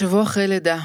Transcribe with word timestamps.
שבוע 0.00 0.22
אחרי 0.22 0.48
לידה, 0.48 0.78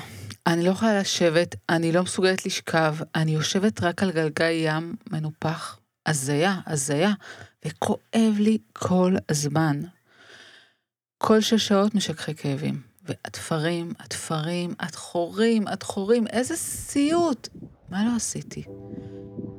אני 0.48 0.64
לא 0.64 0.70
יכולה 0.70 1.00
לשבת, 1.00 1.56
אני 1.70 1.92
לא 1.92 2.04
מסוגלת 2.04 2.46
לשכב, 2.46 2.96
אני 3.16 3.32
יושבת 3.32 3.84
רק 3.84 4.04
על 4.04 4.12
גלגל 4.12 4.52
ים 4.52 4.96
מנופח. 5.12 5.80
הזיה, 6.06 6.60
הזיה, 6.68 7.12
וכואב 7.66 8.36
לי 8.40 8.58
כל 8.74 9.16
הזמן. 9.30 9.82
כל 11.18 11.42
שש 11.42 11.68
שעות 11.68 11.96
משככי 11.96 12.36
כאבים. 12.36 12.82
והתפרים, 13.04 13.94
התפרים, 14.00 14.74
התחורים, 14.80 15.68
התחורים, 15.68 16.28
איזה 16.28 16.56
סיוט. 16.56 17.50
מה 17.90 18.06
לא 18.06 18.16
עשיתי? 18.16 18.64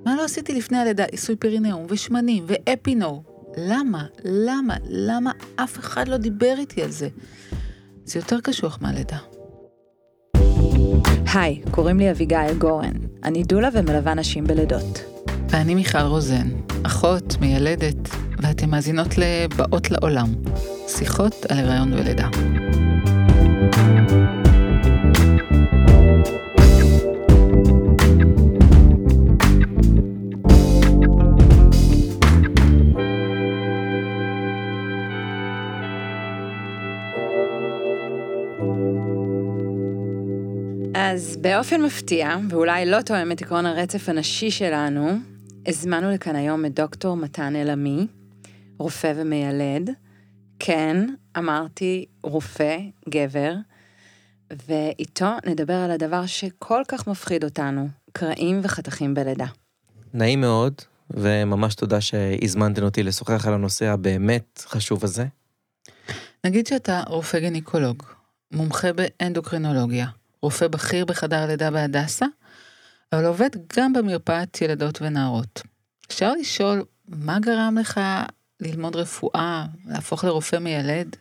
מה 0.05 0.17
לא 0.17 0.25
עשיתי 0.25 0.55
לפני 0.55 0.79
הלידה? 0.79 1.05
עיסוי 1.05 1.37
פרינאום 1.37 1.87
ושמנים 1.89 2.45
ואפינו. 2.47 3.23
למה? 3.57 4.07
למה? 4.25 4.77
למה 4.89 5.33
אף 5.57 5.79
אחד 5.79 6.09
לא 6.09 6.17
דיבר 6.17 6.55
איתי 6.59 6.83
על 6.83 6.91
זה? 6.91 7.09
זה 8.05 8.19
יותר 8.19 8.41
קשוח 8.41 8.79
מהלידה. 8.81 9.36
היי, 11.37 11.61
קוראים 11.71 11.99
לי 11.99 12.11
אביגיל 12.11 12.55
גורן. 12.59 12.93
אני 13.25 13.43
דולה 13.43 13.69
ומלווה 13.73 14.15
נשים 14.15 14.45
בלידות. 14.45 15.05
ואני 15.49 15.75
מיכל 15.75 15.99
רוזן, 15.99 16.49
אחות, 16.83 17.37
מיילדת, 17.41 18.09
ואתן 18.39 18.71
מאזינות 18.71 19.09
לבאות 19.19 19.91
לעולם, 19.91 20.29
שיחות 20.89 21.47
על 21.49 21.59
הריון 21.59 21.93
ולידה. 21.93 22.29
אז 41.17 41.37
באופן 41.37 41.83
מפתיע, 41.83 42.37
ואולי 42.51 42.87
לא 42.87 43.03
תואם 43.03 43.33
את 43.33 43.43
עקרון 43.43 43.67
הרצף 43.67 44.09
הנשי 44.09 44.51
שלנו, 44.51 45.11
הזמנו 45.67 46.11
לכאן 46.11 46.37
היום 46.37 46.65
את 46.65 46.75
דוקטור 46.75 47.17
מתן 47.17 47.57
אלעמי, 47.57 48.07
רופא 48.79 49.13
ומיילד. 49.17 49.91
כן, 50.59 51.07
אמרתי 51.39 52.05
רופא, 52.23 52.79
גבר, 53.09 53.55
ואיתו 54.67 55.31
נדבר 55.47 55.75
על 55.75 55.91
הדבר 55.91 56.27
שכל 56.27 56.83
כך 56.89 57.07
מפחיד 57.07 57.45
אותנו, 57.45 57.89
קרעים 58.13 58.61
וחתכים 58.63 59.15
בלידה. 59.15 59.47
נעים 60.15 60.41
מאוד, 60.41 60.75
וממש 61.11 61.75
תודה 61.75 62.01
שהזמנתם 62.01 62.83
אותי 62.83 63.03
לשוחח 63.03 63.47
על 63.47 63.55
הנושא 63.55 63.87
הבאמת 63.87 64.65
חשוב 64.67 65.05
הזה. 65.05 65.27
נגיד 66.45 66.67
שאתה 66.67 67.03
רופא 67.07 67.39
גינקולוג, 67.39 68.03
מומחה 68.53 68.89
באנדוקרינולוגיה, 68.93 70.07
רופא 70.43 70.69
בכיר 70.69 71.05
בחדר 71.05 71.47
לידה 71.47 71.71
בהדסה, 71.71 72.27
אבל 73.13 73.25
עובד 73.25 73.51
גם 73.77 73.93
במרפאת 73.93 74.63
ילדות 74.63 75.03
ונערות. 75.03 75.63
אפשר 76.07 76.33
לשאול, 76.33 76.85
מה 77.09 77.39
גרם 77.41 77.79
לך 77.81 78.01
ללמוד 78.61 78.97
רפואה, 78.97 79.67
להפוך 79.87 80.25
לרופא 80.25 80.57
מיילד? 80.57 81.17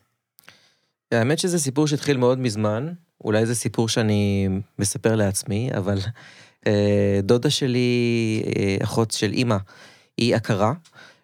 האמת 1.11 1.39
שזה 1.39 1.59
סיפור 1.59 1.87
שהתחיל 1.87 2.17
מאוד 2.17 2.39
מזמן, 2.39 2.93
אולי 3.23 3.45
זה 3.45 3.55
סיפור 3.55 3.89
שאני 3.89 4.49
מספר 4.79 5.15
לעצמי, 5.15 5.69
אבל 5.77 5.99
אה, 6.67 7.19
דודה 7.23 7.49
שלי, 7.49 8.43
אה, 8.57 8.77
אחות 8.83 9.11
של 9.11 9.31
אימא, 9.31 9.57
היא 10.17 10.35
עקרה, 10.35 10.73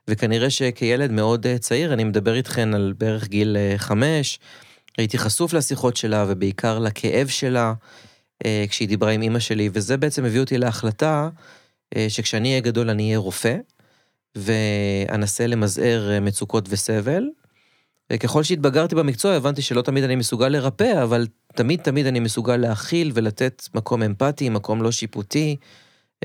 וכנראה 0.08 0.50
שכילד 0.50 1.12
מאוד 1.12 1.48
אה, 1.48 1.58
צעיר, 1.58 1.94
אני 1.94 2.04
מדבר 2.04 2.36
איתכן 2.36 2.74
על 2.74 2.94
בערך 2.98 3.28
גיל 3.28 3.58
חמש, 3.78 4.40
הייתי 4.98 5.18
חשוף 5.18 5.54
לשיחות 5.54 5.98
שלה 5.98 6.26
ובעיקר 6.28 6.80
לכאב 6.80 7.28
שלה 7.28 7.74
אה, 8.46 8.66
כשהיא 8.70 8.88
דיברה 8.88 9.12
עם 9.12 9.22
אימא 9.22 9.40
שלי, 9.40 9.70
וזה 9.74 9.98
בעצם 9.98 10.26
הביא 10.26 10.40
אותי 10.40 10.58
להחלטה 10.58 11.30
אה, 11.96 12.06
שכשאני 12.10 12.50
אהיה 12.50 12.60
גדול 12.60 12.90
אני 12.90 13.04
אהיה 13.04 13.18
רופא, 13.18 13.58
ואנסה 14.36 15.48
למזער 15.48 16.12
אה, 16.12 16.20
מצוקות 16.20 16.66
וסבל. 16.70 17.24
וככל 18.14 18.44
שהתבגרתי 18.44 18.96
במקצוע 18.96 19.34
הבנתי 19.34 19.62
שלא 19.62 19.82
תמיד 19.82 20.04
אני 20.04 20.16
מסוגל 20.16 20.48
לרפא, 20.50 21.04
אבל 21.04 21.28
תמיד 21.56 21.82
תמיד 21.82 22.06
אני 22.06 22.20
מסוגל 22.20 22.58
להכיל 22.58 23.12
ולתת 23.14 23.64
מקום 23.76 24.04
אמפתי, 24.04 24.50
מקום 24.50 24.82
לא 24.82 24.92
שיפוטי 24.92 25.56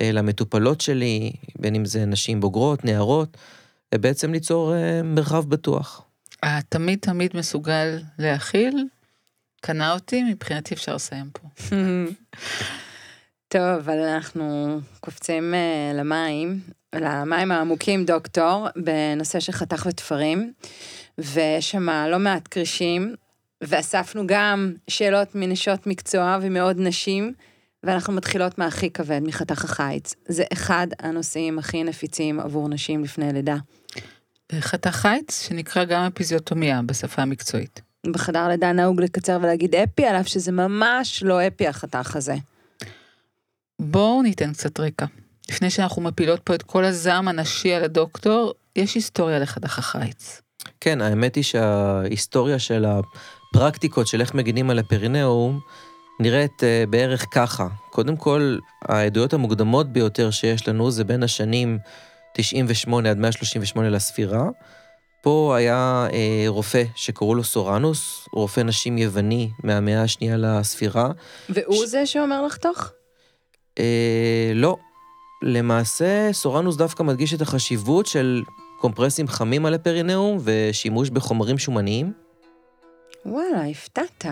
למטופלות 0.00 0.80
שלי, 0.80 1.32
בין 1.58 1.74
אם 1.74 1.84
זה 1.84 2.04
נשים 2.04 2.40
בוגרות, 2.40 2.84
נערות, 2.84 3.36
ובעצם 3.94 4.32
ליצור 4.32 4.72
מרחב 5.04 5.48
בטוח. 5.48 6.05
התמיד 6.46 6.98
תמיד 6.98 7.30
מסוגל 7.36 7.98
להכיל, 8.18 8.84
קנה 9.60 9.92
אותי, 9.92 10.22
מבחינתי 10.22 10.74
אפשר 10.74 10.94
לסיים 10.94 11.30
פה. 11.32 11.48
טוב, 13.48 13.62
אבל 13.62 13.98
אנחנו 13.98 14.78
קופצים 15.00 15.54
uh, 15.54 15.96
למים, 15.96 16.60
למים 16.94 17.52
העמוקים, 17.52 18.04
דוקטור, 18.04 18.68
בנושא 18.76 19.40
של 19.40 19.52
חתך 19.52 19.86
ותפרים, 19.88 20.52
ויש 21.18 21.70
שם 21.70 21.88
לא 21.90 22.18
מעט 22.18 22.48
קרישים, 22.48 23.14
ואספנו 23.60 24.22
גם 24.26 24.74
שאלות 24.88 25.34
מנשות 25.34 25.86
מקצוע 25.86 26.38
ומעוד 26.42 26.76
נשים, 26.80 27.32
ואנחנו 27.82 28.12
מתחילות 28.12 28.58
מהכי 28.58 28.90
כבד, 28.90 29.20
מחתך 29.22 29.64
החיץ. 29.64 30.14
זה 30.28 30.44
אחד 30.52 30.86
הנושאים 31.00 31.58
הכי 31.58 31.84
נפיצים 31.84 32.40
עבור 32.40 32.68
נשים 32.68 33.04
לפני 33.04 33.32
לידה. 33.32 33.56
חתך 34.60 34.90
חיץ, 34.90 35.46
שנקרא 35.48 35.84
גם 35.84 36.02
אפיזיוטומיה 36.02 36.82
בשפה 36.82 37.22
המקצועית. 37.22 37.80
בחדר 38.06 38.48
לידה 38.48 38.72
נהוג 38.72 39.00
לקצר 39.00 39.38
ולהגיד 39.42 39.74
אפי, 39.74 40.06
על 40.06 40.16
אף 40.16 40.28
שזה 40.28 40.52
ממש 40.52 41.22
לא 41.22 41.46
אפי 41.46 41.68
החתך 41.68 42.16
הזה. 42.16 42.34
בואו 43.80 44.22
ניתן 44.22 44.52
קצת 44.52 44.80
רקע. 44.80 45.06
לפני 45.50 45.70
שאנחנו 45.70 46.02
מפילות 46.02 46.40
פה 46.40 46.54
את 46.54 46.62
כל 46.62 46.84
הזעם 46.84 47.28
הנשי 47.28 47.72
על 47.72 47.84
הדוקטור, 47.84 48.54
יש 48.76 48.94
היסטוריה 48.94 49.38
לחתך 49.38 49.78
החיץ. 49.78 50.42
כן, 50.80 51.00
האמת 51.00 51.34
היא 51.34 51.44
שההיסטוריה 51.44 52.58
של 52.58 52.84
הפרקטיקות 52.84 54.06
של 54.06 54.20
איך 54.20 54.34
מגינים 54.34 54.70
על 54.70 54.78
הפרינאום 54.78 55.60
נראית 56.20 56.60
uh, 56.60 56.90
בערך 56.90 57.26
ככה. 57.30 57.68
קודם 57.90 58.16
כל, 58.16 58.58
העדויות 58.82 59.32
המוקדמות 59.32 59.92
ביותר 59.92 60.30
שיש 60.30 60.68
לנו 60.68 60.90
זה 60.90 61.04
בין 61.04 61.22
השנים 61.22 61.78
98 62.36 63.10
עד 63.10 63.18
138 63.18 63.90
לספירה. 63.90 64.48
פה 65.22 65.54
היה 65.56 66.06
אה, 66.12 66.44
רופא 66.48 66.82
שקראו 66.94 67.34
לו 67.34 67.44
סורנוס, 67.44 68.28
רופא 68.32 68.60
נשים 68.60 68.98
יווני 68.98 69.50
מהמאה 69.64 70.02
השנייה 70.02 70.36
לספירה. 70.36 71.10
והוא 71.48 71.86
ש... 71.86 71.88
זה 71.88 72.06
שאומר 72.06 72.46
לחתוך? 72.46 72.92
אה, 73.78 74.52
לא. 74.54 74.76
למעשה, 75.42 76.28
סורנוס 76.32 76.76
דווקא 76.76 77.02
מדגיש 77.02 77.34
את 77.34 77.40
החשיבות 77.40 78.06
של 78.06 78.42
קומפרסים 78.80 79.28
חמים 79.28 79.66
על 79.66 79.74
הפרינאום 79.74 80.38
ושימוש 80.44 81.10
בחומרים 81.10 81.58
שומניים. 81.58 82.12
וואלה, 83.26 83.64
הפתעת. 83.70 84.26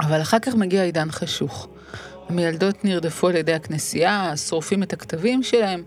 אבל 0.00 0.22
אחר 0.22 0.38
כך 0.38 0.54
מגיע 0.54 0.82
עידן 0.82 1.10
חשוך. 1.10 1.68
המילדות 2.28 2.84
נרדפו 2.84 3.28
על 3.28 3.36
ידי 3.36 3.52
הכנסייה, 3.52 4.36
שורפים 4.36 4.82
את 4.82 4.92
הכתבים 4.92 5.42
שלהם, 5.42 5.84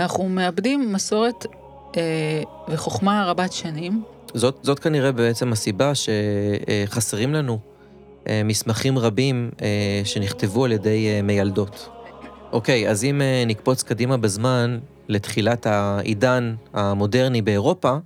אנחנו 0.00 0.28
מאבדים 0.28 0.92
מסורת 0.92 1.46
אה, 1.96 2.42
וחוכמה 2.68 3.24
רבת 3.26 3.52
שנים. 3.52 4.02
זאת, 4.34 4.58
זאת 4.62 4.78
כנראה 4.78 5.12
בעצם 5.12 5.52
הסיבה 5.52 5.92
שחסרים 5.94 7.34
לנו 7.34 7.58
אה, 8.28 8.42
מסמכים 8.44 8.98
רבים 8.98 9.50
אה, 9.62 10.00
שנכתבו 10.04 10.64
על 10.64 10.72
ידי 10.72 11.08
אה, 11.08 11.22
מיילדות. 11.22 11.88
אוקיי, 12.52 12.90
אז 12.90 13.04
אם 13.04 13.22
אה, 13.22 13.44
נקפוץ 13.46 13.82
קדימה 13.82 14.16
בזמן 14.16 14.78
לתחילת 15.08 15.66
העידן 15.66 16.54
המודרני 16.74 17.42
באירופה, 17.42 17.96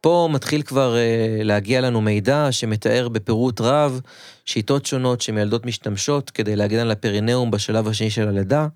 פה 0.00 0.28
מתחיל 0.32 0.62
כבר 0.62 0.96
אה, 0.96 1.40
להגיע 1.42 1.80
לנו 1.80 2.00
מידע 2.00 2.48
שמתאר 2.50 3.08
בפירוט 3.08 3.60
רב 3.60 4.00
שיטות 4.44 4.86
שונות 4.86 5.20
שמילדות 5.20 5.66
משתמשות 5.66 6.30
כדי 6.30 6.56
להגן 6.56 6.78
על 6.78 6.90
הפרינאום 6.90 7.50
בשלב 7.50 7.88
השני 7.88 8.10
של 8.10 8.28
הלידה. 8.28 8.66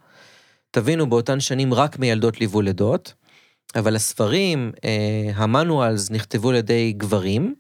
תבינו, 0.75 1.11
באותן 1.11 1.41
שנים 1.41 1.75
רק 1.75 1.99
מיילדות 1.99 2.41
ליוו 2.41 2.61
לידות, 2.61 3.15
אבל 3.75 3.97
הספרים, 3.97 4.73
אה, 4.85 5.31
המנואלס, 5.35 6.11
נכתבו 6.11 6.51
על 6.51 6.57
ידי 6.57 6.93
גברים, 6.97 7.55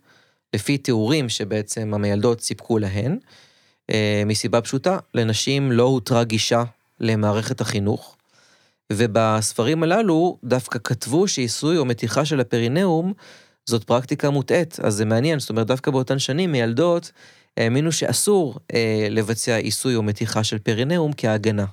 לפי 0.54 0.78
תיאורים 0.78 1.28
שבעצם 1.28 1.94
המיילדות 1.94 2.40
סיפקו 2.40 2.78
להן, 2.78 3.18
אה, 3.90 4.22
מסיבה 4.26 4.60
פשוטה, 4.60 4.98
לנשים 5.14 5.72
לא 5.72 5.82
הותרה 5.82 6.24
גישה 6.24 6.62
למערכת 7.00 7.60
החינוך, 7.60 8.16
ובספרים 8.92 9.82
הללו 9.82 10.38
דווקא 10.44 10.78
כתבו 10.84 11.28
שעיסוי 11.28 11.78
או 11.78 11.84
מתיחה 11.84 12.24
של 12.24 12.40
הפרינאום 12.40 13.12
זאת 13.66 13.84
פרקטיקה 13.84 14.30
מוטעית, 14.30 14.80
אז 14.80 14.94
זה 14.94 15.04
מעניין, 15.04 15.38
זאת 15.38 15.50
אומרת, 15.50 15.66
דווקא 15.66 15.90
באותן 15.90 16.18
שנים 16.18 16.52
מיילדות 16.52 17.12
האמינו 17.56 17.92
שאסור 17.92 18.58
אה, 18.74 19.06
לבצע 19.10 19.56
עיסוי 19.56 19.94
או 19.96 20.02
מתיחה 20.02 20.44
של 20.44 20.58
פרינאום 20.58 21.12
כהגנה. 21.16 21.64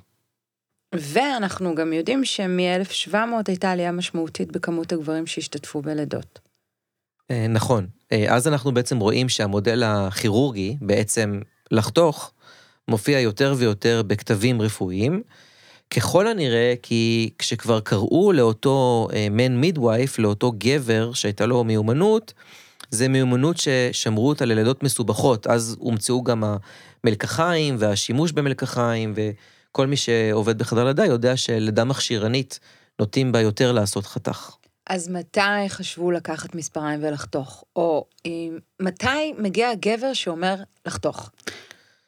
ואנחנו 0.94 1.74
גם 1.74 1.92
יודעים 1.92 2.24
שמ-1700 2.24 3.16
הייתה 3.48 3.70
עלייה 3.70 3.92
משמעותית 3.92 4.52
בכמות 4.52 4.92
הגברים 4.92 5.26
שהשתתפו 5.26 5.82
בלידות. 5.82 6.38
אה, 7.30 7.46
נכון. 7.48 7.86
אה, 8.12 8.34
אז 8.36 8.48
אנחנו 8.48 8.74
בעצם 8.74 8.98
רואים 8.98 9.28
שהמודל 9.28 9.82
הכירורגי, 9.82 10.76
בעצם 10.80 11.40
לחתוך, 11.70 12.32
מופיע 12.88 13.20
יותר 13.20 13.54
ויותר 13.58 14.02
בכתבים 14.06 14.62
רפואיים. 14.62 15.22
ככל 15.90 16.26
הנראה 16.26 16.74
כי 16.82 17.30
כשכבר 17.38 17.80
קראו 17.80 18.32
לאותו 18.32 19.08
מן 19.30 19.54
uh, 19.54 19.58
מידווייף, 19.60 20.18
לאותו 20.18 20.52
גבר 20.58 21.12
שהייתה 21.12 21.46
לו 21.46 21.64
מיומנות, 21.64 22.32
זה 22.90 23.08
מיומנות 23.08 23.56
ששמרו 23.56 24.28
אותה 24.28 24.44
ללידות 24.44 24.82
מסובכות, 24.82 25.46
אז 25.46 25.76
הומצאו 25.78 26.22
גם 26.24 26.44
המלקחיים 27.04 27.76
והשימוש 27.78 28.32
במלקחיים, 28.32 29.12
וכל 29.70 29.86
מי 29.86 29.96
שעובד 29.96 30.58
בחדר 30.58 30.84
לידה 30.84 31.04
יודע 31.04 31.36
שלידה 31.36 31.84
מכשירנית 31.84 32.60
נוטים 32.98 33.32
בה 33.32 33.40
יותר 33.40 33.72
לעשות 33.72 34.06
חתך. 34.06 34.50
אז 34.86 35.08
מתי 35.08 35.68
חשבו 35.68 36.10
לקחת 36.10 36.54
מספריים 36.54 37.00
ולחתוך? 37.02 37.64
או 37.76 38.04
מתי 38.80 39.32
מגיע 39.38 39.68
הגבר 39.68 40.12
שאומר 40.12 40.54
לחתוך? 40.86 41.30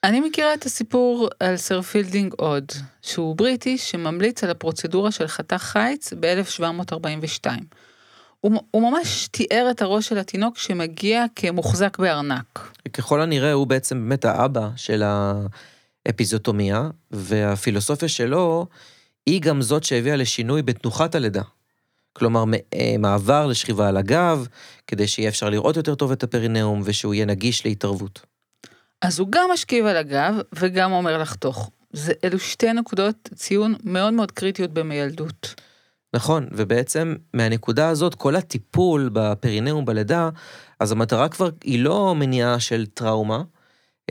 אני 0.04 0.20
מכירה 0.20 0.54
את 0.54 0.66
הסיפור 0.66 1.28
על 1.40 1.56
סר 1.56 1.82
פילדינג 1.82 2.34
אולד, 2.36 2.64
שהוא 3.02 3.36
בריטי 3.36 3.78
שממליץ 3.78 4.44
על 4.44 4.50
הפרוצדורה 4.50 5.10
של 5.10 5.26
חתך 5.26 5.56
חיץ 5.62 6.12
ב-1742. 6.20 7.46
הוא, 8.40 8.52
הוא 8.70 8.90
ממש 8.90 9.28
תיאר 9.30 9.68
את 9.70 9.82
הראש 9.82 10.08
של 10.08 10.18
התינוק 10.18 10.58
שמגיע 10.58 11.24
כמוחזק 11.36 11.98
בארנק. 11.98 12.70
ככל 12.92 13.20
הנראה 13.20 13.52
הוא 13.52 13.66
בעצם 13.66 14.08
באמת 14.08 14.24
האבא 14.24 14.68
של 14.76 15.02
האפיזוטומיה, 16.06 16.90
והפילוסופיה 17.10 18.08
שלו 18.08 18.66
היא 19.26 19.42
גם 19.42 19.62
זאת 19.62 19.84
שהביאה 19.84 20.16
לשינוי 20.16 20.62
בתנוחת 20.62 21.14
הלידה. 21.14 21.42
כלומר, 22.12 22.44
אה, 22.74 22.94
מעבר 22.98 23.46
לשכיבה 23.46 23.88
על 23.88 23.96
הגב, 23.96 24.46
כדי 24.86 25.06
שיהיה 25.06 25.28
אפשר 25.28 25.50
לראות 25.50 25.76
יותר 25.76 25.94
טוב 25.94 26.12
את 26.12 26.22
הפרינאום 26.22 26.82
ושהוא 26.84 27.14
יהיה 27.14 27.26
נגיש 27.26 27.64
להתערבות. 27.64 28.20
אז 29.02 29.18
הוא 29.18 29.28
גם 29.30 29.50
משכיב 29.52 29.86
על 29.86 29.96
הגב 29.96 30.34
וגם 30.52 30.92
אומר 30.92 31.18
לחתוך. 31.18 31.70
זה, 31.92 32.12
אלו 32.24 32.38
שתי 32.38 32.72
נקודות 32.72 33.28
ציון 33.34 33.74
מאוד 33.84 34.12
מאוד 34.14 34.30
קריטיות 34.30 34.70
במיילדות. 34.70 35.54
נכון, 36.14 36.48
ובעצם 36.52 37.14
מהנקודה 37.34 37.88
הזאת, 37.88 38.14
כל 38.14 38.36
הטיפול 38.36 39.10
בפרינאום 39.12 39.84
בלידה, 39.84 40.28
אז 40.80 40.92
המטרה 40.92 41.28
כבר 41.28 41.48
היא 41.64 41.84
לא 41.84 42.14
מניעה 42.14 42.60
של 42.60 42.86
טראומה, 42.86 43.42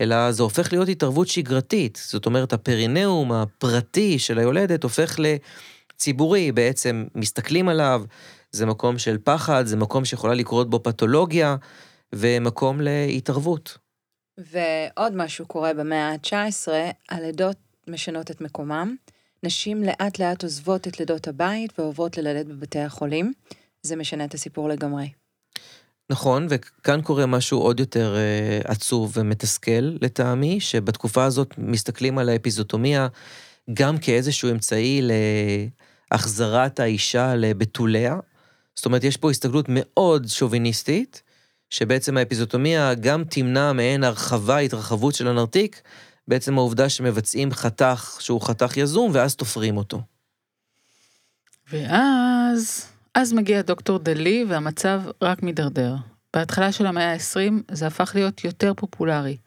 אלא 0.01 0.31
זה 0.31 0.43
הופך 0.43 0.73
להיות 0.73 0.89
התערבות 0.89 1.27
שגרתית. 1.27 2.01
זאת 2.07 2.25
אומרת, 2.25 2.53
הפרינאום 2.53 3.31
הפרטי 3.31 4.19
של 4.19 4.39
היולדת 4.39 4.83
הופך 4.83 5.19
לציבורי, 5.19 6.51
בעצם 6.51 7.05
מסתכלים 7.15 7.69
עליו, 7.69 8.03
זה 8.51 8.65
מקום 8.65 8.97
של 8.97 9.17
פחד, 9.23 9.65
זה 9.65 9.77
מקום 9.77 10.05
שיכולה 10.05 10.33
לקרות 10.33 10.69
בו 10.69 10.83
פתולוגיה, 10.83 11.55
ומקום 12.15 12.81
להתערבות. 12.81 13.77
ועוד 14.37 15.15
משהו 15.15 15.45
קורה 15.45 15.73
במאה 15.73 16.11
ה-19, 16.11 16.67
הלידות 17.09 17.57
משנות 17.87 18.31
את 18.31 18.41
מקומם. 18.41 18.95
נשים 19.43 19.83
לאט 19.83 20.19
לאט 20.19 20.43
עוזבות 20.43 20.87
את 20.87 20.99
לידות 20.99 21.27
הבית 21.27 21.79
ועוברות 21.79 22.17
ללדת 22.17 22.45
בבתי 22.45 22.79
החולים. 22.79 23.33
זה 23.81 23.95
משנה 23.95 24.25
את 24.25 24.33
הסיפור 24.33 24.69
לגמרי. 24.69 25.20
נכון, 26.11 26.47
וכאן 26.49 27.01
קורה 27.01 27.25
משהו 27.25 27.59
עוד 27.59 27.79
יותר 27.79 28.15
uh, 28.15 28.71
עצוב 28.71 29.11
ומתסכל 29.15 29.95
לטעמי, 30.01 30.59
שבתקופה 30.59 31.23
הזאת 31.23 31.53
מסתכלים 31.57 32.17
על 32.17 32.29
האפיזוטומיה 32.29 33.07
גם 33.73 33.97
כאיזשהו 33.97 34.51
אמצעי 34.51 35.01
להחזרת 36.11 36.79
האישה 36.79 37.35
לבתוליה. 37.35 38.15
זאת 38.75 38.85
אומרת, 38.85 39.03
יש 39.03 39.17
פה 39.17 39.31
הסתכלות 39.31 39.65
מאוד 39.69 40.27
שוביניסטית, 40.27 41.21
שבעצם 41.69 42.17
האפיזוטומיה 42.17 42.93
גם 42.93 43.23
תמנע 43.23 43.73
מעין 43.73 44.03
הרחבה, 44.03 44.57
התרחבות 44.57 45.15
של 45.15 45.27
הנרתיק, 45.27 45.81
בעצם 46.27 46.57
העובדה 46.57 46.89
שמבצעים 46.89 47.51
חתך 47.51 48.17
שהוא 48.19 48.41
חתך 48.41 48.77
יזום, 48.77 49.11
ואז 49.13 49.35
תופרים 49.35 49.77
אותו. 49.77 50.01
ואז, 51.71 52.85
אז 53.15 53.33
מגיע 53.33 53.61
דוקטור 53.61 53.99
דלי 53.99 54.45
והמצב 54.49 55.01
רק 55.21 55.43
מידרדר. 55.43 55.95
בהתחלה 56.33 56.71
של 56.71 56.85
המאה 56.85 57.13
ה-20 57.13 57.53
זה 57.71 57.87
הפך 57.87 58.11
להיות 58.15 58.43
יותר 58.43 58.73
פופולרי. 58.73 59.37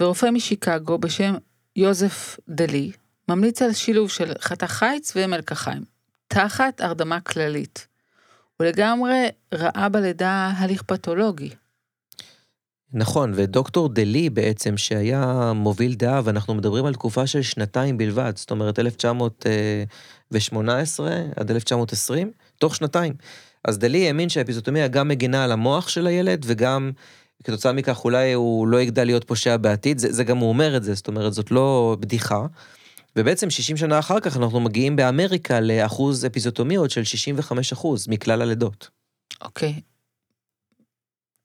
ורופא 0.00 0.26
משיקגו 0.26 0.98
בשם 0.98 1.34
יוזף 1.76 2.38
דלי 2.48 2.92
ממליץ 3.28 3.62
על 3.62 3.72
שילוב 3.72 4.10
של 4.10 4.32
חתך 4.40 4.70
חיץ 4.70 5.12
ומלקחיים, 5.16 5.82
תחת 6.28 6.80
הרדמה 6.80 7.20
כללית. 7.20 7.86
הוא 8.56 8.66
לגמרי 8.66 9.28
ראה 9.54 9.88
בלידה 9.88 10.52
הליך 10.56 10.82
פתולוגי. 10.82 11.50
נכון, 12.92 13.32
ודוקטור 13.34 13.88
דלי 13.88 14.30
בעצם, 14.30 14.76
שהיה 14.76 15.52
מוביל 15.54 15.94
דעה, 15.94 16.20
ואנחנו 16.24 16.54
מדברים 16.54 16.86
על 16.86 16.94
תקופה 16.94 17.26
של 17.26 17.42
שנתיים 17.42 17.98
בלבד, 17.98 18.32
זאת 18.36 18.50
אומרת 18.50 18.78
1918 18.78 21.10
עד 21.36 21.50
1920, 21.50 22.32
תוך 22.58 22.76
שנתיים. 22.76 23.14
אז 23.64 23.78
דלי 23.78 24.06
האמין 24.06 24.28
שהאפיזוטומיה 24.28 24.88
גם 24.88 25.08
מגינה 25.08 25.44
על 25.44 25.52
המוח 25.52 25.88
של 25.88 26.06
הילד, 26.06 26.44
וגם 26.46 26.90
כתוצאה 27.44 27.72
מכך 27.72 28.04
אולי 28.04 28.32
הוא 28.32 28.68
לא 28.68 28.80
יגדל 28.80 29.04
להיות 29.04 29.24
פושע 29.24 29.56
בעתיד, 29.56 29.98
זה, 29.98 30.12
זה 30.12 30.24
גם 30.24 30.38
הוא 30.38 30.48
אומר 30.48 30.76
את 30.76 30.82
זה, 30.84 30.94
זאת 30.94 31.08
אומרת, 31.08 31.32
זאת 31.32 31.50
לא 31.50 31.96
בדיחה. 32.00 32.46
ובעצם 33.16 33.50
60 33.50 33.76
שנה 33.76 33.98
אחר 33.98 34.20
כך 34.20 34.36
אנחנו 34.36 34.60
מגיעים 34.60 34.96
באמריקה 34.96 35.60
לאחוז 35.60 36.26
אפיזוטומיות 36.26 36.90
של 36.90 37.04
65 37.04 37.72
אחוז 37.72 38.08
מכלל 38.08 38.42
הלידות. 38.42 38.90
אוקיי. 39.40 39.74
Okay. 39.76 39.96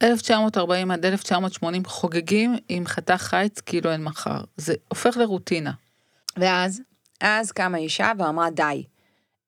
1940 0.04 0.92
עד 0.92 1.06
1980 1.06 1.86
חוגגים 1.86 2.56
עם 2.70 2.88
חתך 2.88 3.22
חיץ 3.22 3.60
כאילו 3.60 3.92
אין 3.92 4.04
מחר. 4.04 4.42
זה 4.58 4.74
הופך 4.88 5.18
לרוטינה. 5.18 5.72
ואז, 6.38 6.82
אז 7.22 7.52
קמה 7.52 7.78
אישה 7.78 8.12
ואמרה 8.20 8.50
די. 8.50 8.84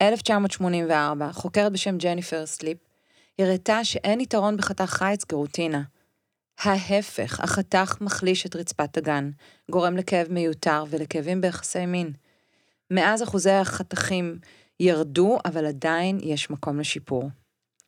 1984, 0.07 1.31
חוקרת 1.31 1.71
בשם 1.71 1.97
ג'ניפר 1.97 2.45
סליפ, 2.45 2.77
הראתה 3.39 3.83
שאין 3.83 4.19
יתרון 4.19 4.57
בחתך 4.57 4.89
חיץ 4.89 5.23
כרוטינה. 5.23 5.81
ההפך, 6.59 7.39
החתך 7.39 7.97
מחליש 8.01 8.45
את 8.45 8.55
רצפת 8.55 8.97
הגן, 8.97 9.31
גורם 9.71 9.97
לכאב 9.97 10.27
מיותר 10.29 10.83
ולכאבים 10.89 11.41
ביחסי 11.41 11.85
מין. 11.85 12.11
מאז 12.91 13.23
אחוזי 13.23 13.51
החתכים 13.51 14.39
ירדו, 14.79 15.37
אבל 15.45 15.65
עדיין 15.65 16.19
יש 16.23 16.49
מקום 16.49 16.79
לשיפור. 16.79 17.29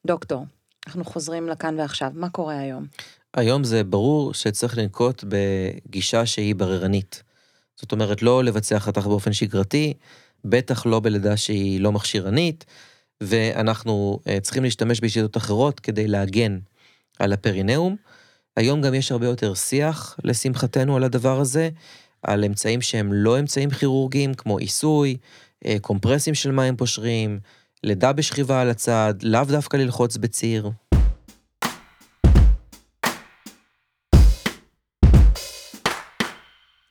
דוקטור, 0.08 0.46
אנחנו 0.88 1.06
חוזרים 1.06 1.50
לכאן 1.50 1.80
ועכשיו, 1.80 2.12
מה 2.14 2.30
קורה 2.30 2.60
היום? 2.60 2.86
היום 3.34 3.64
זה 3.64 3.84
ברור 3.84 4.34
שצריך 4.34 4.78
לנקוט 4.78 5.24
בגישה 5.28 6.26
שהיא 6.26 6.56
בררנית. 6.56 7.24
זאת 7.76 7.92
אומרת, 7.92 8.22
לא 8.22 8.44
לבצע 8.44 8.80
חתך 8.80 9.08
באופן 9.08 9.34
שגרתי, 9.34 9.94
בטח 10.46 10.86
לא 10.86 11.00
בלידה 11.00 11.38
שהיא 11.38 11.82
לא 11.82 11.92
מכשירנית, 11.92 12.66
ואנחנו 13.22 14.20
אה, 14.28 14.40
צריכים 14.40 14.64
להשתמש 14.64 15.00
בשיטות 15.00 15.38
אחרות 15.38 15.80
כדי 15.80 16.08
להגן 16.08 16.60
על 17.20 17.34
הפרינאום. 17.34 17.96
היום 18.58 18.82
גם 18.82 18.94
יש 18.94 19.12
הרבה 19.12 19.26
יותר 19.26 19.54
שיח, 19.54 20.20
לשמחתנו, 20.24 20.96
על 20.96 21.04
הדבר 21.04 21.40
הזה, 21.40 21.70
על 22.24 22.46
אמצעים 22.46 22.82
שהם 22.82 23.14
לא 23.14 23.40
אמצעים 23.40 23.70
כירורגיים, 23.70 24.34
כמו 24.34 24.58
עיסוי, 24.58 25.18
אה, 25.66 25.76
קומפרסים 25.82 26.34
של 26.34 26.52
מים 26.52 26.76
פושרים, 26.76 27.40
לידה 27.84 28.14
בשכיבה 28.14 28.62
על 28.62 28.70
הצד, 28.70 29.14
לאו 29.22 29.44
דווקא 29.44 29.78
ללחוץ 29.78 30.18
בציר. 30.18 30.70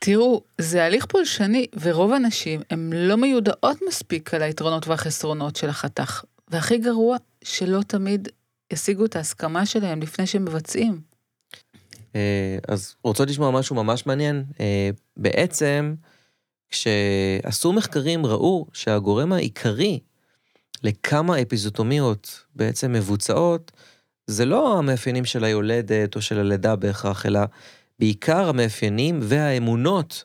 תראו, 0.05 0.43
זה 0.61 0.85
הליך 0.85 1.07
פולשני, 1.07 1.67
ורוב 1.81 2.13
הנשים 2.13 2.61
הן 2.71 2.91
לא 2.93 3.17
מיודעות 3.17 3.79
מספיק 3.89 4.35
על 4.35 4.43
היתרונות 4.43 4.89
והחסרונות 4.89 5.57
של 5.57 5.69
החתך. 5.69 6.25
והכי 6.49 6.79
גרוע, 6.79 7.17
שלא 7.45 7.83
תמיד 7.83 8.29
ישיגו 8.73 9.05
את 9.05 9.17
ההסכמה 9.17 9.67
שלהם 9.67 10.03
לפני 10.03 10.27
שהם 10.27 10.45
מבצעים. 10.45 11.01
אה, 12.17 12.59
אז 12.69 12.95
רוצות 13.05 13.29
לשמוע 13.29 13.51
משהו 13.51 13.77
ממש 13.77 14.07
מעניין? 14.07 14.45
אה, 14.61 14.91
בעצם, 15.17 15.95
כשעשו 16.71 17.73
מחקרים 17.73 18.27
ראו 18.27 18.67
שהגורם 18.73 19.33
העיקרי 19.33 20.01
לכמה 20.83 21.43
אפיזוטומיות 21.43 22.45
בעצם 22.55 22.93
מבוצעות, 22.93 23.73
זה 24.27 24.45
לא 24.45 24.79
המאפיינים 24.79 25.25
של 25.25 25.45
היולדת 25.45 26.17
או 26.17 26.23
של 26.23 26.39
הלידה 26.39 26.77
בהכרח, 26.77 27.27
אלא 27.27 27.41
בעיקר 27.99 28.49
המאפיינים 28.49 29.19
והאמונות 29.23 30.25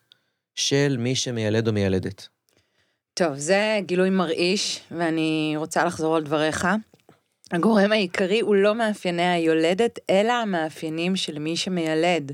של 0.56 0.96
מי 1.00 1.16
שמיילד 1.16 1.68
או 1.68 1.74
מיילדת. 1.74 2.28
טוב, 3.14 3.36
זה 3.36 3.80
גילוי 3.82 4.10
מרעיש, 4.10 4.82
ואני 4.92 5.54
רוצה 5.58 5.86
לחזור 5.86 6.16
על 6.16 6.24
דבריך. 6.24 6.68
הגורם 7.52 7.92
העיקרי 7.92 8.40
הוא 8.40 8.56
לא 8.56 8.76
מאפייני 8.76 9.28
היולדת, 9.28 10.00
אלא 10.10 10.34
המאפיינים 10.34 11.16
של 11.16 11.40
מי 11.40 11.58
שמיילד, 11.58 12.32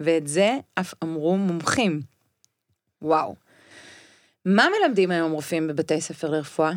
ואת 0.00 0.26
זה 0.26 0.56
אף 0.74 0.94
אמרו 1.04 1.36
מומחים. 1.36 2.00
וואו. 3.02 3.34
מה 4.44 4.66
מלמדים 4.80 5.10
היום 5.10 5.32
רופאים 5.32 5.68
בבתי 5.68 6.00
ספר 6.00 6.30
לרפואה? 6.30 6.72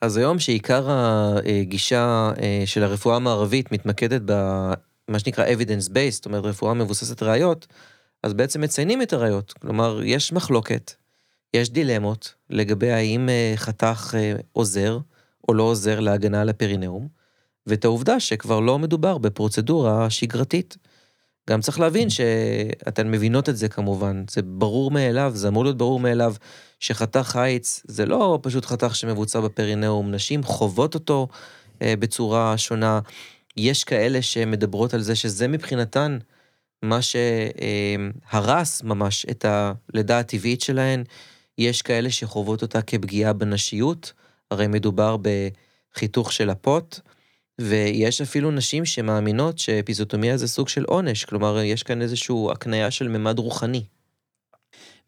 אז 0.00 0.16
היום 0.16 0.38
שעיקר 0.38 0.88
הגישה 1.60 2.30
אה, 2.42 2.62
של 2.66 2.82
הרפואה 2.82 3.16
המערבית 3.16 3.72
מתמקדת 3.72 4.22
במה 5.08 5.18
שנקרא 5.18 5.46
evidence 5.46 5.88
based, 5.88 6.10
זאת 6.10 6.26
אומרת 6.26 6.44
רפואה 6.44 6.74
מבוססת 6.74 7.22
ראיות, 7.22 7.66
אז 8.22 8.34
בעצם 8.34 8.60
מציינים 8.60 9.02
את 9.02 9.12
הראיות. 9.12 9.52
כלומר, 9.52 10.00
יש 10.04 10.32
מחלוקת, 10.32 10.92
יש 11.54 11.70
דילמות 11.70 12.34
לגבי 12.50 12.90
האם 12.90 13.28
אה, 13.28 13.52
חתך 13.56 14.14
אה, 14.18 14.34
עוזר 14.52 14.98
או 15.48 15.54
לא 15.54 15.62
עוזר 15.62 16.00
להגנה 16.00 16.40
על 16.40 16.48
הפרינאום, 16.48 17.08
ואת 17.66 17.84
העובדה 17.84 18.20
שכבר 18.20 18.60
לא 18.60 18.78
מדובר 18.78 19.18
בפרוצדורה 19.18 20.10
שגרתית. 20.10 20.76
גם 21.50 21.60
צריך 21.60 21.80
להבין 21.80 22.10
שאתן 22.10 23.10
מבינות 23.10 23.48
את 23.48 23.56
זה 23.56 23.68
כמובן, 23.68 24.24
זה 24.30 24.42
ברור 24.42 24.90
מאליו, 24.90 25.32
זה 25.34 25.48
אמור 25.48 25.64
להיות 25.64 25.78
ברור 25.78 26.00
מאליו 26.00 26.34
שחתך 26.80 27.28
חיץ 27.28 27.82
זה 27.86 28.06
לא 28.06 28.38
פשוט 28.42 28.64
חתך 28.64 28.96
שמבוצע 28.96 29.40
בפרינאום, 29.40 30.10
נשים 30.10 30.42
חוות 30.42 30.94
אותו 30.94 31.28
אה, 31.82 31.94
בצורה 31.98 32.58
שונה. 32.58 33.00
יש 33.58 33.84
כאלה 33.84 34.22
שמדברות 34.22 34.94
על 34.94 35.00
זה 35.00 35.14
שזה 35.14 35.48
מבחינתן 35.48 36.18
מה 36.82 36.98
שהרס 37.02 38.82
ממש 38.82 39.26
את 39.30 39.44
הלידה 39.48 40.18
הטבעית 40.18 40.60
שלהן. 40.60 41.04
יש 41.58 41.82
כאלה 41.82 42.10
שחוות 42.10 42.62
אותה 42.62 42.82
כפגיעה 42.82 43.32
בנשיות, 43.32 44.12
הרי 44.50 44.66
מדובר 44.66 45.16
בחיתוך 45.92 46.32
של 46.32 46.50
הפוט, 46.50 47.00
ויש 47.60 48.20
אפילו 48.20 48.50
נשים 48.50 48.84
שמאמינות 48.84 49.58
שאפיזוטומיה 49.58 50.36
זה 50.36 50.48
סוג 50.48 50.68
של 50.68 50.84
עונש, 50.84 51.24
כלומר, 51.24 51.58
יש 51.62 51.82
כאן 51.82 52.02
איזושהי 52.02 52.36
הקניה 52.52 52.90
של 52.90 53.08
ממד 53.08 53.38
רוחני. 53.38 53.84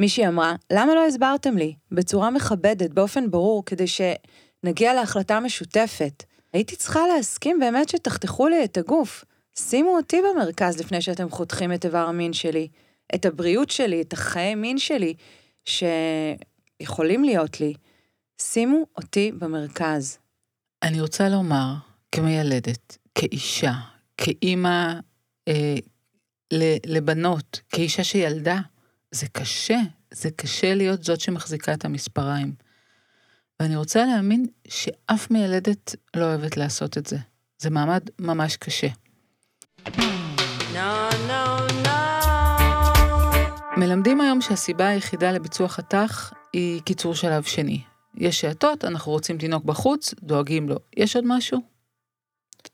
מישהי 0.00 0.28
אמרה, 0.28 0.54
למה 0.72 0.94
לא 0.94 1.06
הסברתם 1.06 1.56
לי? 1.56 1.74
בצורה 1.92 2.30
מכבדת, 2.30 2.90
באופן 2.90 3.30
ברור, 3.30 3.64
כדי 3.64 3.86
שנגיע 3.86 4.94
להחלטה 4.94 5.40
משותפת. 5.40 6.24
הייתי 6.52 6.76
צריכה 6.76 7.00
להסכים 7.06 7.58
באמת 7.58 7.88
שתחתכו 7.88 8.48
לי 8.48 8.64
את 8.64 8.76
הגוף. 8.76 9.24
שימו 9.58 9.96
אותי 9.96 10.16
במרכז 10.22 10.80
לפני 10.80 11.00
שאתם 11.02 11.30
חותכים 11.30 11.72
את 11.72 11.84
איבר 11.84 12.08
המין 12.08 12.32
שלי, 12.32 12.68
את 13.14 13.26
הבריאות 13.26 13.70
שלי, 13.70 14.02
את 14.02 14.12
החיי 14.12 14.54
מין 14.54 14.78
שלי, 14.78 15.14
שיכולים 15.64 17.24
להיות 17.24 17.60
לי. 17.60 17.74
שימו 18.40 18.86
אותי 18.96 19.32
במרכז. 19.32 20.18
אני 20.82 21.00
רוצה 21.00 21.28
לומר, 21.28 21.74
כמיילדת, 22.12 22.98
כאישה, 23.14 23.72
כאימא 24.16 24.92
אה, 25.48 25.76
לבנות, 26.86 27.60
כאישה 27.68 28.04
שילדה, 28.04 28.58
זה 29.10 29.26
קשה, 29.32 29.78
זה 30.10 30.30
קשה 30.30 30.74
להיות 30.74 31.04
זאת 31.04 31.20
שמחזיקה 31.20 31.74
את 31.74 31.84
המספריים. 31.84 32.54
ואני 33.60 33.76
רוצה 33.76 34.04
להאמין 34.04 34.46
שאף 34.68 35.30
מיילדת 35.30 35.94
לא 36.16 36.24
אוהבת 36.24 36.56
לעשות 36.56 36.98
את 36.98 37.06
זה. 37.06 37.16
זה 37.58 37.70
מעמד 37.70 38.00
ממש 38.18 38.56
קשה. 38.56 38.86
No, 39.86 39.90
no, 41.28 41.72
no. 41.84 41.90
מלמדים 43.76 44.20
היום 44.20 44.40
שהסיבה 44.40 44.88
היחידה 44.88 45.32
לביצוע 45.32 45.68
חתך 45.68 46.32
היא 46.52 46.80
קיצור 46.80 47.14
שלב 47.14 47.42
שני. 47.42 47.80
יש 48.16 48.40
שעתות, 48.40 48.84
אנחנו 48.84 49.12
רוצים 49.12 49.38
תינוק 49.38 49.64
בחוץ, 49.64 50.14
דואגים 50.22 50.68
לו. 50.68 50.76
יש 50.96 51.16
עוד 51.16 51.24
משהו? 51.28 51.60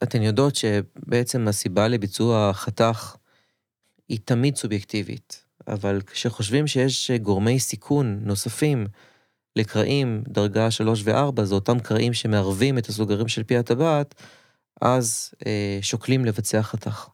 אתן 0.03 0.23
יודעות 0.23 0.57
שבעצם 0.57 1.49
הסיבה 1.49 1.89
לביצוע 1.89 2.53
חתך 2.53 3.17
היא 4.09 4.19
תמיד 4.25 4.57
סובייקטיבית, 4.57 5.45
אבל 5.69 6.01
כשחושבים 6.07 6.67
שיש 6.67 7.11
גורמי 7.11 7.61
סיכון 7.61 8.19
נוספים 8.23 8.87
לקרעים 9.57 10.23
דרגה 10.29 10.71
3 10.71 11.03
ו-4, 11.05 11.45
זה 11.45 11.55
אותם 11.55 11.79
קרעים 11.79 12.13
שמערבים 12.15 12.79
את 12.79 12.89
הסוגרים 12.89 13.29
של 13.29 13.43
פי 13.43 13.57
הטבעת, 13.57 14.15
אז 14.83 15.31
אה, 15.47 15.79
שוקלים 15.83 16.25
לבצע 16.25 16.63
חתך. 16.63 17.09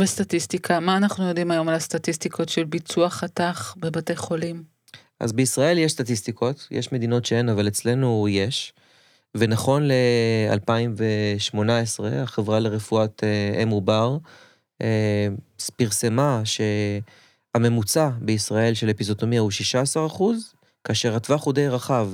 וסטטיסטיקה, 0.00 0.80
מה 0.80 0.96
אנחנו 0.96 1.28
יודעים 1.28 1.50
היום 1.50 1.68
על 1.68 1.74
הסטטיסטיקות 1.74 2.48
של 2.48 2.64
ביצוע 2.64 3.10
חתך 3.10 3.74
בבתי 3.76 4.16
חולים? 4.16 4.62
אז 5.20 5.32
בישראל 5.32 5.78
יש 5.78 5.92
סטטיסטיקות, 5.92 6.68
יש 6.70 6.92
מדינות 6.92 7.24
שאין, 7.24 7.48
אבל 7.48 7.68
אצלנו 7.68 8.26
יש. 8.30 8.72
ונכון 9.34 9.88
ל-2018, 9.88 11.60
החברה 12.22 12.60
לרפואת 12.60 13.24
אה, 13.24 13.62
אם 13.62 13.68
עובר 13.68 14.18
אה, 14.82 15.28
פרסמה 15.76 16.42
שהממוצע 16.44 18.08
בישראל 18.20 18.74
של 18.74 18.90
אפיזוטומיה 18.90 19.40
הוא 19.40 19.50
16 19.50 20.06
אחוז, 20.06 20.54
כאשר 20.84 21.16
הטווח 21.16 21.44
הוא 21.44 21.54
די 21.54 21.68
רחב. 21.68 22.10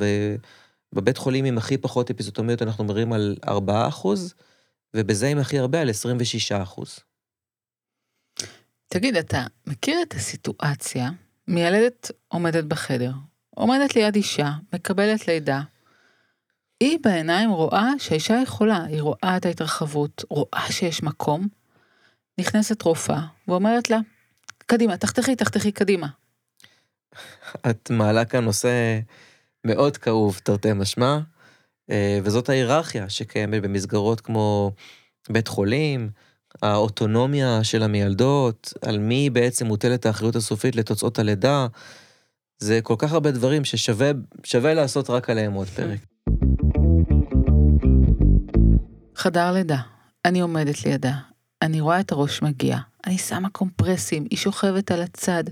בבית 0.93 1.17
חולים 1.17 1.45
עם 1.45 1.59
הכי 1.59 1.79
פחות 1.79 2.11
אפיזוטומיות 2.11 2.63
אנחנו 2.63 2.85
מדברים 2.85 3.13
על 3.13 3.37
4 3.49 3.89
אחוז, 3.89 4.35
ובזה 4.95 5.29
עם 5.29 5.39
הכי 5.39 5.59
הרבה 5.59 5.81
על 5.81 5.91
26 5.91 6.53
אחוז. 6.53 6.99
תגיד, 8.89 9.17
אתה 9.17 9.47
מכיר 9.67 10.03
את 10.03 10.15
הסיטואציה? 10.15 11.11
מיילדת 11.49 12.11
עומדת 12.29 12.65
בחדר, 12.65 13.13
עומדת 13.51 13.97
ליד 13.97 14.15
אישה, 14.15 14.53
מקבלת 14.73 15.29
לידה. 15.29 15.63
היא 16.81 16.99
בעיניים 17.03 17.51
רואה 17.51 17.91
שהאישה 17.99 18.35
יכולה, 18.43 18.85
היא 18.85 19.03
רואה 19.03 19.37
את 19.37 19.47
ההתרחבות, 19.47 20.25
רואה 20.31 20.67
שיש 20.71 21.03
מקום. 21.03 21.49
נכנסת 22.41 22.83
רופאה 22.83 23.21
ואומרת 23.49 23.91
לה, 23.91 23.99
קדימה, 24.59 24.97
תחתכי, 24.97 25.37
תחתכי 25.37 25.73
קדימה. 25.73 26.09
את 27.71 27.91
מעלה 27.91 28.25
כאן 28.25 28.45
נושא 28.45 28.99
מאוד 29.65 29.97
כאוב, 29.97 30.41
תרתי 30.45 30.73
משמע, 30.73 31.19
אה, 31.91 32.19
וזאת 32.23 32.49
ההיררכיה 32.49 33.09
שקיימת 33.09 33.63
במסגרות 33.63 34.21
כמו 34.21 34.73
בית 35.31 35.49
חולים, 35.49 36.11
האוטונומיה 36.63 37.65
של 37.65 37.83
המיילדות, 37.83 38.73
על 38.83 38.99
מי 38.99 39.31
בעצם 39.31 39.67
מוטלת 39.67 40.07
האחריות 40.07 40.37
הסופית 40.37 40.77
לתוצאות 40.77 41.19
הלידה, 41.19 41.67
זה 42.59 42.81
כל 42.83 42.95
כך 42.99 43.13
הרבה 43.13 43.31
דברים 43.31 43.65
ששווה 43.65 44.75
לעשות 44.75 45.11
רק 45.11 45.31
עליהם 45.31 45.53
עוד 45.53 45.67
פרק. 45.69 45.99
חדר 49.17 49.53
לידה, 49.53 49.79
אני 50.25 50.41
עומדת 50.41 50.85
לידה, 50.85 51.15
אני 51.63 51.81
רואה 51.81 52.01
את 52.01 52.13
הראש 52.13 52.43
מגיע, 52.43 52.79
אני 53.07 53.19
שמה 53.19 53.49
קומפרסים, 53.49 54.27
היא 54.31 54.39
שוכבת 54.39 54.91
על 54.91 55.03
הצד, 55.03 55.45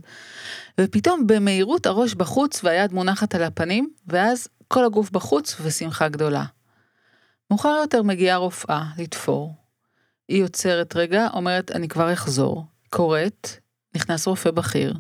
ופתאום 0.81 1.27
במהירות 1.27 1.87
הראש 1.87 2.15
בחוץ 2.15 2.65
והיד 2.65 2.93
מונחת 2.93 3.35
על 3.35 3.43
הפנים, 3.43 3.91
ואז 4.07 4.49
כל 4.69 4.85
הגוף 4.85 5.11
בחוץ 5.11 5.57
ושמחה 5.61 6.09
גדולה. 6.09 6.45
מאוחר 7.51 7.77
יותר 7.83 8.03
מגיעה 8.03 8.37
רופאה 8.37 8.85
לתפור, 8.99 9.55
היא 10.29 10.45
עוצרת 10.45 10.97
רגע, 10.97 11.29
אומרת, 11.33 11.71
אני 11.71 11.89
כבר 11.89 12.13
אחזור. 12.13 12.65
קוראת, 12.91 13.49
נכנס 13.95 14.27
רופא 14.27 14.51
בכיר. 14.51 14.95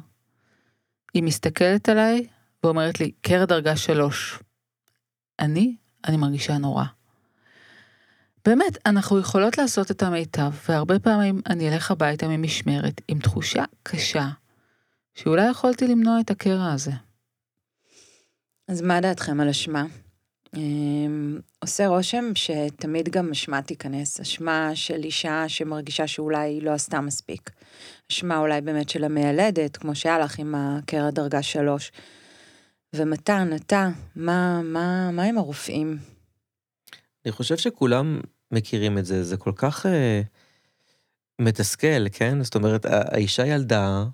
היא 1.15 1.23
מסתכלת 1.23 1.89
עליי 1.89 2.27
ואומרת 2.65 3.01
לי, 3.01 3.11
קרע 3.21 3.45
דרגה 3.45 3.77
שלוש. 3.77 4.39
אני, 5.39 5.77
אני 6.09 6.17
מרגישה 6.17 6.59
נורא. 6.59 6.85
באמת, 8.47 8.79
אנחנו 8.87 9.19
יכולות 9.19 9.59
לעשות 9.59 9.91
את 9.91 10.03
המיטב, 10.03 10.51
והרבה 10.69 10.99
פעמים 10.99 11.41
אני 11.47 11.69
אלך 11.69 11.91
הביתה 11.91 12.29
ממשמרת 12.29 13.01
עם 13.09 13.19
תחושה 13.19 13.65
קשה, 13.83 14.29
שאולי 15.15 15.51
יכולתי 15.51 15.87
למנוע 15.87 16.21
את 16.21 16.31
הקרע 16.31 16.73
הזה. 16.73 16.93
אז 18.69 18.83
מה 18.83 19.01
דעתכם 19.01 19.41
על 19.41 19.49
אשמה? 19.49 19.85
אמ, 20.57 21.39
עושה 21.59 21.87
רושם 21.87 22.25
שתמיד 22.35 23.09
גם 23.09 23.31
אשמה 23.31 23.63
תיכנס, 23.63 24.21
אשמה 24.21 24.71
של 24.75 25.05
אישה 25.05 25.45
שמרגישה 25.49 26.07
שאולי 26.07 26.49
היא 26.49 26.63
לא 26.63 26.71
עשתה 26.71 27.01
מספיק. 27.01 27.51
אשמה 28.11 28.39
אולי 28.39 28.61
באמת 28.61 28.89
של 28.89 29.05
המיילדת, 29.05 29.77
כמו 29.77 29.95
שהיה 29.95 30.19
לך 30.19 30.39
עם 30.39 30.55
הקרע 30.55 31.11
דרגה 31.11 31.43
שלוש. 31.43 31.93
ומתן, 32.95 33.51
אתה, 33.57 33.89
מה, 34.17 34.63
מה, 34.63 35.11
מה 35.11 35.23
עם 35.23 35.39
הרופאים? 35.39 35.99
אני 37.25 37.33
חושב 37.33 37.57
שכולם 37.57 38.21
מכירים 38.55 38.99
את 38.99 39.07
זה, 39.07 39.25
זה 39.25 39.37
כל 39.37 39.53
כך 39.57 39.87
אה, 39.87 40.21
מתסכל, 41.39 42.09
כן? 42.13 42.43
זאת 42.43 42.55
אומרת, 42.55 42.87
האישה 42.89 43.47
ילדה, 43.47 44.05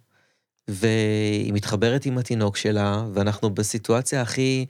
והיא 0.68 1.52
מתחברת 1.52 2.06
עם 2.06 2.18
התינוק 2.18 2.56
שלה, 2.56 3.04
ואנחנו 3.14 3.50
בסיטואציה 3.50 4.22
הכי... 4.22 4.66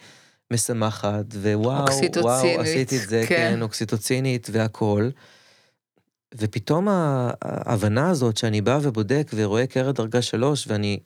משמחת, 0.50 1.24
ווואו, 1.34 1.84
וואו, 2.16 2.60
עשיתי 2.60 2.96
את 2.96 3.08
זה, 3.08 3.24
כן, 3.28 3.52
כן 3.52 3.62
אוקסיטוצינית 3.62 4.48
והכול. 4.52 5.10
ופתאום 6.34 6.88
ההבנה 7.42 8.10
הזאת 8.10 8.36
שאני 8.36 8.60
בא 8.60 8.78
ובודק 8.82 9.30
ורואה 9.34 9.66
קרת 9.66 9.94
דרגה 9.94 10.22
שלוש, 10.22 10.66
ואני 10.68 10.98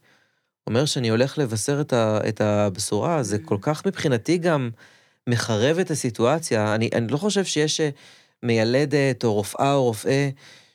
אומר 0.66 0.84
שאני 0.84 1.08
הולך 1.08 1.38
לבשר 1.38 1.80
את, 1.80 1.92
ה, 1.92 2.18
את 2.28 2.40
הבשורה, 2.40 3.22
זה 3.22 3.38
כל 3.38 3.58
כך 3.60 3.86
מבחינתי 3.86 4.38
גם 4.38 4.70
מחרב 5.28 5.78
את 5.78 5.90
הסיטואציה. 5.90 6.74
אני, 6.74 6.90
אני 6.94 7.08
לא 7.08 7.16
חושב 7.16 7.44
שיש 7.44 7.80
אה, 7.80 7.88
מיילדת 8.44 9.24
או 9.24 9.34
רופאה 9.34 9.74
או 9.74 9.84
רופא 9.84 10.28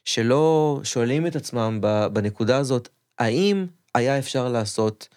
שלא 0.05 0.79
שואלים 0.83 1.27
את 1.27 1.35
עצמם 1.35 1.79
בנקודה 2.13 2.57
הזאת, 2.57 2.89
האם 3.19 3.65
היה 3.95 4.19
אפשר 4.19 4.49
לעשות 4.49 5.07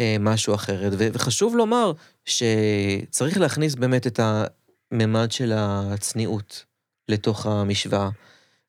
אה, 0.00 0.16
משהו 0.20 0.54
אחרת. 0.54 0.92
וחשוב 0.96 1.56
לומר 1.56 1.92
שצריך 2.24 3.38
להכניס 3.38 3.74
באמת 3.74 4.06
את 4.06 4.20
הממד 4.22 5.32
של 5.32 5.52
הצניעות 5.56 6.64
לתוך 7.08 7.46
המשוואה. 7.46 8.08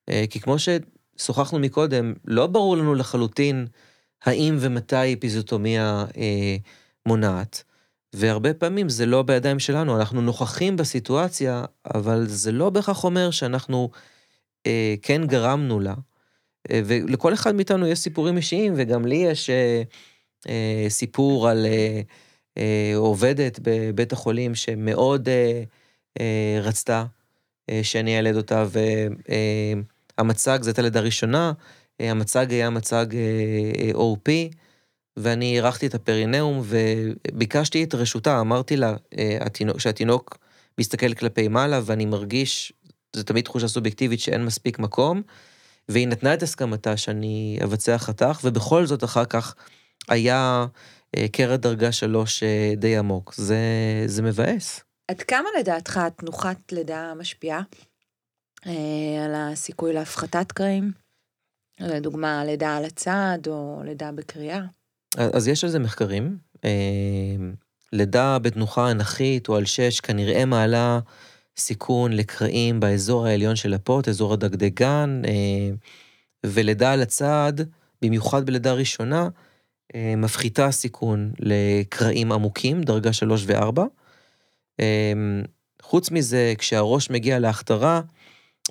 אה, 0.08 0.24
כי 0.30 0.40
כמו 0.40 0.56
ששוחחנו 0.58 1.58
מקודם, 1.58 2.14
לא 2.24 2.46
ברור 2.46 2.76
לנו 2.76 2.94
לחלוטין 2.94 3.66
האם 4.24 4.56
ומתי 4.60 5.14
אפיזוטומיה 5.14 6.04
אה, 6.16 6.56
מונעת. 7.06 7.64
והרבה 8.12 8.54
פעמים 8.54 8.88
זה 8.88 9.06
לא 9.06 9.22
בידיים 9.22 9.58
שלנו, 9.58 9.96
אנחנו 9.96 10.20
נוכחים 10.20 10.76
בסיטואציה, 10.76 11.64
אבל 11.94 12.26
זה 12.26 12.52
לא 12.52 12.70
בהכרח 12.70 13.04
אומר 13.04 13.30
שאנחנו 13.30 13.90
אה, 14.66 14.94
כן 15.02 15.26
גרמנו 15.26 15.80
לה. 15.80 15.94
אה, 16.70 16.80
ולכל 16.84 17.34
אחד 17.34 17.54
מאיתנו 17.54 17.86
יש 17.86 17.98
סיפורים 17.98 18.36
אישיים, 18.36 18.74
וגם 18.76 19.06
לי 19.06 19.16
יש 19.16 19.50
אה, 19.50 19.82
אה, 20.48 20.86
סיפור 20.88 21.48
על 21.48 21.66
אה, 21.66 22.00
אה, 22.58 22.92
עובדת 22.96 23.58
בבית 23.62 24.12
החולים 24.12 24.54
שמאוד 24.54 25.28
אה, 25.28 25.62
אה, 26.20 26.60
רצתה 26.62 27.04
אה, 27.70 27.80
שאני 27.82 28.16
אעלד 28.16 28.36
אותה, 28.36 28.64
והמצג, 30.18 30.58
אה, 30.58 30.62
זאת 30.62 30.78
הלידה 30.78 31.00
הראשונה, 31.00 31.52
אה, 32.00 32.10
המצג 32.10 32.46
היה 32.50 32.70
מצג 32.70 33.06
אה, 33.14 33.20
אה, 33.78 33.90
עורפי. 33.92 34.50
ואני 35.22 35.54
אירחתי 35.56 35.86
את 35.86 35.94
הפרינאום 35.94 36.62
וביקשתי 36.64 37.84
את 37.84 37.94
רשותה, 37.94 38.40
אמרתי 38.40 38.76
לה 38.76 38.94
אה, 39.18 39.38
שהתינוק 39.78 40.38
מסתכל 40.78 41.14
כלפי 41.14 41.48
מעלה 41.48 41.80
ואני 41.84 42.06
מרגיש, 42.06 42.72
זו 43.16 43.22
תמיד 43.22 43.44
תחושה 43.44 43.68
סובייקטיבית 43.68 44.20
שאין 44.20 44.44
מספיק 44.44 44.78
מקום, 44.78 45.22
והיא 45.88 46.08
נתנה 46.08 46.34
את 46.34 46.42
הסכמתה 46.42 46.96
שאני 46.96 47.58
אבצע 47.64 47.98
חתך, 47.98 48.40
ובכל 48.44 48.86
זאת 48.86 49.04
אחר 49.04 49.24
כך 49.24 49.54
היה 50.08 50.66
אה, 51.16 51.28
קרע 51.28 51.56
דרגה 51.56 51.92
שלוש 51.92 52.42
אה, 52.42 52.72
די 52.76 52.96
עמוק. 52.96 53.34
זה, 53.34 53.58
זה 54.06 54.22
מבאס. 54.22 54.80
עד 55.08 55.22
כמה 55.22 55.48
לדעתך 55.60 56.00
תנוחת 56.16 56.72
לידה 56.72 57.12
משפיעה 57.14 57.62
על 59.24 59.34
הסיכוי 59.34 59.92
להפחתת 59.92 60.52
קרעים? 60.52 60.92
לדוגמה, 61.80 62.44
לידה 62.44 62.76
על 62.76 62.84
הצד 62.84 63.38
או 63.46 63.80
לידה 63.84 64.12
בקריאה? 64.12 64.60
אז 65.16 65.48
יש 65.48 65.64
על 65.64 65.70
זה 65.70 65.78
מחקרים. 65.78 66.38
לידה 67.92 68.38
בתנוחה 68.38 68.90
אנכית 68.90 69.48
או 69.48 69.56
על 69.56 69.64
שש 69.64 70.00
כנראה 70.00 70.44
מעלה 70.44 71.00
סיכון 71.56 72.12
לקרעים 72.12 72.80
באזור 72.80 73.26
העליון 73.26 73.56
של 73.56 73.74
הפוט, 73.74 74.08
אזור 74.08 74.32
הדגדגן, 74.32 75.22
ולידה 76.46 76.92
על 76.92 77.02
הצד, 77.02 77.52
במיוחד 78.02 78.46
בלידה 78.46 78.72
ראשונה, 78.72 79.28
אה, 79.94 80.14
מפחיתה 80.16 80.70
סיכון 80.70 81.32
לקרעים 81.38 82.32
עמוקים, 82.32 82.82
דרגה 82.82 83.12
3 83.12 83.44
ו-4. 83.46 83.80
אה, 84.80 85.12
חוץ 85.82 86.10
מזה, 86.10 86.54
כשהראש 86.58 87.10
מגיע 87.10 87.38
להכתרה, 87.38 88.00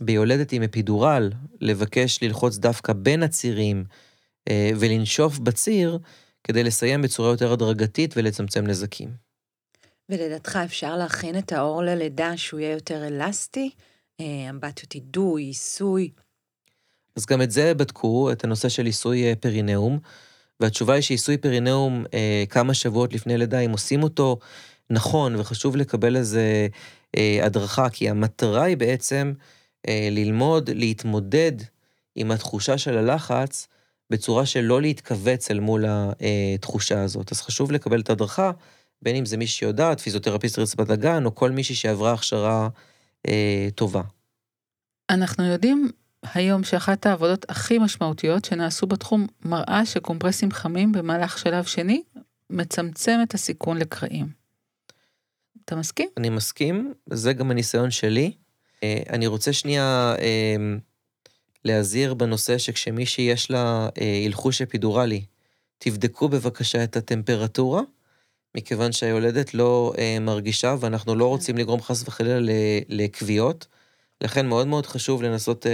ביולדת 0.02 0.52
עם 0.52 0.64
אפידורל, 0.64 1.32
לבקש 1.62 2.24
ללחוץ 2.24 2.58
דווקא 2.58 2.94
בין 2.94 3.24
הצירים 3.24 3.84
אה, 4.50 4.72
ולנשוף 4.80 5.40
בציר, 5.40 6.00
כדי 6.44 6.64
לסיים 6.64 7.02
בצורה 7.02 7.30
יותר 7.32 7.54
הדרגתית 7.54 8.14
ולצמצם 8.18 8.68
נזקים. 8.68 9.10
ולדעתך 10.10 10.60
אפשר 10.66 10.98
להכין 10.98 11.38
את 11.38 11.52
האור 11.52 11.84
ללידה 11.84 12.38
שהוא 12.38 12.60
יהיה 12.60 12.74
יותר 12.74 13.08
אלסטי? 13.08 13.72
אמבטיות 14.22 14.96
אידוי, 14.96 15.44
עיסוי? 15.44 16.12
אז 17.16 17.26
גם 17.26 17.42
את 17.42 17.52
זה 17.52 17.74
בדקו, 17.74 18.32
את 18.32 18.44
הנושא 18.44 18.70
של 18.70 18.86
עיסוי 18.86 19.36
פרינאום. 19.36 20.00
והתשובה 20.60 20.94
היא 20.94 21.02
שעיסוי 21.02 21.38
פרינאום 21.38 22.06
אה, 22.14 22.44
כמה 22.50 22.74
שבועות 22.74 23.14
לפני 23.14 23.38
לידה, 23.38 23.60
אם 23.60 23.72
עושים 23.72 24.04
אותו 24.04 24.40
נכון, 24.90 25.36
וחשוב 25.36 25.76
לקבל 25.76 26.16
איזה 26.16 26.68
אה, 27.18 27.40
הדרכה, 27.44 27.90
כי 27.90 28.10
המטרה 28.10 28.64
היא 28.64 28.78
בעצם 28.78 29.34
אה, 29.88 30.08
ללמוד 30.12 30.70
להתמודד 30.70 31.52
עם 32.16 32.32
התחושה 32.32 32.78
של 32.78 32.98
הלחץ 32.98 33.68
בצורה 34.10 34.46
של 34.46 34.62
לא 34.62 34.82
להתכווץ 34.82 35.52
אל 35.52 35.60
מול 35.60 35.86
התחושה 35.88 37.04
הזאת. 37.04 37.32
אז 37.32 37.42
חשוב 37.42 37.72
לקבל 37.72 38.02
את 38.02 38.10
ההדרכה, 38.10 38.52
בין 39.02 39.16
אם 39.16 39.26
זה 39.26 39.38
מישהי 39.38 39.58
שיודעת, 39.58 40.00
פיזיותרפיסט 40.00 40.60
רצפת 40.60 40.90
הגן, 40.90 41.26
או 41.26 41.36
כל 41.36 41.52
מישהי 41.52 41.76
שעברה 41.76 42.14
הכשרה 42.14 42.70
אה, 43.28 43.68
טובה. 43.76 44.02
אנחנו 45.10 45.46
יודעים 45.46 45.92
היום 46.34 46.64
שאחת 46.64 47.06
העבודות 47.06 47.46
הכי 47.50 47.78
משמעותיות 47.78 48.46
שנעשו 48.46 48.88
בתחום 48.88 49.28
מראה 49.46 49.86
שקומפרסים 49.86 50.52
חמים 50.52 50.92
במהלך 50.92 51.38
שלב 51.38 51.64
שני 51.64 52.04
מצמצם 52.50 53.20
את 53.24 53.34
הסיכון 53.34 53.78
לקרעים. 53.78 54.28
אתה 55.66 55.76
מסכים? 55.76 56.10
אני 56.18 56.30
מסכים, 56.30 56.94
זה 57.10 57.34
גם 57.34 57.52
הניסיון 57.52 57.92
שלי. 57.92 58.32
אה, 58.84 59.02
אני 59.10 59.28
רוצה 59.28 59.54
שנייה 59.54 60.16
אה, 60.20 60.56
להזהיר 61.66 62.14
בנושא 62.14 62.58
שכשמישהי 62.58 63.24
יש 63.24 63.52
לה 63.52 63.90
אה, 64.02 64.22
הלחוש 64.26 64.62
אפידורלי, 64.62 65.26
תבדקו 65.78 66.30
בבקשה 66.30 66.84
את 66.84 66.98
הטמפרטורה, 66.98 67.82
מכיוון 68.58 68.92
שהיולדת 68.92 69.54
לא 69.54 69.94
מרגישה 70.22 70.76
ואנחנו 70.80 71.16
לא 71.16 71.28
רוצים 71.28 71.58
לגרום 71.58 71.82
חס 71.82 72.08
וחלילה 72.08 72.40
לכוויות. 72.90 73.68
לכן 74.22 74.48
מאוד 74.48 74.68
מאוד 74.68 74.86
חשוב 74.86 75.24
לנסות 75.24 75.66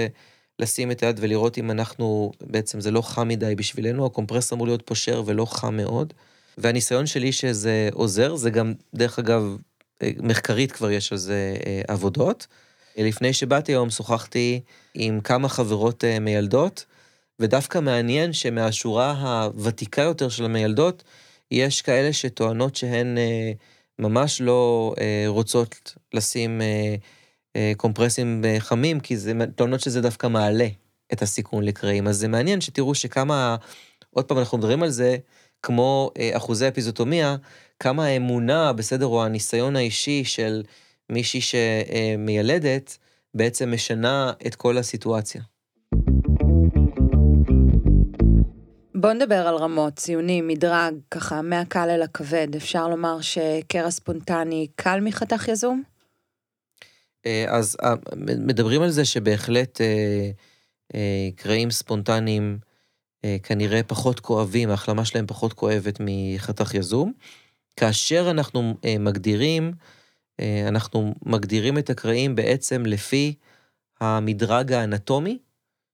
לשים 0.59 0.91
את 0.91 1.03
היד 1.03 1.19
ולראות 1.21 1.57
אם 1.57 1.71
אנחנו, 1.71 2.31
בעצם 2.41 2.81
זה 2.81 2.91
לא 2.91 3.01
חם 3.01 3.27
מדי 3.27 3.55
בשבילנו, 3.55 4.05
הקומפרס 4.05 4.53
אמור 4.53 4.67
להיות 4.67 4.81
פושר 4.85 5.23
ולא 5.25 5.45
חם 5.45 5.77
מאוד. 5.77 6.13
והניסיון 6.57 7.05
שלי 7.05 7.31
שזה 7.31 7.89
עוזר, 7.93 8.35
זה 8.35 8.49
גם, 8.49 8.73
דרך 8.93 9.19
אגב, 9.19 9.57
אה, 10.01 10.11
מחקרית 10.19 10.71
כבר 10.71 10.91
יש 10.91 11.11
על 11.11 11.17
זה 11.17 11.57
אה, 11.65 11.81
עבודות. 11.87 12.47
לפני 12.97 13.33
שבאתי 13.33 13.71
היום 13.71 13.89
שוחחתי 13.89 14.61
עם 14.93 15.21
כמה 15.21 15.49
חברות 15.49 16.03
אה, 16.03 16.19
מיילדות, 16.19 16.85
ודווקא 17.39 17.79
מעניין 17.79 18.33
שמהשורה 18.33 19.11
הוותיקה 19.11 20.01
יותר 20.01 20.29
של 20.29 20.45
המיילדות, 20.45 21.03
יש 21.51 21.81
כאלה 21.81 22.13
שטוענות 22.13 22.75
שהן 22.75 23.17
ממש 23.99 24.41
לא 24.41 24.93
רוצות 25.27 25.95
לשים 26.13 26.61
אה, 27.55 27.71
קומפרסים 27.77 28.41
אה, 28.45 28.55
חמים, 28.59 28.99
כי 28.99 29.17
זה 29.17 29.31
טוענות 29.55 29.79
שזה 29.79 30.01
דווקא 30.01 30.27
מעלה 30.27 30.67
את 31.13 31.21
הסיכון 31.21 31.63
לקרעים. 31.63 32.07
אז 32.07 32.17
זה 32.17 32.27
מעניין 32.27 32.61
שתראו 32.61 32.95
שכמה, 32.95 33.55
עוד 34.09 34.25
פעם 34.25 34.37
אנחנו 34.37 34.57
מדברים 34.57 34.83
על 34.83 34.89
זה, 34.89 35.17
כמו 35.63 36.11
אה, 36.19 36.37
אחוזי 36.37 36.67
אפיזוטומיה, 36.67 37.35
כמה 37.79 38.05
האמונה, 38.05 38.73
בסדר, 38.73 39.05
או 39.05 39.25
הניסיון 39.25 39.75
האישי 39.75 40.23
של 40.23 40.63
מישהי 41.09 41.41
שמיילדת, 41.41 42.97
בעצם 43.33 43.71
משנה 43.71 44.33
את 44.47 44.55
כל 44.55 44.77
הסיטואציה. 44.77 45.41
בוא 48.95 49.13
נדבר 49.13 49.47
על 49.47 49.55
רמות, 49.55 49.95
ציונים, 49.95 50.47
מדרג, 50.47 50.93
ככה 51.11 51.41
מהקל 51.41 51.89
אל 51.89 52.01
הכבד. 52.01 52.47
אפשר 52.55 52.87
לומר 52.87 53.21
שקרע 53.21 53.91
ספונטני 53.91 54.67
קל 54.75 54.99
מחתך 55.01 55.47
יזום? 55.47 55.83
אה, 57.25 57.45
אז 57.49 57.77
אה, 57.83 57.93
מדברים 58.37 58.81
על 58.81 58.89
זה 58.89 59.05
שבהחלט 59.05 59.81
אה, 59.81 61.29
קרעים 61.35 61.71
ספונטניים 61.71 62.59
כנראה 63.43 63.83
פחות 63.83 64.19
כואבים, 64.19 64.69
ההחלמה 64.69 65.05
שלהם 65.05 65.27
פחות 65.27 65.53
כואבת 65.53 65.97
מחתך 65.99 66.73
יזום. 66.73 67.13
כאשר 67.75 68.27
אנחנו 68.31 68.73
מגדירים, 68.99 69.71
אנחנו 70.67 71.15
מגדירים 71.25 71.77
את 71.77 71.89
הקרעים 71.89 72.35
בעצם 72.35 72.85
לפי 72.85 73.33
המדרג 74.01 74.73
האנטומי 74.73 75.37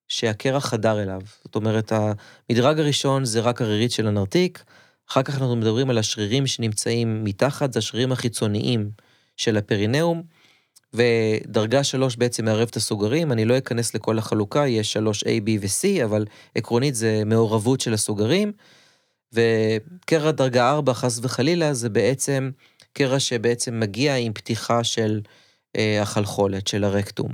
שהקרע 0.08 0.60
חדר 0.60 1.04
אליו. 1.04 1.22
זאת 1.44 1.56
אומרת, 1.56 1.92
המדרג 1.92 2.80
הראשון 2.80 3.26
זה 3.26 3.40
רק 3.40 3.62
הרירית 3.62 3.92
של 3.92 4.08
הנרתיק, 4.08 4.64
אחר 5.10 5.24
כך 5.24 5.34
אנחנו 5.34 5.56
מדברים 5.56 5.90
על 5.90 5.98
השרירים 5.98 6.48
שנמצאים 6.48 7.24
מתחת, 7.24 7.74
זה 7.74 7.80
השרירים 7.80 8.12
החיצוניים 8.12 8.90
של 9.38 9.58
הפרינאום. 9.58 10.24
ודרגה 10.94 11.84
שלוש 11.84 12.16
בעצם 12.16 12.46
מערב 12.46 12.68
את 12.72 12.76
הסוגרים, 12.76 13.32
אני 13.32 13.46
לא 13.46 13.58
אכנס 13.58 13.96
לכל 13.96 14.18
החלוקה, 14.18 14.68
יש 14.68 14.94
שלוש 14.94 15.24
A, 15.24 15.28
B 15.28 15.50
ו-C, 15.62 16.04
אבל 16.06 16.26
עקרונית 16.56 16.96
זה 16.96 17.24
מעורבות 17.26 17.82
של 17.82 17.94
הסוגרים. 17.94 18.52
וקרע 19.34 20.32
דרגה 20.32 20.70
ארבע, 20.70 20.94
חס 20.94 21.20
וחלילה, 21.22 21.74
זה 21.74 21.90
בעצם 21.90 22.52
קרע 22.94 23.20
שבעצם 23.20 23.80
מגיע 23.80 24.16
עם 24.16 24.34
פתיחה 24.34 24.84
של 24.84 25.22
אה, 25.76 26.02
החלחולת, 26.02 26.68
של 26.68 26.84
הרקטום. 26.84 27.32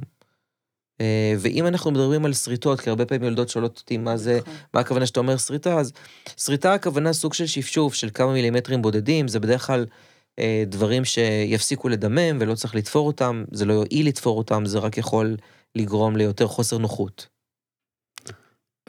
אה, 1.01 1.33
ואם 1.39 1.67
אנחנו 1.67 1.91
מדברים 1.91 2.25
על 2.25 2.33
שריטות, 2.33 2.81
כי 2.81 2.89
הרבה 2.89 3.05
פעמים 3.05 3.23
יולדות 3.23 3.49
שואלות 3.49 3.77
אותי 3.77 3.97
מה 3.97 4.17
זה, 4.17 4.39
נכון. 4.41 4.53
מה 4.73 4.79
הכוונה 4.79 5.05
שאתה 5.05 5.19
אומר 5.19 5.37
שריטה, 5.37 5.79
אז 5.79 5.93
שריטה 6.37 6.73
הכוונה 6.73 7.13
סוג 7.13 7.33
של 7.33 7.45
שפשוף 7.45 7.93
של 7.93 8.09
כמה 8.13 8.33
מילימטרים 8.33 8.81
בודדים, 8.81 9.27
זה 9.27 9.39
בדרך 9.39 9.67
כלל 9.67 9.85
אה, 10.39 10.63
דברים 10.67 11.05
שיפסיקו 11.05 11.89
לדמם 11.89 12.37
ולא 12.39 12.55
צריך 12.55 12.75
לתפור 12.75 13.07
אותם, 13.07 13.43
זה 13.51 13.65
לא 13.65 13.73
יועיל 13.73 14.07
לתפור 14.07 14.37
אותם, 14.37 14.65
זה 14.65 14.79
רק 14.79 14.97
יכול 14.97 15.37
לגרום 15.75 16.17
ליותר 16.17 16.47
חוסר 16.47 16.77
נוחות. 16.77 17.27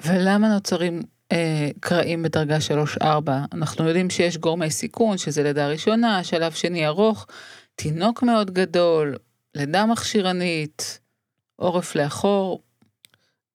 ולמה 0.05 0.55
נוצרים 0.55 1.03
קרעים 1.81 2.23
בדרגה 2.23 2.59
3-4? 3.01 3.05
אנחנו 3.53 3.89
יודעים 3.89 4.11
שיש 4.11 4.37
גורמי 4.37 4.71
סיכון, 4.71 5.19
שזה 5.19 5.43
לידה 5.43 5.69
ראשונה, 5.69 6.25
שלב 6.25 6.53
שני 6.53 6.87
ארוך, 6.87 7.27
תינוק 7.75 8.23
מאוד 8.23 8.51
גדול, 8.51 9.17
לידה 9.55 9.87
מכשירנית, 9.87 11.01
עורף 11.57 11.95
לאחור. 11.95 12.63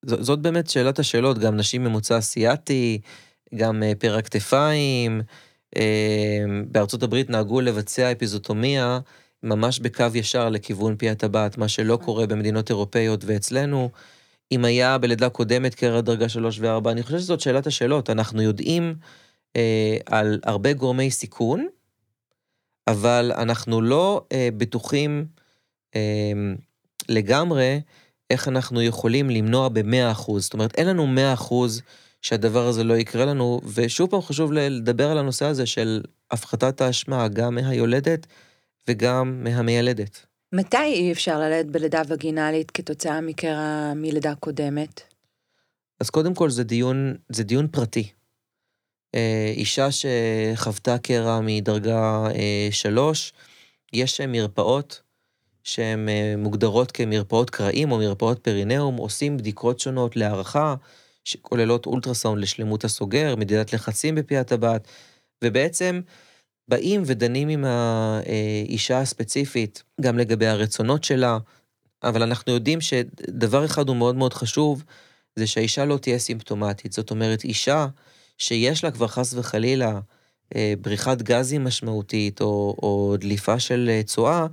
ז, 0.06 0.14
זאת 0.20 0.40
באמת 0.40 0.70
שאלת 0.70 1.00
השאלות, 1.00 1.38
גם 1.38 1.58
נשים 1.58 1.84
ממוצא 1.84 2.18
אסיאתי, 2.18 3.02
גם 3.56 3.84
אה, 3.84 3.92
פרע 4.00 4.22
כתפיים. 4.22 5.22
אה, 5.78 6.44
בארצות 6.68 7.04
הברית 7.04 7.30
נהגו 7.30 7.62
לבצע 7.62 8.12
אפיזוטומיה 8.12 9.00
ממש 9.44 9.80
בקו 9.80 10.06
ישר 10.14 10.50
לכיוון 10.50 10.96
פי 10.98 11.10
הטבעת, 11.10 11.58
מה 11.58 11.68
שלא 11.68 12.00
קורה 12.02 12.28
במדינות 12.28 12.70
אירופאיות 12.70 13.24
ואצלנו. 13.26 13.90
אם 14.52 14.66
היה 14.66 14.98
בלידה 14.98 15.30
קודמת 15.30 15.76
קרע 15.76 16.02
דרגה 16.02 16.30
3 16.30 16.60
ו-4, 16.60 16.92
אני 16.92 17.04
חושב 17.04 17.20
שזאת 17.20 17.40
שאלת 17.40 17.68
השאלות. 17.68 18.10
אנחנו 18.10 18.42
יודעים 18.42 18.96
אה, 19.56 19.98
על 20.06 20.40
הרבה 20.44 20.74
גורמי 20.74 21.12
סיכון, 21.12 21.68
אבל 22.88 23.32
אנחנו 23.38 23.82
לא 23.82 24.26
אה, 24.32 24.50
בטוחים 24.58 25.26
אה, 25.96 26.32
לגמרי 27.10 27.82
איך 28.30 28.48
אנחנו 28.48 28.82
יכולים 28.82 29.30
למנוע 29.30 29.70
ב-100%. 29.70 30.40
זאת 30.40 30.54
אומרת, 30.54 30.76
אין 30.76 30.88
לנו 30.88 31.08
100% 31.38 31.54
שהדבר 32.22 32.68
הזה 32.68 32.84
לא 32.84 32.94
יקרה 32.94 33.26
לנו, 33.26 33.62
ושוב 33.74 34.10
פעם 34.10 34.22
חשוב 34.22 34.52
לדבר 34.54 35.12
על 35.12 35.18
הנושא 35.18 35.46
הזה 35.46 35.66
של 35.66 36.02
הפחתת 36.32 36.82
האשמה, 36.82 37.28
גם 37.28 37.56
מהיולדת 37.56 38.28
וגם 38.88 39.44
מהמיילדת. 39.44 40.26
מתי 40.56 40.78
אי 40.78 41.12
אפשר 41.12 41.40
ללדת 41.40 41.66
בלידה 41.66 42.02
וגינלית 42.08 42.72
כתוצאה 42.72 43.22
מקרע 43.22 43.94
מלידה 43.96 44.36
קודמת? 44.36 45.02
אז 46.00 46.10
קודם 46.10 46.34
כל 46.34 46.50
זה 46.50 46.64
דיון, 46.64 47.16
זה 47.30 47.44
דיון 47.44 47.68
פרטי. 47.68 48.12
אה, 49.16 49.54
אישה 49.56 49.88
שחוותה 49.92 50.98
קרע 50.98 51.40
מדרגה 51.42 52.28
אה, 52.36 52.68
שלוש, 52.72 53.34
יש 53.94 54.22
מרפאות 54.22 55.02
שהן 55.64 56.10
אה, 56.10 56.34
מוגדרות 56.38 56.92
כמרפאות 56.92 57.50
קרעים 57.50 57.92
או 57.92 57.98
מרפאות 57.98 58.40
פרינאום, 58.40 58.96
עושים 58.98 59.38
בדיקות 59.38 59.80
שונות 59.80 60.16
להערכה, 60.16 60.76
שכוללות 61.24 61.86
אולטרסאונד 61.86 62.42
לשלמות 62.42 62.84
הסוגר, 62.84 63.36
מדידת 63.36 63.74
לחצים 63.74 64.16
בפי 64.16 64.38
הטבעת, 64.38 64.88
ובעצם 65.44 66.02
באים 66.68 67.04
ודנים 67.06 67.50
עם 67.50 67.66
האישה 67.66 69.00
הספציפית, 69.00 69.84
גם 70.02 70.18
לגבי 70.18 70.48
הרצונות 70.48 71.04
שלה, 71.04 71.38
אבל 72.04 72.24
אנחנו 72.24 72.54
יודעים 72.54 72.82
שדבר 72.82 73.66
אחד 73.66 73.90
הוא 73.90 73.96
מאוד 73.96 74.16
מאוד 74.16 74.34
חשוב, 74.34 74.84
זה 75.36 75.48
שהאישה 75.48 75.86
לא 75.86 75.98
תהיה 75.98 76.20
סימפטומטית. 76.20 76.92
זאת 76.94 77.12
אומרת, 77.12 77.44
אישה 77.44 77.88
שיש 78.38 78.84
לה 78.84 78.92
כבר 78.92 79.08
חס 79.08 79.34
וחלילה 79.34 80.00
אה, 80.56 80.74
בריחת 80.82 81.22
גזים 81.22 81.64
משמעותית 81.64 82.42
או, 82.42 82.76
או 82.84 83.16
דליפה 83.20 83.60
של 83.60 83.90
אה, 83.90 84.04
צואה, 84.04 84.48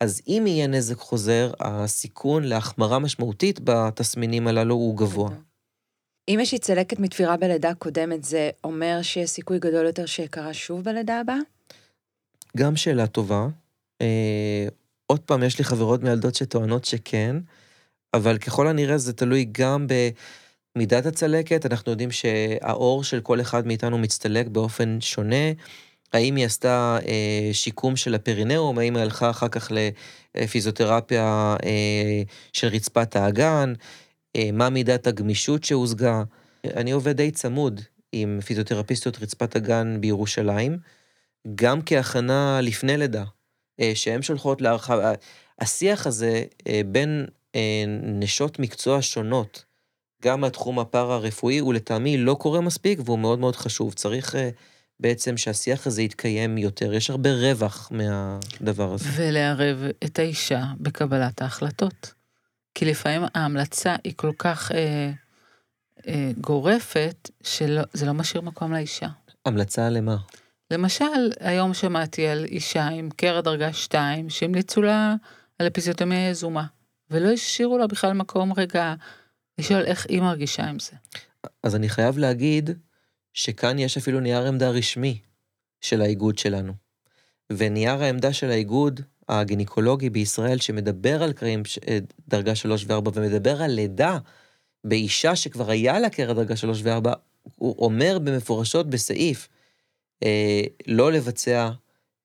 אז 0.00 0.22
אם 0.28 0.44
יהיה 0.46 0.66
נזק 0.66 0.96
חוזר, 0.96 1.52
הסיכון 1.60 2.44
להחמרה 2.44 2.98
משמעותית 2.98 3.60
בתסמינים 3.64 4.46
הללו 4.46 4.74
הוא 4.74 4.96
גבוה. 4.96 5.30
אם 6.28 6.38
יש 6.42 6.52
לי 6.52 6.58
צלקת 6.58 7.00
מתפירה 7.00 7.36
בלידה 7.36 7.74
קודמת, 7.74 8.24
זה 8.24 8.50
אומר 8.64 8.98
שיש 9.02 9.30
סיכוי 9.30 9.58
גדול 9.58 9.86
יותר 9.86 10.06
שיקרה 10.06 10.54
שוב 10.54 10.82
בלידה 10.82 11.20
הבאה? 11.20 11.38
גם 12.56 12.76
שאלה 12.76 13.06
טובה. 13.06 13.46
אה, 14.02 14.68
עוד 15.06 15.20
פעם, 15.20 15.42
יש 15.42 15.58
לי 15.58 15.64
חברות 15.64 16.02
מיילדות 16.02 16.34
שטוענות 16.34 16.84
שכן, 16.84 17.36
אבל 18.14 18.38
ככל 18.38 18.68
הנראה 18.68 18.98
זה 18.98 19.12
תלוי 19.12 19.48
גם 19.52 19.86
במידת 20.76 21.06
הצלקת. 21.06 21.66
אנחנו 21.66 21.92
יודעים 21.92 22.10
שהאור 22.10 23.04
של 23.04 23.20
כל 23.20 23.40
אחד 23.40 23.66
מאיתנו 23.66 23.98
מצטלק 23.98 24.46
באופן 24.46 25.00
שונה. 25.00 25.52
האם 26.14 26.36
היא 26.36 26.46
עשתה 26.46 26.98
אה, 27.06 27.50
שיקום 27.52 27.96
של 27.96 28.14
הפרינאום, 28.14 28.78
האם 28.78 28.96
היא 28.96 29.02
הלכה 29.02 29.30
אחר 29.30 29.48
כך 29.48 29.72
לפיזיותרפיה 30.34 31.56
אה, 31.64 32.22
של 32.52 32.68
רצפת 32.68 33.16
האגן, 33.16 33.72
אה, 34.36 34.50
מה 34.52 34.70
מידת 34.70 35.06
הגמישות 35.06 35.64
שהושגה. 35.64 36.22
אני 36.64 36.90
עובד 36.92 37.16
די 37.16 37.30
צמוד 37.30 37.80
עם 38.12 38.40
פיזיותרפיסטיות 38.46 39.22
רצפת 39.22 39.56
הגן 39.56 39.96
בירושלים, 40.00 40.78
גם 41.54 41.80
כהכנה 41.86 42.60
לפני 42.62 42.96
לידה, 42.96 43.24
אה, 43.80 43.92
שהן 43.94 44.22
שולחות 44.22 44.60
להרחבה. 44.60 45.12
השיח 45.60 46.06
הזה 46.06 46.44
אה, 46.66 46.80
בין 46.86 47.26
אה, 47.54 47.84
נשות 48.02 48.58
מקצוע 48.58 48.98
שונות, 49.02 49.64
גם 50.24 50.40
מהתחום 50.40 50.78
הפארה-רפואי, 50.78 51.58
הוא 51.58 51.74
לטעמי 51.74 52.16
לא 52.16 52.34
קורה 52.34 52.60
מספיק 52.60 52.98
והוא 53.04 53.18
מאוד 53.18 53.38
מאוד 53.38 53.56
חשוב. 53.56 53.94
צריך 53.94 54.34
אה, 54.34 54.50
בעצם 55.00 55.36
שהשיח 55.36 55.86
הזה 55.86 56.02
יתקיים 56.02 56.58
יותר. 56.58 56.94
יש 56.94 57.10
הרבה 57.10 57.30
רווח 57.32 57.90
מהדבר 57.92 58.92
הזה. 58.92 59.08
ולערב 59.16 59.78
את 60.04 60.18
האישה 60.18 60.62
בקבלת 60.80 61.42
ההחלטות. 61.42 62.14
כי 62.74 62.84
לפעמים 62.84 63.22
ההמלצה 63.34 63.96
היא 64.04 64.12
כל 64.16 64.32
כך 64.38 64.72
אה, 64.72 65.10
אה, 66.08 66.30
גורפת, 66.40 67.30
שזה 67.42 68.06
לא 68.06 68.12
משאיר 68.12 68.42
מקום 68.42 68.72
לאישה. 68.72 69.08
המלצה 69.46 69.90
למה? 69.90 70.16
למשל, 70.70 71.30
היום 71.40 71.74
שמעתי 71.74 72.26
על 72.26 72.44
אישה 72.44 72.88
עם 72.88 73.10
קרע 73.16 73.40
דרגה 73.40 73.72
2, 73.72 74.30
שהמליצו 74.30 74.82
לה 74.82 75.14
על 75.58 75.66
אפיזיוטומיה 75.66 76.28
יזומה, 76.28 76.66
ולא 77.10 77.28
השאירו 77.28 77.78
לה 77.78 77.86
בכלל 77.86 78.12
מקום 78.12 78.52
רגע 78.52 78.94
לשאול 79.58 79.82
איך 79.84 80.06
היא 80.08 80.20
מרגישה 80.20 80.64
עם 80.64 80.78
זה. 80.78 80.92
אז 81.62 81.76
אני 81.76 81.88
חייב 81.88 82.18
להגיד 82.18 82.70
שכאן 83.32 83.78
יש 83.78 83.96
אפילו 83.96 84.20
נייר 84.20 84.46
עמדה 84.46 84.70
רשמי 84.70 85.18
של 85.80 86.00
האיגוד 86.02 86.38
שלנו. 86.38 86.72
ונייר 87.52 88.02
העמדה 88.02 88.32
של 88.32 88.50
האיגוד 88.50 89.00
הגינקולוגי 89.28 90.10
בישראל, 90.10 90.58
שמדבר 90.58 91.22
על 91.22 91.32
קרעים 91.32 91.62
אה, 91.88 91.98
דרגה 92.28 92.54
3 92.54 92.84
ו-4 92.88 93.10
ומדבר 93.14 93.62
על 93.62 93.70
לידה 93.70 94.18
באישה 94.84 95.36
שכבר 95.36 95.70
היה 95.70 96.00
לה 96.00 96.10
קרע 96.10 96.32
דרגה 96.32 96.56
3 96.56 96.80
ו-4, 96.82 97.10
הוא 97.56 97.74
אומר 97.78 98.18
במפורשות 98.18 98.90
בסעיף, 98.90 99.48
לא 100.86 101.12
לבצע 101.12 101.70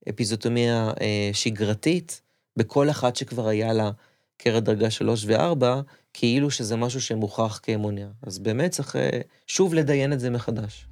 אפיזוטומיה 0.10 0.92
אה, 1.02 1.30
שגרתית 1.34 2.22
בכל 2.58 2.90
אחת 2.90 3.16
שכבר 3.16 3.48
היה 3.48 3.74
לה 3.74 3.92
קרע 4.38 4.60
דרגה 4.60 4.90
3 4.90 5.26
ו-4, 5.26 5.66
כאילו 6.14 6.52
שזה 6.52 6.76
משהו 6.76 7.02
שמוכח 7.02 7.60
כמונע. 7.64 8.08
אז 8.24 8.40
באמת 8.40 8.72
צריך 8.72 8.96
אה, 8.96 9.22
שוב 9.48 9.74
לדיין 9.74 10.14
את 10.14 10.20
זה 10.20 10.30
מחדש. 10.30 10.86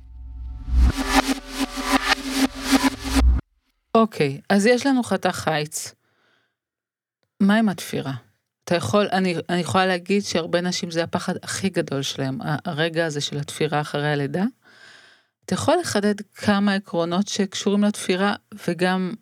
אוקיי, 3.95 4.41
אז 4.49 4.65
יש 4.65 4.85
לנו 4.85 5.03
חתך 5.03 5.35
חיץ. 5.35 5.93
מה 7.39 7.57
עם 7.57 7.69
התפירה? 7.69 8.13
אתה 8.63 8.75
יכול, 8.75 9.07
אני, 9.11 9.35
אני 9.49 9.59
יכולה 9.59 9.85
להגיד 9.85 10.23
שהרבה 10.23 10.61
נשים 10.61 10.91
זה 10.91 11.03
הפחד 11.03 11.33
הכי 11.43 11.69
גדול 11.69 12.01
שלהם, 12.01 12.39
הרגע 12.65 13.05
הזה 13.05 13.21
של 13.21 13.37
התפירה 13.37 13.81
אחרי 13.81 14.07
הלידה. 14.07 14.43
אתה 15.47 15.55
יכול 15.55 15.75
לחדד 15.81 16.21
כמה 16.21 16.73
עקרונות 16.73 17.27
שקשורים 17.27 17.83
לתפירה 17.83 18.35
וגם 18.67 19.13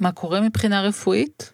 מה 0.00 0.12
קורה 0.12 0.40
מבחינה 0.40 0.82
רפואית? 0.82 1.52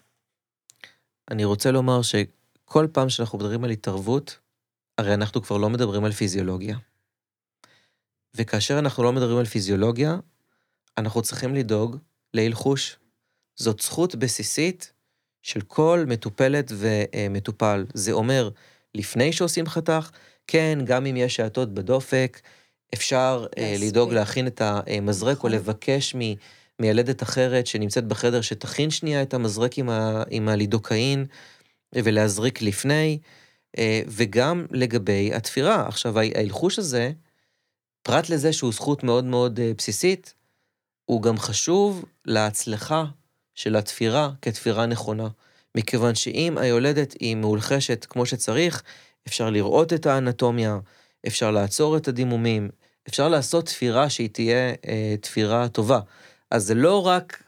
אני 1.31 1.45
רוצה 1.45 1.71
לומר 1.71 2.01
שכל 2.01 2.87
פעם 2.91 3.09
שאנחנו 3.09 3.37
מדברים 3.37 3.63
על 3.63 3.69
התערבות, 3.69 4.39
הרי 4.97 5.13
אנחנו 5.13 5.41
כבר 5.41 5.57
לא 5.57 5.69
מדברים 5.69 6.03
על 6.03 6.11
פיזיולוגיה. 6.11 6.77
וכאשר 8.33 8.79
אנחנו 8.79 9.03
לא 9.03 9.13
מדברים 9.13 9.37
על 9.37 9.45
פיזיולוגיה, 9.45 10.17
אנחנו 10.97 11.21
צריכים 11.21 11.55
לדאוג 11.55 11.97
להלחוש. 12.33 12.97
זאת 13.55 13.79
זכות 13.79 14.15
בסיסית 14.15 14.93
של 15.41 15.61
כל 15.61 16.05
מטופלת 16.07 16.71
ומטופל. 16.77 17.85
זה 17.93 18.11
אומר, 18.11 18.49
לפני 18.95 19.33
שעושים 19.33 19.65
חתך, 19.65 20.11
כן, 20.47 20.79
גם 20.85 21.05
אם 21.05 21.17
יש 21.17 21.35
שעתות 21.35 21.73
בדופק, 21.73 22.41
אפשר 22.93 23.45
uh, 23.55 23.59
לדאוג 23.79 24.13
להכין 24.13 24.47
את 24.47 24.61
המזרק 24.63 25.37
נכון. 25.37 25.51
או 25.51 25.55
לבקש 25.55 26.15
מיילדת 26.79 27.23
אחרת 27.23 27.67
שנמצאת 27.67 28.07
בחדר 28.07 28.41
שתכין 28.41 28.89
שנייה 28.89 29.21
את 29.21 29.33
המזרק 29.33 29.77
עם, 29.77 29.89
ה, 29.89 30.23
עם 30.29 30.49
הלידוקאין 30.49 31.25
ולהזריק 31.95 32.61
לפני, 32.61 33.19
uh, 33.77 33.79
וגם 34.07 34.65
לגבי 34.71 35.33
התפירה. 35.33 35.87
עכשיו, 35.87 36.19
ההלחוש 36.19 36.79
הזה, 36.79 37.11
פרט 38.03 38.29
לזה 38.29 38.53
שהוא 38.53 38.73
זכות 38.73 39.03
מאוד 39.03 39.25
מאוד 39.25 39.59
uh, 39.59 39.77
בסיסית, 39.77 40.33
הוא 41.05 41.21
גם 41.21 41.37
חשוב 41.37 42.05
להצלחה 42.25 43.05
של 43.55 43.75
התפירה 43.75 44.29
כתפירה 44.41 44.85
נכונה. 44.85 45.27
מכיוון 45.75 46.15
שאם 46.15 46.57
היולדת 46.57 47.13
היא 47.19 47.35
מאולחשת 47.35 48.05
כמו 48.09 48.25
שצריך, 48.25 48.83
אפשר 49.27 49.49
לראות 49.49 49.93
את 49.93 50.05
האנטומיה, 50.05 50.79
אפשר 51.27 51.51
לעצור 51.51 51.97
את 51.97 52.07
הדימומים, 52.07 52.69
אפשר 53.07 53.29
לעשות 53.29 53.65
תפירה 53.65 54.09
שהיא 54.09 54.29
תהיה 54.29 54.73
אה, 54.87 55.15
תפירה 55.21 55.67
טובה. 55.67 55.99
אז 56.51 56.63
זה 56.63 56.75
לא 56.75 57.07
רק 57.07 57.43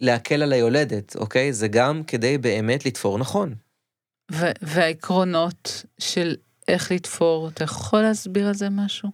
להקל 0.00 0.42
על 0.42 0.52
היולדת, 0.52 1.16
אוקיי? 1.16 1.52
זה 1.52 1.68
גם 1.68 2.04
כדי 2.04 2.38
באמת 2.38 2.86
לתפור 2.86 3.18
נכון. 3.18 3.54
והעקרונות 4.62 5.84
של 5.98 6.36
איך 6.68 6.92
לתפור, 6.92 7.48
אתה 7.48 7.64
יכול 7.64 8.02
להסביר 8.02 8.48
על 8.48 8.54
זה 8.54 8.70
משהו? 8.70 9.08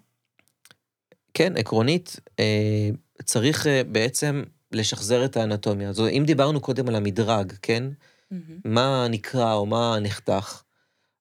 כן, 1.35 1.57
עקרונית, 1.57 2.20
אה, 2.40 2.90
צריך 3.25 3.66
אה, 3.66 3.83
בעצם 3.85 4.42
לשחזר 4.73 5.25
את 5.25 5.37
האנטומיה. 5.37 5.92
זאת 5.92 6.11
אם 6.12 6.23
דיברנו 6.27 6.61
קודם 6.61 6.88
על 6.88 6.94
המדרג, 6.94 7.53
כן? 7.62 7.85
Mm-hmm. 7.88 8.37
מה 8.64 9.07
נקרא 9.11 9.55
או 9.55 9.66
מה 9.66 9.99
נחתך, 10.01 10.62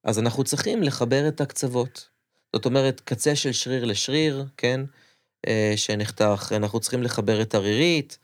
אז 0.04 0.20
אנחנו 0.20 0.44
צריכים 0.44 0.84
לחבר 0.84 1.28
את 1.28 1.42
הקצוות. 1.42 2.13
זאת 2.54 2.66
אומרת, 2.66 3.02
קצה 3.06 3.36
של 3.36 3.52
שריר 3.52 3.86
לשריר, 3.86 4.46
כן? 4.58 4.82
אה, 5.48 5.74
שנחתך, 5.76 6.52
אנחנו 6.56 6.80
צריכים 6.80 7.04
לחבר 7.04 7.42
את 7.42 7.56
הרירית, 7.56 8.18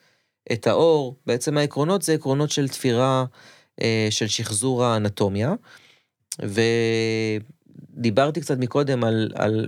את 0.51 0.67
האור. 0.67 1.15
בעצם 1.25 1.57
העקרונות 1.57 2.01
זה 2.01 2.13
עקרונות 2.13 2.51
של 2.51 2.67
תפירה, 2.67 3.25
אה, 3.81 4.07
של 4.09 4.27
שחזור 4.27 4.85
האנטומיה. 4.85 5.53
ודיברתי 7.97 8.41
קצת 8.41 8.57
מקודם 8.57 9.03
על, 9.03 9.31
על 9.35 9.67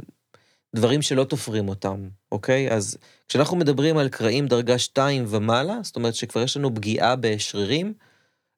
דברים 0.75 1.01
שלא 1.01 1.23
תופרים 1.23 1.69
אותם, 1.69 2.07
אוקיי? 2.31 2.71
אז 2.71 2.97
כשאנחנו 3.27 3.57
מדברים 3.57 3.97
על 3.97 4.09
קרעים 4.09 4.47
דרגה 4.47 4.77
2 4.77 5.25
ומעלה, 5.27 5.79
זאת 5.83 5.95
אומרת 5.95 6.15
שכבר 6.15 6.41
יש 6.41 6.57
לנו 6.57 6.75
פגיעה 6.75 7.15
בשרירים, 7.15 7.93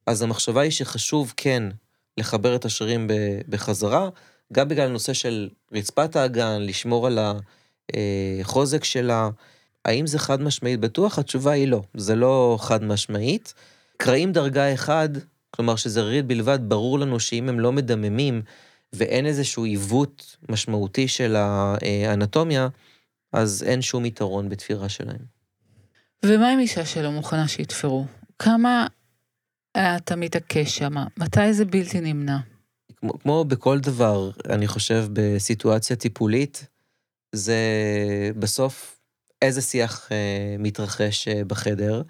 אז 0.08 0.22
המחשבה 0.22 0.62
היא 0.62 0.72
שחשוב 0.72 1.34
כן 1.38 1.64
לחבר 2.18 2.56
את 2.56 2.66
השרירים 2.66 3.08
בחזרה, 3.50 4.10
גם 4.54 4.68
בגלל 4.68 4.88
הנושא 4.88 5.14
של 5.14 5.50
רצפת 5.72 6.16
האגן, 6.16 6.62
לשמור 6.62 7.08
על 7.08 7.20
החוזק 7.94 8.84
שלה. 8.84 9.30
האם 9.86 10.08
זה 10.08 10.20
חד 10.20 10.42
משמעית 10.42 10.80
בטוח? 10.80 11.20
התשובה 11.20 11.52
היא 11.52 11.68
לא, 11.68 11.82
זה 11.94 12.16
לא 12.16 12.58
חד 12.62 12.84
משמעית. 12.84 13.54
קרעים 13.98 14.32
דרגה 14.32 14.74
1, 14.74 15.10
כלומר 15.52 15.76
שזה 15.76 16.02
רירית 16.02 16.26
בלבד, 16.26 16.60
ברור 16.62 17.00
לנו 17.00 17.20
שאם 17.20 17.50
הם 17.50 17.60
לא 17.60 17.72
מדממים 17.72 18.42
ואין 18.94 19.26
איזשהו 19.26 19.64
עיוות 19.64 20.38
משמעותי 20.50 21.08
של 21.08 21.36
האנטומיה, 21.36 22.68
אז 23.34 23.64
אין 23.68 23.82
שום 23.82 24.06
יתרון 24.06 24.50
בתפירה 24.50 24.90
שלהם. 24.90 25.34
ומה 26.26 26.50
עם 26.50 26.60
אישה 26.60 26.86
שלא 26.86 27.12
מוכנה 27.12 27.48
שיתפרו? 27.48 28.06
כמה 28.40 28.88
אתה 29.78 30.16
מתעקש 30.16 30.78
שם? 30.78 30.94
מתי 31.18 31.54
זה 31.54 31.66
בלתי 31.66 32.02
נמנע? 32.02 32.38
כמו, 33.04 33.20
כמו 33.20 33.46
בכל 33.46 33.80
דבר, 33.80 34.32
אני 34.50 34.68
חושב, 34.68 35.06
בסיטואציה 35.14 35.96
טיפולית, 35.96 36.68
זה 37.32 37.58
בסוף 38.40 39.00
איזה 39.42 39.62
שיח 39.62 40.12
אה, 40.12 40.56
מתרחש 40.60 41.28
אה, 41.28 41.44
בחדר. 41.44 42.02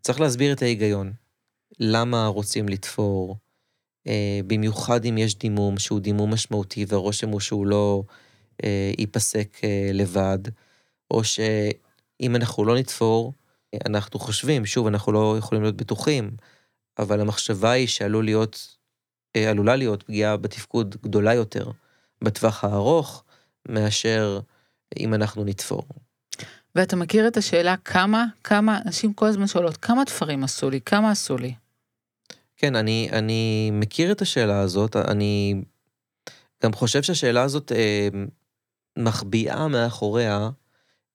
צריך 0.00 0.20
להסביר 0.20 0.52
את 0.52 0.62
ההיגיון. 0.62 1.12
למה 1.80 2.26
רוצים 2.26 2.68
לתפור, 2.68 3.36
אה, 4.06 4.40
במיוחד 4.46 5.04
אם 5.04 5.18
יש 5.18 5.38
דימום 5.38 5.78
שהוא 5.78 6.00
דימום 6.00 6.32
משמעותי 6.32 6.84
והרושם 6.88 7.28
הוא 7.28 7.40
שהוא 7.40 7.66
לא 7.66 8.02
אה, 8.64 8.92
ייפסק 8.98 9.60
אה, 9.64 9.90
לבד, 9.92 10.38
או 11.10 11.24
שאם 11.24 12.36
אנחנו 12.36 12.64
לא 12.64 12.78
נתפור, 12.78 13.32
אנחנו 13.86 14.20
חושבים, 14.20 14.66
שוב, 14.66 14.86
אנחנו 14.86 15.12
לא 15.12 15.36
יכולים 15.38 15.62
להיות 15.62 15.76
בטוחים, 15.76 16.30
אבל 16.98 17.20
המחשבה 17.20 17.70
היא 17.70 17.86
שעלול 17.86 18.24
להיות, 18.24 18.75
עלולה 19.44 19.76
להיות 19.76 20.02
פגיעה 20.02 20.36
בתפקוד 20.36 20.96
גדולה 21.02 21.34
יותר 21.34 21.70
בטווח 22.22 22.64
הארוך, 22.64 23.24
מאשר 23.68 24.40
אם 24.98 25.14
אנחנו 25.14 25.44
נתפור. 25.44 25.82
ואתה 26.74 26.96
מכיר 26.96 27.28
את 27.28 27.36
השאלה 27.36 27.74
כמה, 27.84 28.24
כמה, 28.44 28.80
נשים 28.86 29.12
כל 29.12 29.26
הזמן 29.26 29.46
שואלות, 29.46 29.76
כמה 29.76 30.04
תפרים 30.04 30.44
עשו 30.44 30.70
לי, 30.70 30.80
כמה 30.80 31.10
עשו 31.10 31.38
לי? 31.38 31.54
כן, 32.56 32.76
אני, 32.76 33.08
אני 33.12 33.70
מכיר 33.72 34.12
את 34.12 34.22
השאלה 34.22 34.60
הזאת, 34.60 34.96
אני 34.96 35.54
גם 36.62 36.72
חושב 36.72 37.02
שהשאלה 37.02 37.42
הזאת 37.42 37.72
אה, 37.72 38.08
מחביאה 38.98 39.68
מאחוריה 39.68 40.50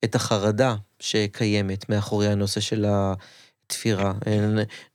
את 0.03 0.15
החרדה 0.15 0.75
שקיימת 0.99 1.89
מאחורי 1.89 2.27
הנושא 2.27 2.59
של 2.59 2.85
התפירה. 2.87 4.13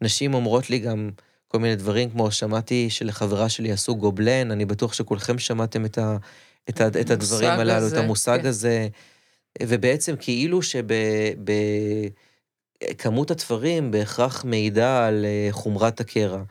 נשים 0.01 0.35
אומרות 0.35 0.71
לי 0.71 0.79
גם 0.79 1.11
כל 1.49 1.59
מיני 1.59 1.77
דברים, 1.77 2.11
כמו 2.11 2.31
שמעתי 2.31 2.91
שלחברה 2.91 3.49
שלי 3.49 3.73
עשו 3.73 3.97
גובלן, 3.97 4.51
אני 4.51 4.65
בטוח 4.65 4.93
שכולכם 4.93 5.39
שמעתם 5.39 5.85
את, 5.85 5.99
ה, 5.99 6.17
את, 6.69 6.81
ה, 6.81 6.87
את 6.87 7.11
הדברים 7.11 7.51
הללו, 7.51 7.73
הזה, 7.73 7.99
את 7.99 8.05
המושג 8.05 8.39
כן. 8.43 8.47
הזה, 8.47 8.89
ובעצם 9.63 10.15
כאילו 10.19 10.63
שב... 10.63 10.93
ב, 11.45 11.53
כמות 12.99 13.31
התפרים 13.31 13.91
בהכרח 13.91 14.45
מעידה 14.45 15.07
על 15.07 15.25
אה, 15.25 15.49
חומרת 15.51 16.01
הקרע. 16.01 16.43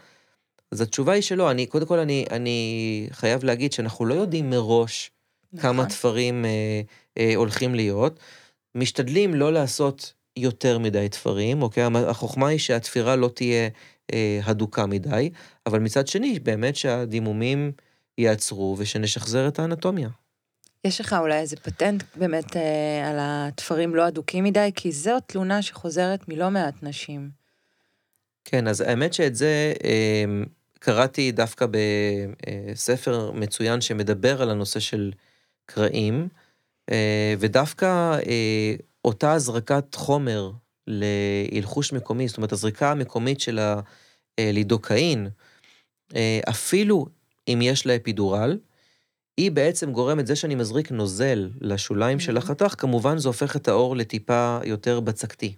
אז 0.71 0.81
התשובה 0.81 1.13
היא 1.13 1.21
שלא, 1.21 1.51
אני, 1.51 1.65
קודם 1.65 1.85
כל 1.85 1.99
אני, 1.99 2.25
אני 2.31 3.07
חייב 3.11 3.43
להגיד 3.43 3.73
שאנחנו 3.73 4.05
לא 4.05 4.13
יודעים 4.13 4.49
מראש 4.49 5.11
נכון. 5.53 5.61
כמה 5.61 5.85
תפרים 5.85 6.45
אה, 6.45 6.81
אה, 7.17 7.35
הולכים 7.35 7.75
להיות. 7.75 8.19
משתדלים 8.75 9.35
לא 9.35 9.53
לעשות 9.53 10.13
יותר 10.37 10.79
מדי 10.79 11.09
תפרים, 11.09 11.61
אוקיי? 11.61 11.83
החוכמה 12.07 12.47
היא 12.47 12.59
שהתפירה 12.59 13.15
לא 13.15 13.27
תהיה 13.27 13.69
אה, 14.13 14.39
הדוקה 14.43 14.85
מדי, 14.85 15.29
אבל 15.65 15.79
מצד 15.79 16.07
שני, 16.07 16.39
באמת 16.39 16.75
שהדימומים 16.75 17.71
ייעצרו 18.17 18.75
ושנשחזר 18.79 19.47
את 19.47 19.59
האנטומיה. 19.59 20.09
יש 20.83 21.01
לך 21.01 21.15
אולי 21.19 21.39
איזה 21.39 21.55
פטנט 21.55 22.03
באמת 22.15 22.57
אה, 22.57 23.09
על 23.09 23.17
התפרים 23.19 23.95
לא 23.95 24.07
אדוקים 24.07 24.43
מדי? 24.43 24.71
כי 24.75 24.91
זו 24.91 25.19
תלונה 25.27 25.61
שחוזרת 25.61 26.29
מלא 26.29 26.51
מעט 26.51 26.75
נשים. 26.81 27.29
כן, 28.45 28.67
אז 28.67 28.81
האמת 28.81 29.13
שאת 29.13 29.35
זה 29.35 29.73
אה, 29.83 30.25
קראתי 30.79 31.31
דווקא 31.31 31.65
בספר 31.71 33.31
מצוין 33.31 33.81
שמדבר 33.81 34.41
על 34.41 34.49
הנושא 34.49 34.79
של 34.79 35.11
קרעים, 35.65 36.27
אה, 36.91 37.33
ודווקא 37.39 38.17
אה, 38.27 38.75
אותה 39.05 39.33
הזרקת 39.33 39.95
חומר 39.95 40.51
להלחוש 40.87 41.93
מקומי, 41.93 42.27
זאת 42.27 42.37
אומרת, 42.37 42.51
הזריקה 42.51 42.91
המקומית 42.91 43.39
של 43.39 43.59
הלידוקאין, 44.37 45.27
אה, 46.15 46.39
אפילו 46.49 47.05
אם 47.47 47.59
יש 47.61 47.85
לה 47.85 47.95
אפידורל, 47.95 48.57
היא 49.37 49.51
בעצם 49.51 49.91
גורמת, 49.91 50.27
זה 50.27 50.35
שאני 50.35 50.55
מזריק 50.55 50.91
נוזל 50.91 51.49
לשוליים 51.61 52.19
של 52.19 52.37
החתך, 52.37 52.75
כמובן 52.77 53.17
זה 53.17 53.27
הופך 53.27 53.55
את 53.55 53.67
האור 53.67 53.95
לטיפה 53.95 54.59
יותר 54.63 54.99
בצקתי. 54.99 55.55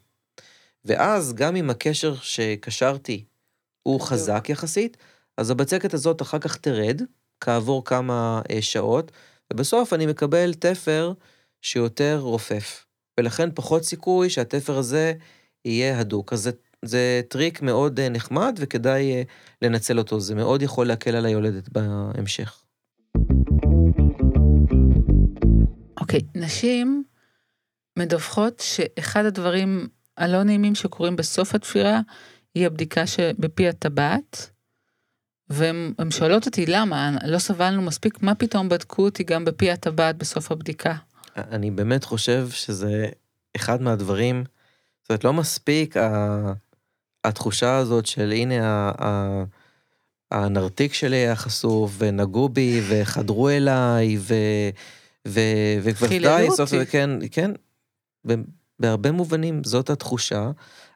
ואז 0.86 1.34
גם 1.34 1.56
אם 1.56 1.70
הקשר 1.70 2.16
שקשרתי 2.16 3.26
הוא 3.84 4.02
חזק 4.02 4.50
יחסית, 4.50 4.98
אז 5.38 5.50
הבצקת 5.50 5.94
הזאת 5.94 6.22
אחר 6.22 6.40
כך 6.40 6.58
תרד, 6.58 7.02
כעבור 7.40 7.86
כמה 7.86 8.42
אה, 8.52 8.62
שעות, 8.62 9.12
ובסוף 9.54 9.94
אני 9.94 10.06
מקבל 10.06 10.54
תפר 10.54 11.14
שיותר 11.62 12.20
רופף. 12.22 12.87
ולכן 13.20 13.50
פחות 13.56 13.84
סיכוי 13.84 14.30
שהתפר 14.30 14.78
הזה 14.78 15.14
יהיה 15.66 16.00
הדוק. 16.00 16.34
אז 16.34 16.40
זה, 16.40 16.52
זה 16.86 17.22
טריק 17.30 17.62
מאוד 17.62 18.00
אה, 18.00 18.10
נחמד 18.10 18.60
וכדאי 18.62 19.12
אה, 19.12 19.22
לנצל 19.62 19.98
אותו, 19.98 20.20
זה 20.20 20.36
מאוד 20.36 20.62
יכול 20.62 20.88
להקל 20.88 21.16
על 21.16 21.26
היולדת 21.26 21.70
בהמשך. 21.70 22.62
אוקיי, 26.02 26.20
okay, 26.20 26.40
נשים 26.40 27.04
מדווחות 28.00 28.64
שאחד 28.66 29.26
הדברים 29.26 29.88
הלא 30.18 30.44
נעימים 30.44 30.76
שקורים 30.76 31.16
בסוף 31.16 31.56
התפירה, 31.56 32.02
היא 32.56 32.66
הבדיקה 32.66 33.08
שבפי 33.08 33.68
הטבעת, 33.68 34.50
והן 35.50 36.12
שואלות 36.12 36.46
אותי 36.46 36.66
למה, 36.66 37.12
לא 37.26 37.40
סבלנו 37.40 37.82
מספיק, 37.82 38.22
מה 38.22 38.36
פתאום 38.36 38.70
בדקו 38.70 39.06
אותי 39.06 39.24
גם 39.24 39.46
בפי 39.46 39.72
הטבעת 39.72 40.18
בסוף 40.18 40.52
הבדיקה? 40.52 40.96
אני 41.38 41.72
באמת 41.72 42.04
חושב 42.04 42.50
שזה 42.50 43.10
אחד 43.56 43.82
מהדברים, 43.82 44.44
זאת 45.02 45.10
אומרת, 45.10 45.24
לא 45.24 45.34
מספיק 45.34 45.96
התחושה 47.24 47.78
הזאת 47.78 48.06
של 48.06 48.32
הנה 48.32 48.68
ה... 49.00 49.44
הנרתיק 50.32 50.94
שלי 50.94 51.16
היה 51.16 51.36
חשוף, 51.36 51.92
ונגעו 51.98 52.50
בי, 52.50 52.82
וחדרו 52.90 53.50
אליי, 53.50 54.18
ו... 54.20 54.34
ו... 55.28 55.40
וכבר 55.84 56.08
די, 56.08 56.48
סוף, 56.52 56.70
כן, 56.90 57.10
כן, 57.32 57.52
בהרבה 58.80 59.12
מובנים 59.12 59.64
זאת 59.64 59.90
התחושה. 59.90 60.52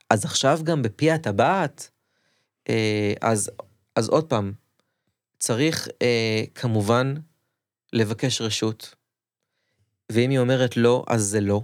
אז 0.10 0.26
עכשיו 0.26 0.60
גם 0.64 0.82
בפי 0.82 1.12
הטבעת, 1.12 1.90
אה, 2.70 3.14
אז, 3.22 3.52
אז 3.96 4.10
עוד 4.10 4.24
פעם, 4.24 4.54
צריך 5.40 5.88
אה, 6.02 6.44
כמובן 6.56 7.14
לבקש 7.94 8.42
רשות, 8.42 8.96
ואם 10.12 10.30
היא 10.30 10.40
אומרת 10.40 10.78
לא, 10.78 11.04
אז 11.08 11.24
זה 11.24 11.42
לא. 11.42 11.62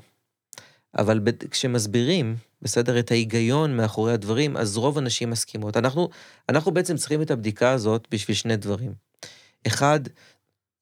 אבל 0.98 1.20
כשמסבירים, 1.52 2.36
בסדר, 2.62 3.00
את 3.00 3.12
ההיגיון 3.12 3.78
מאחורי 3.78 4.14
הדברים, 4.14 4.58
אז 4.58 4.78
רוב 4.78 4.98
הנשים 4.98 5.30
מסכימות. 5.30 5.78
אנחנו, 5.78 6.10
אנחנו 6.50 6.72
בעצם 6.72 6.96
צריכים 6.96 7.22
את 7.22 7.32
הבדיקה 7.32 7.72
הזאת 7.72 8.08
בשביל 8.12 8.38
שני 8.38 8.58
דברים. 8.58 8.94
אחד, 9.68 10.00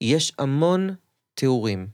יש 0.01 0.33
המון 0.37 0.95
תיאורים 1.33 1.87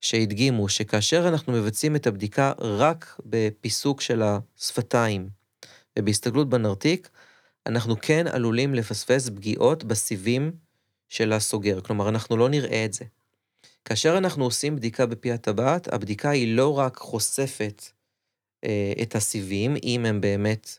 שהדגימו 0.00 0.68
שכאשר 0.68 1.28
אנחנו 1.28 1.52
מבצעים 1.52 1.96
את 1.96 2.06
הבדיקה 2.06 2.52
רק 2.58 3.20
בפיסוק 3.26 4.00
של 4.00 4.22
השפתיים 4.22 5.28
ובהסתגלות 5.98 6.48
בנרתיק, 6.48 7.08
אנחנו 7.66 7.94
כן 8.02 8.26
עלולים 8.26 8.74
לפספס 8.74 9.28
פגיעות 9.28 9.84
בסיבים 9.84 10.52
של 11.08 11.32
הסוגר, 11.32 11.80
כלומר, 11.80 12.08
אנחנו 12.08 12.36
לא 12.36 12.48
נראה 12.48 12.84
את 12.84 12.92
זה. 12.92 13.04
כאשר 13.90 14.18
אנחנו 14.18 14.44
עושים 14.44 14.76
בדיקה 14.76 15.06
בפי 15.06 15.32
הטבעת, 15.32 15.92
הבדיקה 15.92 16.30
היא 16.30 16.56
לא 16.56 16.78
רק 16.78 16.96
חושפת 16.96 17.82
אה, 18.64 18.92
את 19.02 19.14
הסיבים, 19.14 19.76
אם 19.82 20.06
הם 20.06 20.20
באמת 20.20 20.78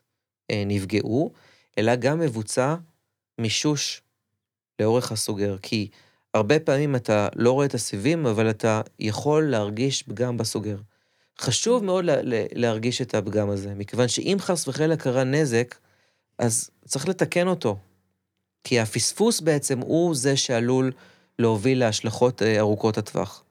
אה, 0.52 0.63
נפגעו, 0.65 1.32
אלא 1.78 1.95
גם 1.95 2.19
מבוצע 2.19 2.76
מישוש 3.38 4.02
לאורך 4.80 5.12
הסוגר, 5.12 5.58
כי 5.62 5.89
הרבה 6.34 6.60
פעמים 6.60 6.95
אתה 6.95 7.28
לא 7.36 7.52
רואה 7.52 7.65
את 7.65 7.74
הסיבים, 7.74 8.26
אבל 8.26 8.50
אתה 8.50 8.82
יכול 9.00 9.43
להרגיש 9.43 10.04
פגם 10.04 10.38
בסוגר. 10.38 10.78
חשוב 11.39 11.84
מאוד 11.84 12.06
לה, 12.06 12.21
לה, 12.21 12.45
להרגיש 12.54 13.02
את 13.02 13.15
הפגם 13.15 13.50
הזה, 13.50 13.76
מכיוון 13.76 14.08
שאם 14.08 14.38
חס 14.39 14.67
וחלילה 14.67 14.97
קרה 14.97 15.24
נזק, 15.24 15.76
אז 16.38 16.69
צריך 16.86 17.08
לתקן 17.08 17.47
אותו. 17.47 17.78
כי 18.63 18.80
הפספוס 18.80 19.41
בעצם 19.41 19.80
הוא 19.80 20.15
זה 20.15 20.38
שעלול 20.38 20.91
להוביל 21.39 21.80
להשלכות 21.80 22.41
אה, 22.41 22.60
ארוכות 22.60 22.98
הטווח. 22.98 23.44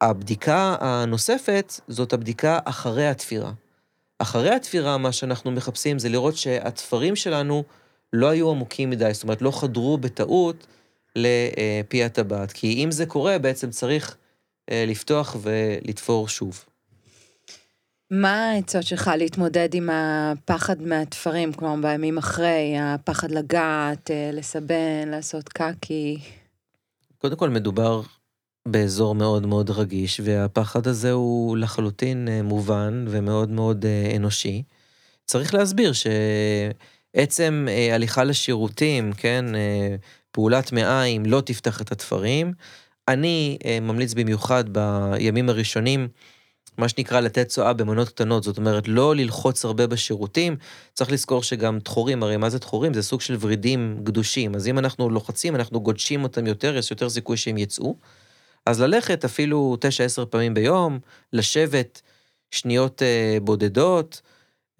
הבדיקה 0.00 0.76
הנוספת 0.80 1.80
זאת 1.88 2.12
הבדיקה 2.12 2.58
אחרי 2.64 3.08
התפירה. 3.08 3.52
אחרי 4.18 4.54
התפירה, 4.54 4.98
מה 4.98 5.12
שאנחנו 5.12 5.50
מחפשים 5.50 5.98
זה 5.98 6.08
לראות 6.08 6.36
שהתפרים 6.36 7.16
שלנו 7.16 7.64
לא 8.12 8.28
היו 8.28 8.50
עמוקים 8.50 8.90
מדי, 8.90 9.10
זאת 9.12 9.22
אומרת, 9.22 9.42
לא 9.42 9.60
חדרו 9.60 9.98
בטעות 9.98 10.66
לפי 11.16 12.04
הטבעת. 12.04 12.52
כי 12.52 12.84
אם 12.84 12.90
זה 12.90 13.06
קורה, 13.06 13.38
בעצם 13.38 13.70
צריך 13.70 14.16
אה, 14.70 14.84
לפתוח 14.86 15.36
ולתפור 15.42 16.28
שוב. 16.28 16.64
מה 18.10 18.50
העצות 18.50 18.82
שלך 18.82 19.10
להתמודד 19.18 19.74
עם 19.74 19.90
הפחד 19.92 20.82
מהתפרים, 20.82 21.52
כלומר 21.52 21.88
בימים 21.88 22.18
אחרי, 22.18 22.74
הפחד 22.78 23.30
לגעת, 23.30 24.10
אה, 24.10 24.30
לסבן, 24.32 25.08
לעשות 25.08 25.48
קקי? 25.48 26.18
קודם 27.24 27.36
כל 27.36 27.50
מדובר 27.50 28.02
באזור 28.68 29.14
מאוד 29.14 29.46
מאוד 29.46 29.70
רגיש, 29.70 30.20
והפחד 30.24 30.86
הזה 30.86 31.12
הוא 31.12 31.56
לחלוטין 31.56 32.28
אה, 32.28 32.42
מובן 32.42 33.04
ומאוד 33.08 33.50
מאוד 33.50 33.84
אה, 33.86 34.16
אנושי. 34.16 34.62
צריך 35.24 35.54
להסביר 35.54 35.92
שעצם 35.92 37.66
הליכה 37.92 38.24
לשירותים, 38.24 39.12
כן, 39.12 39.44
פעולת 40.30 40.72
מעיים 40.72 41.26
לא 41.26 41.40
תפתח 41.40 41.80
את 41.80 41.92
התפרים. 41.92 42.52
אני 43.08 43.58
ממליץ 43.82 44.14
במיוחד 44.14 44.64
בימים 44.68 45.48
הראשונים, 45.48 46.08
מה 46.78 46.88
שנקרא 46.88 47.20
לתת 47.20 47.48
צואה 47.48 47.72
במנות 47.72 48.08
קטנות, 48.08 48.42
זאת 48.42 48.56
אומרת, 48.56 48.88
לא 48.88 49.16
ללחוץ 49.16 49.64
הרבה 49.64 49.86
בשירותים. 49.86 50.56
צריך 50.92 51.12
לזכור 51.12 51.42
שגם 51.42 51.78
דחורים, 51.78 52.22
הרי 52.22 52.36
מה 52.36 52.50
זה 52.50 52.58
דחורים? 52.58 52.94
זה 52.94 53.02
סוג 53.02 53.20
של 53.20 53.36
ורידים 53.40 54.00
גדושים. 54.02 54.54
אז 54.54 54.68
אם 54.68 54.78
אנחנו 54.78 55.10
לוחצים, 55.10 55.54
אנחנו 55.54 55.80
גודשים 55.80 56.22
אותם 56.22 56.46
יותר, 56.46 56.76
יש 56.76 56.90
יותר 56.90 57.08
סיכוי 57.08 57.36
שהם 57.36 57.58
יצאו. 57.58 57.96
אז 58.66 58.80
ללכת 58.80 59.24
אפילו 59.24 59.76
9-10 60.22 60.26
פעמים 60.26 60.54
ביום, 60.54 60.98
לשבת 61.32 62.02
שניות 62.50 63.02
אה, 63.02 63.38
בודדות, 63.42 64.22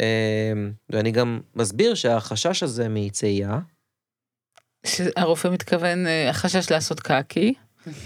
אה, 0.00 0.52
ואני 0.90 1.10
גם 1.10 1.40
מסביר 1.54 1.94
שהחשש 1.94 2.62
הזה 2.62 2.86
מצאייה... 2.90 3.58
שהרופא 4.86 5.48
מתכוון, 5.48 6.06
אה, 6.06 6.30
החשש 6.30 6.70
לעשות 6.70 7.00
קקי. 7.00 7.54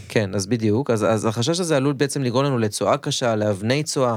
כן, 0.08 0.34
אז 0.34 0.46
בדיוק. 0.46 0.90
אז, 0.90 1.04
אז 1.04 1.24
החשש 1.24 1.60
הזה 1.60 1.76
עלול 1.76 1.92
בעצם 1.92 2.22
לגרום 2.22 2.44
לנו 2.44 2.58
לצואה 2.58 2.96
קשה, 2.96 3.36
לאבני 3.36 3.82
צואה, 3.82 4.16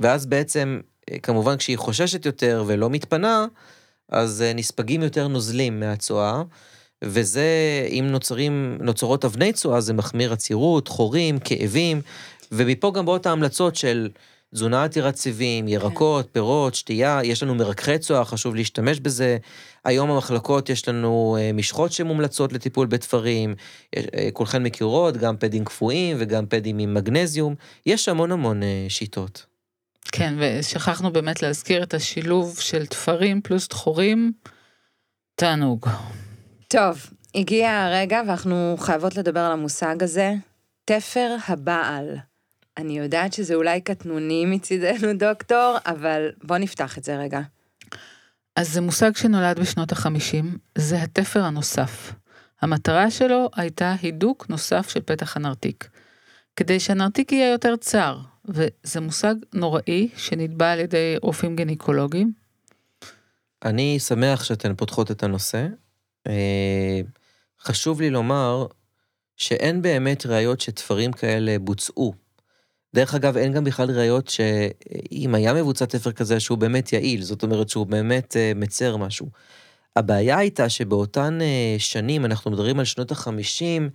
ואז 0.00 0.26
בעצם, 0.26 0.80
אה, 1.10 1.18
כמובן 1.18 1.56
כשהיא 1.56 1.78
חוששת 1.78 2.26
יותר 2.26 2.64
ולא 2.66 2.90
מתפנה, 2.90 3.46
אז 4.08 4.42
אה, 4.42 4.52
נספגים 4.52 5.02
יותר 5.02 5.28
נוזלים 5.28 5.80
מהצואה, 5.80 6.42
וזה, 7.04 7.46
אם 7.90 8.06
נוצרים, 8.10 8.78
נוצרות 8.80 9.24
אבני 9.24 9.52
צואה, 9.52 9.80
זה 9.80 9.92
מחמיר 9.92 10.32
עצירות, 10.32 10.88
חורים, 10.88 11.38
כאבים, 11.38 12.00
ומפה 12.52 12.92
גם 12.94 13.06
באות 13.06 13.26
ההמלצות 13.26 13.76
של 13.76 14.08
תזונה 14.54 14.84
עתירת 14.84 15.16
סיבים, 15.16 15.68
ירקות, 15.68 16.24
כן. 16.24 16.30
פירות, 16.32 16.74
שתייה, 16.74 17.20
יש 17.24 17.42
לנו 17.42 17.54
מרככי 17.54 17.98
צואה, 17.98 18.24
חשוב 18.24 18.54
להשתמש 18.54 19.00
בזה. 19.00 19.38
היום 19.84 20.10
במחלקות 20.10 20.70
יש 20.70 20.88
לנו 20.88 21.36
אה, 21.40 21.52
משחות 21.52 21.92
שמומלצות 21.92 22.52
לטיפול 22.52 22.86
בתפרים, 22.86 23.54
אה, 23.96 24.28
כולכן 24.32 24.62
מכירות, 24.62 25.16
גם 25.16 25.36
פדים 25.36 25.64
קפואים 25.64 26.16
וגם 26.20 26.46
פדים 26.46 26.78
עם 26.78 26.94
מגנזיום, 26.94 27.54
יש 27.86 28.08
המון 28.08 28.32
המון 28.32 28.62
אה, 28.62 28.86
שיטות. 28.88 29.46
כן, 30.12 30.34
ושכחנו 30.38 31.12
באמת 31.12 31.42
להזכיר 31.42 31.82
את 31.82 31.94
השילוב 31.94 32.58
של 32.60 32.86
תפרים 32.86 33.40
פלוס 33.40 33.68
דחורים, 33.68 34.32
תענוג. 35.34 35.86
טוב, 36.68 37.06
הגיע 37.34 37.82
הרגע 37.82 38.22
ואנחנו 38.26 38.76
חייבות 38.78 39.16
לדבר 39.16 39.40
על 39.40 39.52
המושג 39.52 40.02
הזה, 40.02 40.34
תפר 40.84 41.36
הבעל. 41.48 42.29
אני 42.76 42.98
יודעת 42.98 43.32
שזה 43.32 43.54
אולי 43.54 43.80
קטנוני 43.80 44.46
מצידנו, 44.46 45.12
דוקטור, 45.28 45.76
אבל 45.86 46.30
בוא 46.42 46.58
נפתח 46.58 46.98
את 46.98 47.04
זה 47.04 47.16
רגע. 47.16 47.40
אז 48.56 48.72
זה 48.72 48.80
מושג 48.80 49.16
שנולד 49.16 49.58
בשנות 49.58 49.92
החמישים, 49.92 50.58
זה 50.78 51.02
התפר 51.02 51.42
הנוסף. 51.42 52.12
המטרה 52.62 53.10
שלו 53.10 53.50
הייתה 53.56 53.94
הידוק 54.02 54.46
נוסף 54.48 54.88
של 54.88 55.00
פתח 55.00 55.36
הנרתיק, 55.36 55.88
כדי 56.56 56.80
שהנרתיק 56.80 57.32
יהיה 57.32 57.50
יותר 57.50 57.76
צר, 57.76 58.18
וזה 58.44 59.00
מושג 59.00 59.34
נוראי 59.54 60.08
שנתבע 60.16 60.72
על 60.72 60.78
ידי 60.78 61.16
רופאים 61.22 61.56
גינקולוגיים. 61.56 62.32
אני 63.64 63.98
שמח 63.98 64.44
שאתן 64.44 64.74
פותחות 64.74 65.10
את 65.10 65.22
הנושא. 65.22 65.66
אה, 66.26 67.00
חשוב 67.60 68.00
לי 68.00 68.10
לומר 68.10 68.66
שאין 69.36 69.82
באמת 69.82 70.26
ראיות 70.26 70.60
שתפרים 70.60 71.12
כאלה 71.12 71.58
בוצעו 71.58 72.14
דרך 72.94 73.14
אגב, 73.14 73.36
אין 73.36 73.52
גם 73.52 73.64
בכלל 73.64 73.90
ראיות 73.90 74.28
שאם 74.28 75.34
היה 75.34 75.54
מבוצע 75.54 75.84
תפר 75.84 76.12
כזה 76.12 76.40
שהוא 76.40 76.58
באמת 76.58 76.92
יעיל, 76.92 77.22
זאת 77.22 77.42
אומרת 77.42 77.68
שהוא 77.68 77.86
באמת 77.86 78.32
uh, 78.32 78.58
מצר 78.58 78.96
משהו. 78.96 79.26
הבעיה 79.96 80.38
הייתה 80.38 80.68
שבאותן 80.68 81.38
uh, 81.40 81.80
שנים, 81.80 82.24
אנחנו 82.24 82.50
מדברים 82.50 82.78
על 82.78 82.84
שנות 82.84 83.10
החמישים, 83.10 83.90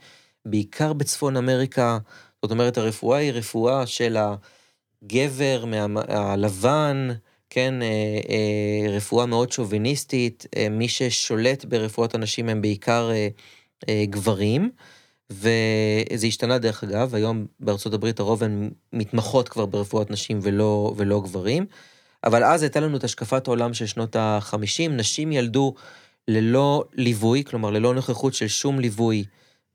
בעיקר 0.45 0.93
בצפון 0.93 1.37
אמריקה, 1.37 1.97
זאת 2.41 2.51
אומרת, 2.51 2.77
הרפואה 2.77 3.17
היא 3.17 3.31
רפואה 3.31 3.87
של 3.87 4.17
הגבר 4.17 5.65
מה, 5.65 6.01
הלבן, 6.07 7.07
כן, 7.49 7.73
uh, 7.81 8.25
uh, 8.25 8.89
רפואה 8.89 9.25
מאוד 9.25 9.51
שוביניסטית, 9.51 10.45
uh, 10.45 10.69
מי 10.71 10.87
ששולט 10.87 11.65
ברפואת 11.65 12.15
הנשים 12.15 12.49
הם 12.49 12.61
בעיקר 12.61 13.09
uh, 13.11 13.83
uh, 13.83 13.87
גברים. 14.09 14.71
וזה 15.31 16.27
השתנה 16.27 16.57
דרך 16.57 16.83
אגב, 16.83 17.15
היום 17.15 17.45
בארצות 17.59 17.93
הברית 17.93 18.19
הרוב 18.19 18.43
הן 18.43 18.69
מתמחות 18.93 19.49
כבר 19.49 19.65
ברפואת 19.65 20.11
נשים 20.11 20.39
ולא, 20.41 20.93
ולא 20.97 21.21
גברים, 21.21 21.65
אבל 22.23 22.43
אז 22.43 22.63
הייתה 22.63 22.79
לנו 22.79 22.97
את 22.97 23.03
השקפת 23.03 23.47
העולם 23.47 23.73
של 23.73 23.85
שנות 23.85 24.15
ה-50, 24.15 24.89
נשים 24.89 25.31
ילדו 25.31 25.73
ללא 26.27 26.83
ליווי, 26.93 27.43
כלומר 27.43 27.69
ללא 27.69 27.93
נוכחות 27.93 28.33
של 28.33 28.47
שום 28.47 28.79
ליווי 28.79 29.23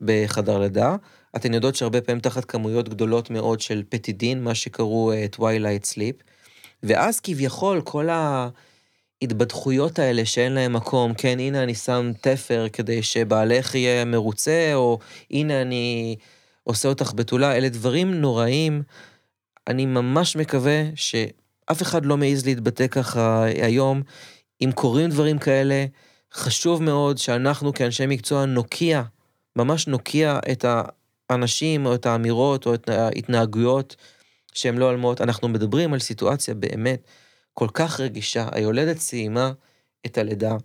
בחדר 0.00 0.58
לידה. 0.58 0.96
אתן 1.36 1.54
יודעות 1.54 1.76
שהרבה 1.76 2.00
פעמים 2.00 2.20
תחת 2.20 2.44
כמויות 2.44 2.88
גדולות 2.88 3.30
מאוד 3.30 3.60
של 3.60 3.82
פטידין, 3.88 4.44
מה 4.44 4.54
שקראו 4.54 5.12
uh, 5.12 5.36
Twilight 5.36 5.94
Sleep, 5.94 6.22
ואז 6.82 7.20
כביכול 7.20 7.80
כל 7.80 8.08
ה... 8.08 8.48
ההתבדחויות 9.22 9.98
האלה 9.98 10.24
שאין 10.24 10.52
להם 10.52 10.72
מקום, 10.72 11.14
כן, 11.14 11.38
הנה 11.38 11.62
אני 11.62 11.74
שם 11.74 12.12
תפר 12.20 12.66
כדי 12.72 13.02
שבעלך 13.02 13.74
יהיה 13.74 14.04
מרוצה, 14.04 14.70
או 14.74 14.98
הנה 15.30 15.62
אני 15.62 16.16
עושה 16.64 16.88
אותך 16.88 17.12
בתולה, 17.14 17.56
אלה 17.56 17.68
דברים 17.68 18.14
נוראים. 18.14 18.82
אני 19.68 19.86
ממש 19.86 20.36
מקווה 20.36 20.82
שאף 20.94 21.82
אחד 21.82 22.06
לא 22.06 22.16
מעז 22.16 22.46
להתבטא 22.46 22.86
ככה 22.86 23.44
היום. 23.44 24.02
אם 24.64 24.70
קורים 24.74 25.10
דברים 25.10 25.38
כאלה, 25.38 25.86
חשוב 26.34 26.82
מאוד 26.82 27.18
שאנחנו 27.18 27.74
כאנשי 27.74 28.06
מקצוע 28.06 28.44
נוקיע, 28.44 29.02
ממש 29.56 29.86
נוקיע 29.86 30.38
את 30.52 30.64
האנשים 31.30 31.86
או 31.86 31.94
את 31.94 32.06
האמירות 32.06 32.66
או 32.66 32.74
את 32.74 32.88
ההתנהגויות 32.88 33.96
שהן 34.54 34.78
לא 34.78 34.84
הולמות. 34.84 35.20
אנחנו 35.20 35.48
מדברים 35.48 35.92
על 35.92 35.98
סיטואציה 35.98 36.54
באמת 36.54 37.02
כל 37.60 37.68
כך 37.74 38.00
רגישה. 38.00 38.48
היולדת 38.52 38.98
סיימה 38.98 39.52
את 40.06 40.18
הלידה, 40.18 40.56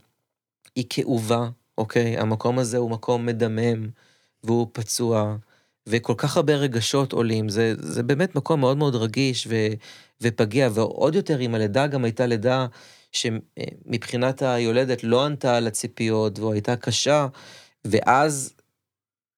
היא 0.75 0.85
כאובה, 0.89 1.49
אוקיי? 1.77 2.17
המקום 2.17 2.59
הזה 2.59 2.77
הוא 2.77 2.91
מקום 2.91 3.25
מדמם, 3.25 3.89
והוא 4.43 4.67
פצוע, 4.71 5.35
וכל 5.89 6.13
כך 6.17 6.37
הרבה 6.37 6.55
רגשות 6.55 7.13
עולים. 7.13 7.49
זה, 7.49 7.73
זה 7.77 8.03
באמת 8.03 8.35
מקום 8.35 8.59
מאוד 8.59 8.77
מאוד 8.77 8.95
רגיש 8.95 9.47
ו, 9.49 9.55
ופגיע, 10.21 10.69
ועוד 10.73 11.15
יותר 11.15 11.41
אם 11.41 11.55
הלידה 11.55 11.87
גם 11.87 12.03
הייתה 12.05 12.25
לידה 12.25 12.67
שמבחינת 13.11 14.41
היולדת 14.41 15.03
לא 15.03 15.25
ענתה 15.25 15.57
על 15.57 15.67
הציפיות, 15.67 16.39
והוא 16.39 16.53
הייתה 16.53 16.75
קשה, 16.75 17.27
ואז 17.85 18.53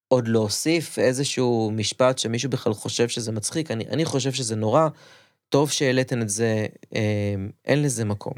עוד 0.08 0.28
להוסיף 0.28 1.00
איזשהו 1.00 1.72
משפט 1.74 2.18
שמישהו 2.18 2.50
בכלל 2.50 2.74
חושב 2.74 3.08
שזה 3.08 3.32
מצחיק, 3.32 3.72
אני, 3.72 3.86
אני 3.88 4.06
חושב 4.06 4.32
שזה 4.32 4.56
נורא. 4.56 4.88
טוב 5.50 5.72
שהעליתן 5.72 6.22
את 6.22 6.30
זה, 6.30 6.66
אמ, 6.96 7.50
אין 7.66 7.82
לזה 7.84 8.06
מקום. 8.06 8.34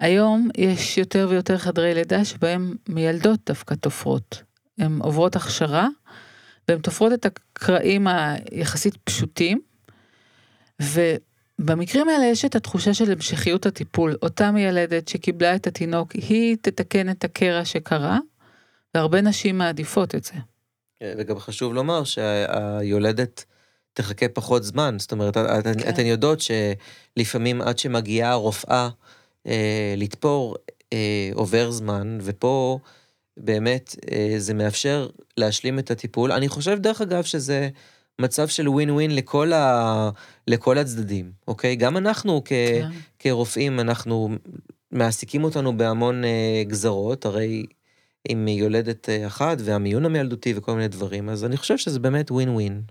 היום 0.00 0.48
יש 0.56 0.98
יותר 0.98 1.26
ויותר 1.30 1.58
חדרי 1.58 1.94
לידה 1.94 2.24
שבהם 2.24 2.76
מיילדות 2.88 3.40
דווקא 3.46 3.74
תופרות. 3.74 4.42
הן 4.78 4.98
עוברות 5.02 5.36
הכשרה, 5.36 5.88
והן 6.68 6.80
תופרות 6.80 7.12
את 7.12 7.26
הקרעים 7.26 8.06
היחסית 8.06 8.96
פשוטים, 8.96 9.60
ובמקרים 10.82 12.08
האלה 12.08 12.24
יש 12.26 12.44
את 12.44 12.56
התחושה 12.56 12.94
של 12.94 13.12
המשכיות 13.12 13.66
הטיפול. 13.66 14.16
אותה 14.22 14.50
מיילדת 14.50 15.08
שקיבלה 15.08 15.54
את 15.54 15.66
התינוק, 15.66 16.12
היא 16.12 16.56
תתקן 16.62 17.10
את 17.10 17.24
הקרע 17.24 17.64
שקרה, 17.64 18.18
והרבה 18.94 19.20
נשים 19.20 19.58
מעדיפות 19.58 20.14
את 20.14 20.24
זה. 20.24 20.34
וגם 21.18 21.38
חשוב 21.38 21.74
לומר 21.74 22.04
שהיולדת 22.04 23.44
תחכה 23.96 24.28
פחות 24.28 24.64
זמן. 24.64 24.96
זאת 24.98 25.12
אומרת, 25.12 25.34
כן. 25.36 25.88
אתן 25.88 26.06
יודעות 26.06 26.38
שלפעמים 26.40 27.62
עד 27.62 27.78
שמגיעה 27.78 28.30
הרופאה 28.30 28.88
אה, 29.46 29.94
לתפור, 29.96 30.56
אה, 30.92 31.30
עובר 31.34 31.70
זמן, 31.70 32.18
ופה 32.22 32.78
באמת 33.36 33.96
אה, 34.12 34.34
זה 34.38 34.54
מאפשר 34.54 35.08
להשלים 35.36 35.78
את 35.78 35.90
הטיפול. 35.90 36.32
אני 36.32 36.48
חושב, 36.48 36.78
דרך 36.78 37.00
אגב, 37.00 37.22
שזה 37.22 37.68
מצב 38.18 38.48
של 38.48 38.68
ווין 38.68 38.90
ווין 38.90 39.14
לכל, 39.14 39.52
ה, 39.52 40.10
לכל 40.46 40.78
הצדדים, 40.78 41.32
אוקיי? 41.48 41.76
גם 41.76 41.96
אנחנו 41.96 42.42
כ, 42.44 42.48
כן. 42.48 42.88
כרופאים, 43.18 43.80
אנחנו, 43.80 44.28
מעסיקים 44.90 45.44
אותנו 45.44 45.76
בהמון 45.76 46.24
אה, 46.24 46.62
גזרות, 46.66 47.24
הרי 47.24 47.66
עם 48.28 48.48
יולדת 48.48 49.08
אה, 49.08 49.26
אחת 49.26 49.58
והמיון 49.60 50.04
המילדותי 50.04 50.54
וכל 50.56 50.74
מיני 50.74 50.88
דברים, 50.88 51.28
אז 51.28 51.44
אני 51.44 51.56
חושב 51.56 51.78
שזה 51.78 51.98
באמת 52.00 52.30
ווין 52.30 52.48
ווין. 52.48 52.82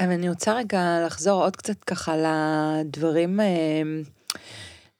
אבל 0.00 0.10
אני 0.10 0.28
רוצה 0.28 0.54
רגע 0.54 1.02
לחזור 1.06 1.42
עוד 1.42 1.56
קצת 1.56 1.84
ככה 1.84 2.14
לדברים 2.16 3.40
אה, 3.40 3.46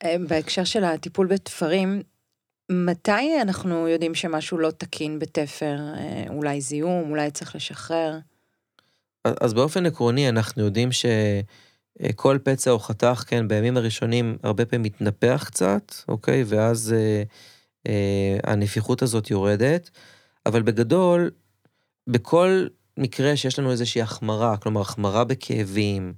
אה, 0.04 0.16
בהקשר 0.28 0.64
של 0.64 0.84
הטיפול 0.84 1.26
בתפרים. 1.26 2.02
מתי 2.70 3.40
אנחנו 3.42 3.88
יודעים 3.88 4.14
שמשהו 4.14 4.58
לא 4.58 4.70
תקין 4.70 5.18
בתפר? 5.18 5.76
אה, 5.96 6.24
אולי 6.28 6.60
זיהום, 6.60 7.10
אולי 7.10 7.30
צריך 7.30 7.56
לשחרר? 7.56 8.18
אז- 9.24 9.54
באופן 9.54 9.86
עקרוני 9.86 10.28
אנחנו 10.28 10.64
יודעים 10.64 10.88
שכל 10.92 12.38
פצע 12.44 12.70
או 12.70 12.78
חתך, 12.78 13.24
כן, 13.26 13.48
בימים 13.48 13.76
הראשונים 13.76 14.36
הרבה 14.42 14.64
פעמים 14.64 14.82
מתנפח 14.82 15.44
קצת, 15.46 15.94
אוקיי? 16.08 16.44
ואז 16.46 16.94
אה, 16.96 17.22
אה, 17.86 18.38
הנפיחות 18.52 19.02
הזאת 19.02 19.30
יורדת, 19.30 19.90
אבל 20.46 20.62
בגדול, 20.62 21.30
בכל 22.06 22.66
מקרה 22.96 23.36
שיש 23.36 23.58
לנו 23.58 23.70
איזושהי 23.70 24.02
החמרה, 24.02 24.56
כלומר 24.56 24.80
החמרה 24.80 25.24
בכאבים, 25.24 26.14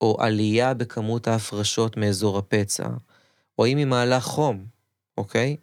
או 0.00 0.16
עלייה 0.20 0.74
בכמות 0.74 1.28
ההפרשות 1.28 1.96
מאזור 1.96 2.38
הפצע, 2.38 2.88
או 3.58 3.66
אם 3.66 3.76
היא 3.76 3.86
מעלה 3.86 4.20
חום, 4.20 4.64
אוקיי? 5.18 5.56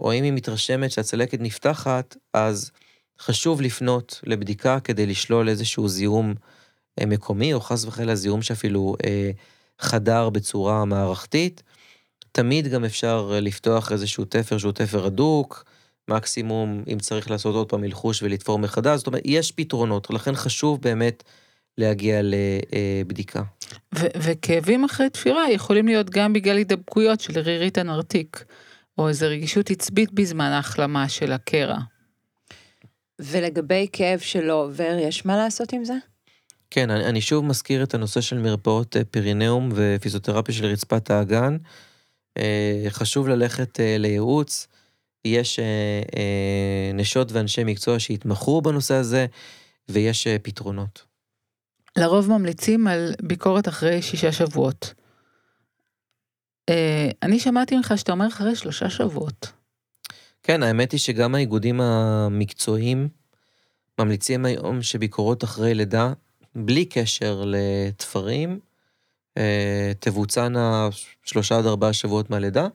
או 0.00 0.12
אם 0.12 0.24
היא 0.24 0.32
מתרשמת 0.32 0.90
שהצלקת 0.90 1.40
נפתחת, 1.40 2.16
אז 2.32 2.70
חשוב 3.20 3.60
לפנות 3.60 4.20
לבדיקה 4.24 4.80
כדי 4.80 5.06
לשלול 5.06 5.48
איזשהו 5.48 5.88
זיהום 5.88 6.34
אה, 7.00 7.06
מקומי, 7.06 7.54
או 7.54 7.60
חס 7.60 7.84
וחלילה 7.84 8.14
זיהום 8.14 8.42
שאפילו 8.42 8.96
אה, 9.04 9.30
חדר 9.78 10.30
בצורה 10.30 10.84
מערכתית. 10.84 11.62
תמיד 12.32 12.68
גם 12.68 12.84
אפשר 12.84 13.30
אה, 13.34 13.40
לפתוח 13.40 13.92
איזשהו 13.92 14.24
תפר 14.24 14.58
שהוא 14.58 14.72
תפר 14.72 15.06
הדוק, 15.06 15.64
מקסימום 16.08 16.82
אם 16.92 16.98
צריך 16.98 17.30
לעשות 17.30 17.54
עוד 17.54 17.68
פעם 17.68 17.80
מלחוש 17.80 18.22
ולתפור 18.22 18.58
מחדש, 18.58 18.98
זאת 18.98 19.06
אומרת, 19.06 19.22
יש 19.24 19.52
פתרונות, 19.52 20.10
לכן 20.10 20.34
חשוב 20.34 20.82
באמת 20.82 21.22
להגיע 21.78 22.20
לבדיקה. 22.22 23.42
ו- 23.94 24.06
וכאבים 24.16 24.84
אחרי 24.84 25.10
תפירה 25.10 25.50
יכולים 25.50 25.86
להיות 25.86 26.10
גם 26.10 26.32
בגלל 26.32 26.56
הידבקויות 26.56 27.20
של 27.20 27.38
רירית 27.38 27.78
הנרתיק, 27.78 28.44
או 28.98 29.08
איזו 29.08 29.26
רגישות 29.26 29.70
עצבית 29.70 30.12
בזמן 30.12 30.50
ההחלמה 30.50 31.08
של 31.08 31.32
הקרע. 31.32 31.78
ולגבי 33.18 33.86
כאב 33.92 34.18
שלא 34.18 34.62
עובר, 34.62 34.96
יש 35.00 35.26
מה 35.26 35.36
לעשות 35.36 35.72
עם 35.72 35.84
זה? 35.84 35.94
כן, 36.70 36.90
אני, 36.90 37.04
אני 37.04 37.20
שוב 37.20 37.44
מזכיר 37.44 37.82
את 37.82 37.94
הנושא 37.94 38.20
של 38.20 38.38
מרפאות 38.38 38.96
אה, 38.96 39.04
פריניאום 39.04 39.72
ופיזיותרפיה 39.74 40.54
של 40.54 40.66
רצפת 40.66 41.10
האגן. 41.10 41.56
אה, 42.38 42.84
חשוב 42.88 43.28
ללכת 43.28 43.80
אה, 43.80 43.96
לייעוץ. 43.98 44.68
יש 45.24 45.58
אה, 45.58 45.64
אה, 46.16 46.92
נשות 46.94 47.32
ואנשי 47.32 47.64
מקצוע 47.64 47.98
שהתמחו 47.98 48.62
בנושא 48.62 48.94
הזה, 48.94 49.26
ויש 49.88 50.26
אה, 50.26 50.36
פתרונות. 50.42 51.04
לרוב 51.96 52.30
ממליצים 52.30 52.86
על 52.86 53.14
ביקורת 53.22 53.68
אחרי 53.68 54.02
שישה 54.02 54.32
שבועות. 54.32 54.94
אני 57.22 57.38
שמעתי 57.38 57.76
ממך 57.76 57.92
שאתה 57.96 58.12
אומר 58.12 58.28
אחרי 58.28 58.56
שלושה 58.56 58.90
שבועות. 58.90 59.52
כן, 60.42 60.62
האמת 60.62 60.92
היא 60.92 61.00
שגם 61.00 61.34
האיגודים 61.34 61.80
המקצועיים 61.80 63.08
ממליצים 63.98 64.44
היום 64.44 64.82
שביקורות 64.82 65.44
אחרי 65.44 65.74
לידה, 65.74 66.12
בלי 66.54 66.84
קשר 66.84 67.44
לתפרים, 67.46 68.60
תבוצענה 70.00 70.88
שלושה 71.24 71.58
עד 71.58 71.66
ארבעה 71.66 71.92
שבועות 71.92 72.30
מהלידה, 72.30 72.66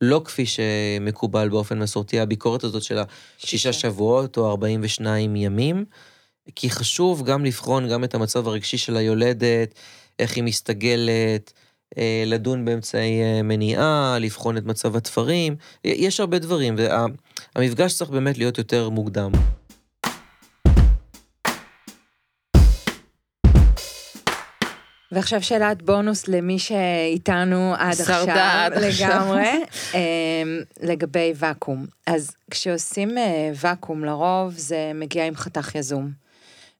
לא 0.00 0.22
כפי 0.24 0.46
שמקובל 0.46 1.48
באופן 1.48 1.78
מסורתי, 1.78 2.20
הביקורת 2.20 2.64
הזאת 2.64 2.82
של 2.82 2.98
השישה 3.38 3.72
שבועות 3.72 4.36
או 4.36 4.50
42 4.50 5.36
ימים, 5.36 5.84
כי 6.54 6.70
חשוב 6.70 7.24
גם 7.24 7.44
לבחון 7.44 7.88
גם 7.88 8.04
את 8.04 8.14
המצב 8.14 8.48
הרגשי 8.48 8.78
של 8.78 8.96
היולדת, 8.96 9.74
איך 10.18 10.36
היא 10.36 10.44
מסתגלת, 10.44 11.52
אה, 11.98 12.24
לדון 12.26 12.64
באמצעי 12.64 13.22
אה, 13.22 13.42
מניעה, 13.42 14.18
לבחון 14.20 14.56
את 14.56 14.64
מצב 14.64 14.96
התפרים, 14.96 15.56
יש 15.84 16.20
הרבה 16.20 16.38
דברים, 16.38 16.76
והמפגש 17.56 17.94
צריך 17.94 18.10
באמת 18.10 18.38
להיות 18.38 18.58
יותר 18.58 18.88
מוקדם. 18.88 19.30
ועכשיו 25.12 25.42
שאלת 25.42 25.82
בונוס 25.82 26.28
למי 26.28 26.58
שאיתנו 26.58 27.74
עד 27.78 28.00
עכשיו, 28.00 28.28
עד 28.30 28.72
עכשיו. 28.72 29.08
לגמרי, 29.08 29.64
אמ, 29.94 30.60
לגבי 30.82 31.32
ואקום. 31.36 31.86
אז 32.06 32.30
כשעושים 32.50 33.18
אה, 33.18 33.50
ואקום 33.54 34.04
לרוב 34.04 34.52
זה 34.56 34.92
מגיע 34.94 35.26
עם 35.26 35.34
חתך 35.36 35.74
יזום. 35.74 36.10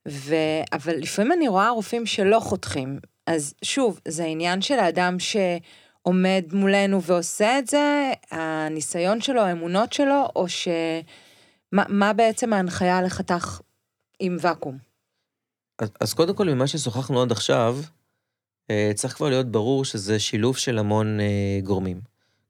ו... 0.08 0.34
אבל 0.72 0.96
לפעמים 0.96 1.32
אני 1.32 1.48
רואה 1.48 1.70
רופאים 1.70 2.06
שלא 2.06 2.40
חותכים. 2.40 2.98
אז 3.26 3.54
שוב, 3.64 4.00
זה 4.08 4.24
העניין 4.24 4.62
של 4.62 4.78
האדם 4.78 5.16
שעומד 5.18 6.44
מולנו 6.52 7.02
ועושה 7.02 7.58
את 7.58 7.66
זה, 7.66 8.12
הניסיון 8.30 9.20
שלו, 9.20 9.40
האמונות 9.40 9.92
שלו, 9.92 10.28
או 10.36 10.48
ש... 10.48 10.68
מה, 11.72 11.84
מה 11.88 12.12
בעצם 12.12 12.52
ההנחיה 12.52 13.02
לחתך 13.02 13.60
עם 14.20 14.36
ואקום? 14.40 14.78
אז, 15.78 15.88
אז 16.00 16.14
קודם 16.14 16.34
כל, 16.34 16.44
ממה 16.44 16.66
ששוחחנו 16.66 17.22
עד 17.22 17.32
עכשיו, 17.32 17.76
צריך 18.94 19.14
כבר 19.14 19.28
להיות 19.28 19.50
ברור 19.50 19.84
שזה 19.84 20.18
שילוב 20.18 20.56
של 20.56 20.78
המון 20.78 21.20
אה, 21.20 21.60
גורמים. 21.62 22.00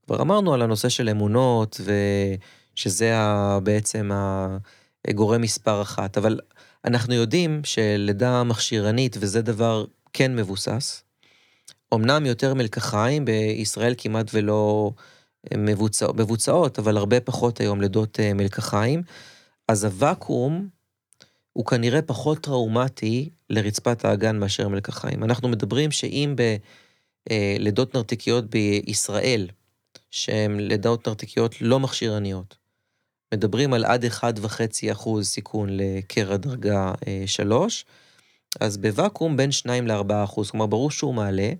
כבר 0.06 0.22
אמרנו 0.22 0.54
על 0.54 0.62
הנושא 0.62 0.88
של 0.88 1.08
אמונות, 1.08 1.80
ושזה 2.74 3.14
בעצם 3.62 4.10
הגורם 5.08 5.40
מספר 5.40 5.82
אחת, 5.82 6.18
אבל 6.18 6.40
אנחנו 6.84 7.14
יודעים 7.14 7.60
שלידה 7.64 8.42
מכשירנית, 8.42 9.16
וזה 9.20 9.42
דבר 9.42 9.84
כן 10.12 10.36
מבוסס, 10.36 11.02
אמנם 11.94 12.26
יותר 12.26 12.54
מלקחיים, 12.54 13.24
בישראל 13.24 13.94
כמעט 13.98 14.30
ולא 14.34 14.90
מבוצע, 15.56 16.06
מבוצעות, 16.12 16.78
אבל 16.78 16.96
הרבה 16.96 17.20
פחות 17.20 17.60
היום 17.60 17.80
לידות 17.80 18.20
אה, 18.20 18.34
מלקחיים, 18.34 19.02
אז 19.68 19.84
הוואקום 19.84 20.68
הוא 21.52 21.64
כנראה 21.64 22.02
פחות 22.02 22.38
טראומטי 22.38 23.30
לרצפת 23.50 24.04
האגן 24.04 24.38
מאשר 24.38 24.68
מלקחיים. 24.68 25.24
אנחנו 25.24 25.48
מדברים 25.48 25.90
שאם 25.90 26.34
בלידות 27.28 27.94
נרתיקיות 27.94 28.44
בישראל, 28.50 29.48
שהן 30.10 30.60
לידות 30.60 31.08
נרתיקיות 31.08 31.60
לא 31.60 31.80
מכשירניות, 31.80 32.56
מדברים 33.34 33.72
על 33.72 33.84
עד 33.84 34.04
1.5 34.04 34.92
אחוז 34.92 35.28
סיכון 35.28 35.68
לקרע 35.72 36.36
דרגה 36.36 36.92
3, 37.26 37.84
אז 38.60 38.76
בוואקום 38.76 39.36
בין 39.36 39.52
2 39.52 39.86
ל-4 39.86 40.24
אחוז, 40.24 40.50
כלומר 40.50 40.66
ברור 40.66 40.90
שהוא 40.90 41.14
מעלה, 41.14 41.52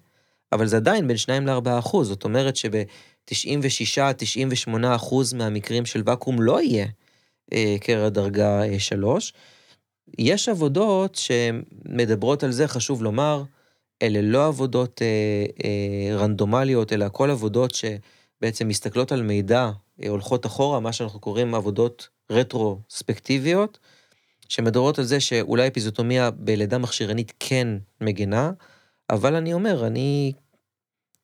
אבל 0.53 0.67
זה 0.67 0.77
עדיין 0.77 1.09
בין 1.09 1.17
2 1.17 1.47
ל-4 1.47 1.79
אחוז, 1.79 2.09
זאת 2.09 2.25
אומרת 2.25 2.57
שב-96-98 2.57 3.35
אחוז 4.97 5.33
מהמקרים 5.33 5.87
של 5.87 6.03
ואקום 6.07 6.43
לא 6.43 6.63
יהיה 6.63 6.87
אה, 7.53 7.77
קרע 7.81 8.09
דרגה 8.09 8.63
3. 8.79 9.33
יש 10.19 10.49
עבודות 10.49 11.15
שמדברות 11.15 12.43
על 12.43 12.53
זה, 12.53 12.69
חשוב 12.69 13.03
לומר, 13.03 13.43
אלה 14.03 14.23
לא 14.23 14.47
עבודות 14.47 15.03
אה, 15.03 15.47
אה, 15.65 16.17
רנדומליות, 16.17 16.93
אלא 16.93 17.05
הכל 17.05 17.31
עבודות 17.31 17.73
שבעצם 17.75 18.69
מסתכלות 18.69 19.13
על 19.13 19.23
מידע, 19.23 19.71
אה, 20.03 20.09
הולכות 20.09 20.47
אחורה, 20.47 20.81
מה 20.81 20.93
שאנחנו 20.93 21.21
קוראים 21.21 21.55
עבודות 21.55 22.09
רטרוספקטיביות, 22.31 23.79
שמדברות 24.49 24.99
על 24.99 25.05
זה 25.05 25.21
שאולי 25.21 25.69
אפיזוטומיה 25.69 26.31
בלידה 26.31 26.79
מכשירנית 26.79 27.33
כן 27.41 27.69
מגנה, 28.01 28.53
אבל 29.11 29.35
אני 29.35 29.53
אומר, 29.53 29.87
אני 29.87 30.33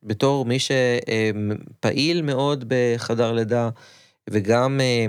בתור 0.03 0.45
מי 0.45 0.59
שפעיל 0.59 2.23
מאוד 2.23 2.65
בחדר 2.69 3.33
לידה, 3.33 3.71
וגם 4.31 4.81
אה, 4.81 5.07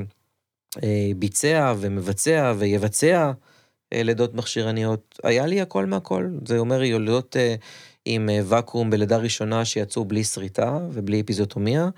אה, 0.84 1.11
ביצע 1.15 1.73
ומבצע 1.80 2.53
ויבצע 2.57 3.32
לידות 3.93 4.33
מכשירניות, 4.33 5.19
היה 5.23 5.45
לי 5.45 5.61
הכל 5.61 5.86
מהכל. 5.86 6.29
זה 6.45 6.57
אומר 6.57 6.83
יולדות 6.83 7.38
אה, 7.38 7.55
עם 8.05 8.29
אה, 8.29 8.39
ואקום 8.45 8.89
בלידה 8.89 9.17
ראשונה 9.17 9.65
שיצאו 9.65 10.05
בלי 10.05 10.23
שריטה 10.23 10.77
ובלי 10.91 11.21
אפיזוטומיה, 11.21 11.89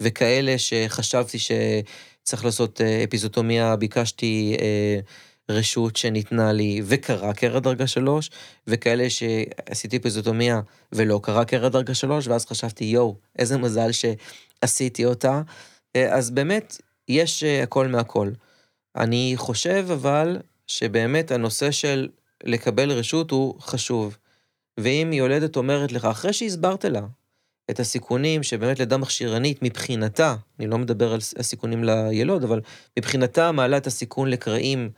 וכאלה 0.00 0.58
שחשבתי 0.58 1.38
שצריך 1.38 2.44
לעשות 2.44 2.80
אה, 2.80 3.04
אפיזוטומיה, 3.04 3.76
ביקשתי 3.76 4.56
אה, 4.60 5.00
רשות 5.48 5.96
שניתנה 5.96 6.52
לי 6.52 6.80
וקרה 6.84 7.34
קרע 7.34 7.58
דרגה 7.58 7.86
שלוש, 7.86 8.30
וכאלה 8.66 9.10
שעשיתי 9.10 9.98
פיזוטומיה 9.98 10.60
ולא 10.92 11.20
קרה 11.22 11.44
קרע 11.44 11.68
דרגה 11.68 11.94
שלוש, 11.94 12.26
ואז 12.26 12.46
חשבתי, 12.46 12.84
יואו, 12.84 13.16
איזה 13.38 13.58
מזל 13.58 13.90
שעשיתי 13.92 15.04
אותה. 15.04 15.42
אה, 15.96 16.14
אז 16.14 16.30
באמת, 16.30 16.78
יש 17.08 17.44
אה, 17.44 17.62
הכל 17.62 17.88
מהכל. 17.88 18.30
אני 18.96 19.32
חושב 19.36 19.86
אבל 19.92 20.38
שבאמת 20.66 21.30
הנושא 21.30 21.70
של 21.70 22.08
לקבל 22.44 22.92
רשות 22.92 23.30
הוא 23.30 23.60
חשוב. 23.60 24.16
ואם 24.80 25.12
יולדת 25.12 25.56
אומרת 25.56 25.92
לך, 25.92 26.04
אחרי 26.04 26.32
שהסברת 26.32 26.84
לה 26.84 27.00
את 27.70 27.80
הסיכונים 27.80 28.42
שבאמת 28.42 28.78
לידה 28.78 28.96
מכשירנית 28.96 29.62
מבחינתה, 29.62 30.34
אני 30.58 30.66
לא 30.66 30.78
מדבר 30.78 31.12
על 31.12 31.18
הסיכונים 31.36 31.84
לילוד, 31.84 32.44
אבל 32.44 32.60
מבחינתה 32.98 33.52
מעלה 33.52 33.76
את 33.76 33.86
הסיכון 33.86 34.30
לקרעים 34.30 34.90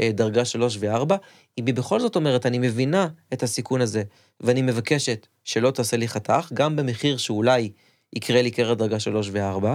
אה, 0.00 0.10
דרגה 0.12 0.44
3 0.44 0.76
ו-4, 0.80 1.14
אם 1.58 1.66
היא 1.66 1.74
בכל 1.74 2.00
זאת 2.00 2.16
אומרת, 2.16 2.46
אני 2.46 2.58
מבינה 2.58 3.08
את 3.32 3.42
הסיכון 3.42 3.80
הזה, 3.80 4.02
ואני 4.40 4.62
מבקשת 4.62 5.26
שלא 5.44 5.70
תעשה 5.70 5.96
לי 5.96 6.08
חתך, 6.08 6.50
גם 6.54 6.76
במחיר 6.76 7.16
שאולי 7.16 7.70
יקרה 8.16 8.42
לי 8.42 8.50
קרע 8.50 8.74
דרגה 8.74 9.00
3 9.00 9.30
ו-4, 9.32 9.66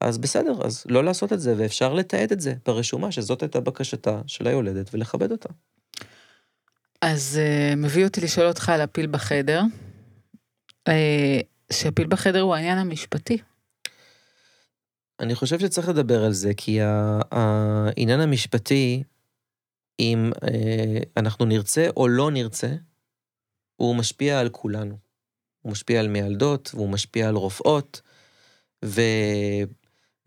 אז 0.00 0.18
בסדר, 0.18 0.52
אז 0.64 0.84
לא 0.88 1.04
לעשות 1.04 1.32
את 1.32 1.40
זה, 1.40 1.54
ואפשר 1.58 1.94
לתעד 1.94 2.32
את 2.32 2.40
זה 2.40 2.54
ברשומה, 2.66 3.12
שזאת 3.12 3.42
הייתה 3.42 3.60
בקשתה 3.60 4.20
של 4.26 4.46
היולדת, 4.46 4.94
ולכבד 4.94 5.32
אותה. 5.32 5.48
אז 7.02 7.40
uh, 7.40 7.76
מביא 7.76 8.04
אותי 8.04 8.20
לשאול 8.20 8.46
אותך 8.46 8.68
על 8.68 8.80
הפיל 8.80 9.06
בחדר, 9.06 9.62
uh, 10.88 10.92
שהפיל 11.72 12.06
בחדר 12.06 12.40
הוא 12.40 12.54
העניין 12.54 12.78
המשפטי. 12.78 13.38
אני 15.20 15.34
חושב 15.34 15.58
שצריך 15.58 15.88
לדבר 15.88 16.24
על 16.24 16.32
זה, 16.32 16.54
כי 16.56 16.78
העניין 17.30 18.20
המשפטי, 18.20 19.02
אם 20.00 20.30
uh, 20.34 20.48
אנחנו 21.16 21.44
נרצה 21.44 21.88
או 21.96 22.08
לא 22.08 22.30
נרצה, 22.30 22.74
הוא 23.76 23.96
משפיע 23.96 24.40
על 24.40 24.48
כולנו. 24.48 24.98
הוא 25.62 25.72
משפיע 25.72 26.00
על 26.00 26.08
מיילדות, 26.08 26.70
והוא 26.74 26.88
משפיע 26.88 27.28
על 27.28 27.34
רופאות, 27.34 28.00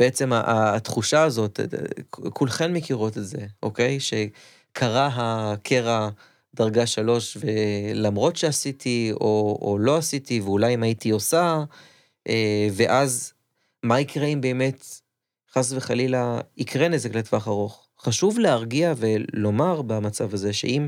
ובעצם 0.02 0.32
התחושה 0.34 1.24
הזאת, 1.24 1.60
כולכן 2.10 2.74
מכירות 2.74 3.18
את 3.18 3.26
זה, 3.26 3.46
אוקיי? 3.64 4.00
שקרה 4.00 5.10
הקרע 5.14 6.10
דרגה 6.56 6.86
שלוש, 6.86 7.38
ולמרות 7.42 8.36
שעשיתי 8.36 9.12
או, 9.12 9.60
או 9.62 9.78
לא 9.80 9.98
עשיתי, 9.98 10.40
ואולי 10.40 10.74
אם 10.74 10.84
הייתי 10.84 11.10
עושה, 11.10 11.64
אה, 12.30 12.68
ואז 12.72 13.34
מה 13.84 14.00
יקרה 14.00 14.26
אם 14.26 14.42
באמת, 14.42 14.86
חס 15.54 15.74
וחלילה, 15.74 16.40
יקרה 16.58 16.88
נזק 16.88 17.16
לטווח 17.16 17.48
ארוך. 17.48 17.88
חשוב 18.00 18.40
להרגיע 18.40 18.94
ולומר 18.98 19.82
במצב 19.82 20.34
הזה, 20.34 20.54
שאם 20.54 20.88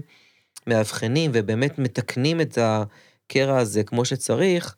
מאבחנים 0.67 1.31
ובאמת 1.33 1.79
מתקנים 1.79 2.41
את 2.41 2.57
הקרע 2.61 3.57
הזה 3.57 3.83
כמו 3.83 4.05
שצריך, 4.05 4.75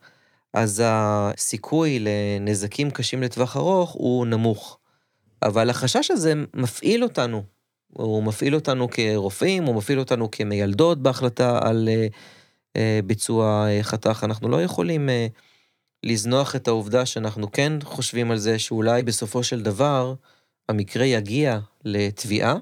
אז 0.55 0.83
הסיכוי 0.85 1.99
לנזקים 1.99 2.91
קשים 2.91 3.23
לטווח 3.23 3.57
ארוך 3.57 3.91
הוא 3.91 4.25
נמוך. 4.25 4.79
אבל 5.43 5.69
החשש 5.69 6.11
הזה 6.11 6.33
מפעיל 6.53 7.03
אותנו 7.03 7.43
הוא 7.97 8.23
מפעיל 8.23 8.55
אותנו 8.55 8.87
כרופאים, 8.91 9.63
הוא 9.63 9.75
מפעיל 9.75 9.99
אותנו 9.99 10.31
כמיילדות 10.31 11.01
בהחלטה 11.01 11.59
על 11.61 11.89
uh, 11.91 12.13
uh, 12.77 12.79
ביצוע 13.05 13.67
uh, 13.67 13.83
חתך. 13.83 14.23
אנחנו 14.23 14.49
לא 14.49 14.63
יכולים 14.63 15.09
uh, 15.09 15.11
לזנוח 16.03 16.55
את 16.55 16.67
העובדה 16.67 17.05
שאנחנו 17.05 17.51
כן 17.51 17.73
חושבים 17.83 18.31
על 18.31 18.37
זה 18.37 18.59
שאולי 18.59 19.03
בסופו 19.03 19.43
של 19.43 19.61
דבר 19.61 20.13
המקרה 20.69 21.05
יגיע 21.05 21.59
לתביעה, 21.85 22.55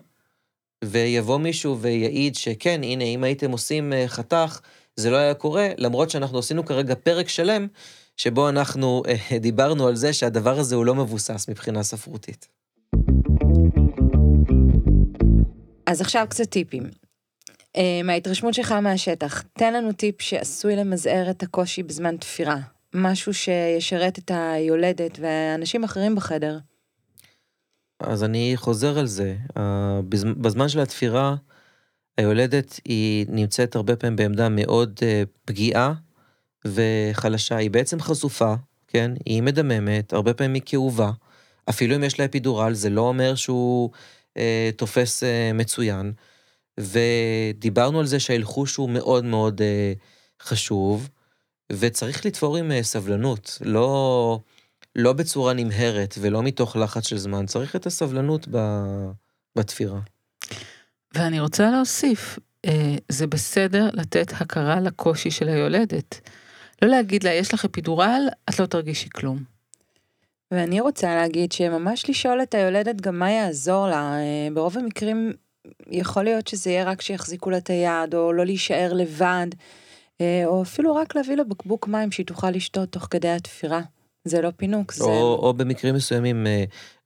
ויבוא 0.86 1.38
מישהו 1.38 1.80
ויעיד 1.80 2.36
שכן, 2.36 2.84
הנה, 2.84 3.04
אם 3.04 3.24
הייתם 3.24 3.52
עושים 3.52 3.94
uh, 3.94 4.08
חתך, 4.08 4.60
זה 4.96 5.10
לא 5.10 5.18
היה 5.18 5.34
קורה, 5.34 5.70
למרות 5.78 6.10
שאנחנו 6.10 6.40
עשינו 6.40 6.66
כרגע 6.66 6.96
פרק 6.96 7.30
שלם, 7.30 7.68
שבו 8.18 8.50
אנחנו 8.50 9.04
uh, 9.06 9.38
דיברנו 9.40 9.88
על 9.88 9.96
זה 9.96 10.14
שהדבר 10.14 10.60
הזה 10.60 10.76
הוא 10.76 10.86
לא 10.86 10.96
מבוסס 10.96 11.50
מבחינה 11.50 11.84
ספרותית. 11.84 12.48
אז 15.86 16.02
עכשיו 16.02 16.26
קצת 16.30 16.50
טיפים. 16.50 16.84
אה, 17.78 18.02
מההתרשמות 18.04 18.54
שלך 18.54 18.72
מהשטח, 18.72 19.44
תן 19.54 19.74
לנו 19.74 19.92
טיפ 19.92 20.22
שעשוי 20.22 20.76
למזער 20.76 21.30
את 21.30 21.44
הקושי 21.44 21.84
בזמן 21.84 22.18
תפירה. 22.18 22.58
משהו 22.94 23.34
שישרת 23.34 24.20
את 24.20 24.32
היולדת 24.34 25.20
ואנשים 25.22 25.84
אחרים 25.84 26.16
בחדר. 26.16 26.58
אז 28.00 28.24
אני 28.24 28.54
חוזר 28.56 29.00
על 29.00 29.06
זה. 29.08 29.36
בזמן 30.42 30.70
של 30.70 30.80
התפירה, 30.80 31.36
היולדת 32.18 32.80
היא 32.86 33.26
נמצאת 33.30 33.76
הרבה 33.76 33.96
פעמים 33.96 34.16
בעמדה 34.16 34.50
מאוד 34.50 35.00
אה, 35.04 35.24
פגיעה 35.46 35.94
וחלשה. 36.66 37.56
היא 37.56 37.72
בעצם 37.72 38.00
חשופה, 38.00 38.54
כן? 38.88 39.12
היא 39.26 39.44
מדממת, 39.44 40.14
הרבה 40.14 40.34
פעמים 40.34 40.54
היא 40.54 40.62
כאובה. 40.66 41.12
אפילו 41.70 41.96
אם 41.96 42.04
יש 42.04 42.20
לה 42.20 42.26
אפידורל, 42.26 42.74
זה 42.74 42.90
לא 42.90 43.02
אומר 43.02 43.36
שהוא 43.36 43.90
אה, 44.38 44.70
תופס 44.76 45.24
אה, 45.24 45.52
מצוין, 45.54 46.14
ודיברנו 46.80 48.00
על 48.00 48.06
זה 48.06 48.20
שהאלחוש 48.20 48.76
הוא 48.76 48.90
מאוד 48.90 49.26
מאוד 49.26 49.62
אה, 49.62 49.94
חשוב, 50.42 51.10
וצריך 51.72 52.26
לתפור 52.26 52.58
עם 52.58 52.72
אה, 52.72 52.84
סבלנות, 52.84 53.58
לא, 53.62 54.40
לא 54.96 55.14
בצורה 55.14 55.54
נמהרת 55.54 56.16
ולא 56.22 56.44
מתוך 56.44 56.76
לחץ 56.76 57.08
של 57.08 57.18
זמן, 57.18 57.46
צריך 57.46 57.76
את 57.76 57.86
הסבלנות 57.86 58.48
ב, 58.52 58.58
בתפירה. 59.56 60.00
ואני 61.14 61.40
רוצה 61.40 61.72
להוסיף, 61.72 62.40
אה, 62.66 62.96
זה 63.10 63.28
בסדר 63.28 63.90
לתת 63.94 64.32
הכרה 64.40 64.80
לקושי 64.80 65.32
של 65.32 65.48
היולדת. 65.48 66.30
לא 66.82 66.90
להגיד 66.90 67.24
לה, 67.24 67.34
יש 67.34 67.54
לך 67.54 67.66
אפידורל, 67.66 68.28
את 68.50 68.60
לא 68.60 68.66
תרגישי 68.66 69.10
כלום. 69.10 69.44
ואני 70.52 70.82
רוצה 70.82 71.16
להגיד 71.16 71.52
שממש 71.52 72.10
לשאול 72.10 72.44
את 72.44 72.54
היולדת 72.54 73.02
גם 73.02 73.20
מה 73.20 73.32
יעזור 73.32 73.88
לה. 73.88 74.16
אה, 74.18 74.48
ברוב 74.54 74.78
המקרים 74.78 75.34
יכול 75.88 76.24
להיות 76.24 76.48
שזה 76.48 76.70
יהיה 76.70 76.84
רק 76.84 77.02
שיחזיקו 77.02 77.50
לה 77.50 77.58
את 77.58 77.70
היד, 77.70 78.16
או 78.16 78.34
לא 78.34 78.46
להישאר 78.46 78.94
לבד, 78.94 79.48
אה, 80.22 80.44
או 80.46 80.62
אפילו 80.62 80.96
רק 80.96 81.16
להביא 81.16 81.36
לה 81.36 81.44
בקבוק 81.44 81.88
מים 81.88 82.12
שהיא 82.12 82.26
תוכל 82.26 82.50
לשתות 82.50 82.90
תוך 82.90 83.08
כדי 83.10 83.30
התפירה. 83.30 83.82
זה 84.26 84.42
לא 84.42 84.50
פינוק, 84.58 84.94
זה... 84.94 85.04
או, 85.04 85.36
או 85.36 85.54
במקרים 85.54 85.96
מסוימים 85.96 86.48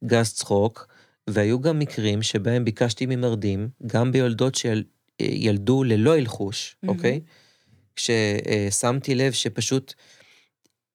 גז 0.05 0.34
צחוק, 0.34 0.88
והיו 1.30 1.61
גם 1.61 1.80
מקרים 1.80 2.21
שבהם 2.21 2.65
ביקשתי 2.65 3.05
ממרדים, 3.05 3.69
גם 3.88 4.11
ביולדות 4.11 4.55
שילדו 4.55 5.84
ללא 5.84 6.15
הלחוש, 6.17 6.75
mm-hmm. 6.75 6.89
אוקיי? 6.89 7.19
כששמתי 7.95 9.15
לב 9.15 9.32
שפשוט 9.32 9.93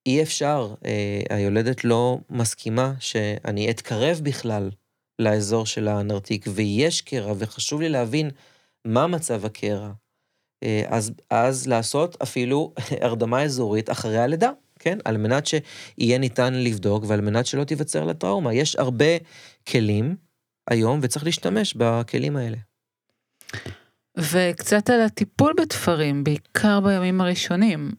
אי 0.07 0.23
אפשר, 0.23 0.75
אה, 0.85 1.21
היולדת 1.31 1.85
לא 1.85 2.19
מסכימה 2.31 2.95
שאני 3.01 3.71
אתקרב 3.71 4.21
בכלל 4.23 4.71
לאזור 5.19 5.67
של 5.67 5.89
הנרתיק, 5.89 6.45
ויש 6.55 7.01
קרע, 7.01 7.35
וחשוב 7.39 7.81
לי 7.81 7.89
להבין 7.89 8.31
מה 8.85 9.07
מצב 9.07 9.45
הקרע. 9.45 9.93
אה, 10.63 10.85
אז, 10.89 11.13
אז 11.31 11.67
לעשות 11.67 12.23
אפילו 12.23 12.75
הרדמה 13.03 13.43
אזורית 13.43 13.91
אחרי 13.91 14.19
הלידה, 14.19 14.51
כן? 14.83 14.99
על 15.05 15.17
מנת 15.17 15.47
שיהיה 15.47 16.19
ניתן 16.19 16.55
לבדוק 16.55 17.05
ועל 17.07 17.21
מנת 17.21 17.47
שלא 17.47 17.65
תיווצר 17.65 18.05
לה 18.05 18.15
טראומה. 18.15 18.55
יש 18.55 18.77
הרבה 18.77 19.17
כלים 19.69 20.17
היום, 20.71 21.01
וצריך 21.03 21.25
להשתמש 21.25 21.75
בכלים 21.77 22.37
האלה. 22.37 22.57
וקצת 24.17 24.91
על 24.91 25.01
הטיפול 25.01 25.53
בתפרים, 25.61 26.25
בעיקר 26.25 26.81
בימים 26.81 27.21
הראשונים. 27.21 27.91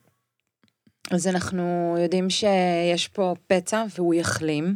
אז 1.11 1.27
אנחנו 1.27 1.95
יודעים 1.99 2.29
שיש 2.29 3.07
פה 3.07 3.35
פצע 3.47 3.83
והוא 3.95 4.13
יחלים. 4.13 4.75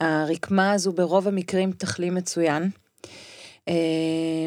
הרקמה 0.00 0.72
הזו 0.72 0.92
ברוב 0.92 1.28
המקרים 1.28 1.72
תחלים 1.72 2.14
מצוין. 2.14 2.70
אה, 3.68 3.74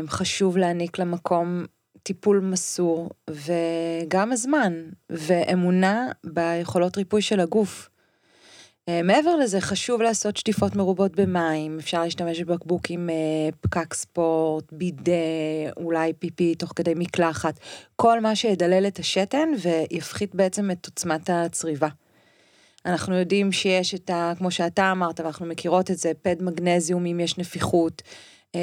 חשוב 0.08 0.58
להעניק 0.58 1.00
למקום 1.00 1.66
טיפול 2.08 2.40
מסור 2.40 3.10
וגם 3.30 4.32
הזמן 4.32 4.74
ואמונה 5.10 6.08
ביכולות 6.24 6.98
ריפוי 6.98 7.22
של 7.22 7.40
הגוף. 7.40 7.90
אה, 8.90 9.02
מעבר 9.04 9.36
לזה 9.36 9.62
חשוב 9.62 10.02
לעשות 10.02 10.38
שטיפות 10.38 10.76
מרובות 10.76 11.16
במים, 11.16 11.80
אפשר 11.80 12.04
להשתמש 12.04 12.42
בבקבוק 12.42 12.82
עם 12.90 13.10
אה, 13.10 13.50
פקק 13.62 13.94
ספורט, 13.94 14.64
בידה, 14.72 15.12
אולי 15.78 16.14
פיפי 16.14 16.56
תוך 16.56 16.74
כדי 16.76 16.94
מקלחת, 16.96 17.60
כל 17.96 18.20
מה 18.20 18.36
שידלל 18.36 18.88
את 18.88 19.00
השתן 19.00 19.50
ויפחית 19.62 20.36
בעצם 20.36 20.72
את 20.72 20.86
עוצמת 20.86 21.30
הצריבה. 21.30 21.90
אנחנו 22.86 23.16
יודעים 23.16 23.52
שיש 23.52 23.96
את 23.96 24.10
ה... 24.10 24.34
כמו 24.38 24.52
שאתה 24.52 24.92
אמרת, 24.92 25.20
ואנחנו 25.20 25.46
מכירות 25.46 25.92
את 25.92 25.98
זה, 25.98 26.12
פד 26.22 26.44
מגנזיום 26.44 27.06
אם 27.06 27.20
יש 27.20 27.38
נפיחות, 27.38 28.02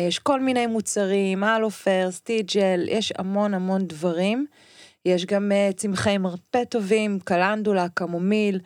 יש 0.08 0.18
כל 0.18 0.40
מיני 0.40 0.66
מוצרים, 0.66 1.44
אלופר, 1.44 2.08
סטיג'ל, 2.10 2.88
יש 2.88 3.12
המון 3.18 3.54
המון 3.54 3.86
דברים. 3.86 4.46
יש 5.06 5.26
גם 5.26 5.52
צמחי 5.76 6.18
מרפא 6.18 6.64
טובים, 6.64 7.18
קלנדולה, 7.24 7.86
קמומיל. 7.94 8.58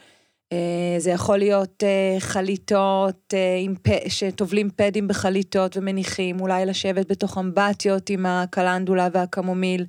אה, 0.53 0.95
זה 0.99 1.11
יכול 1.11 1.39
להיות 1.39 1.83
אה, 1.85 2.21
חליטות 2.21 3.35
אה. 3.35 3.99
שטובלים 4.09 4.71
פדים 4.77 5.09
בחליטות 5.09 5.77
ומניחים, 5.77 6.41
אולי 6.41 6.67
לשבת 6.67 7.11
בתוך 7.11 7.39
אמבטיות 7.39 8.11
עם 8.11 8.27
הקלנדולה 8.27 9.09
והקמומיל. 9.13 9.87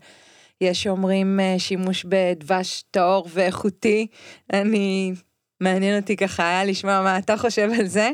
יש 0.61 0.83
שאומרים 0.83 1.39
שימוש 1.57 2.05
בדבש 2.09 2.83
טהור 2.91 3.27
ואיכותי. 3.33 4.07
אני, 4.53 5.13
מעניין 5.61 6.01
אותי 6.01 6.15
ככה 6.15 6.49
היה 6.49 6.63
לשמוע 6.63 7.01
מה 7.01 7.17
אתה 7.17 7.37
חושב 7.37 7.69
על 7.79 7.87
זה. 7.87 8.09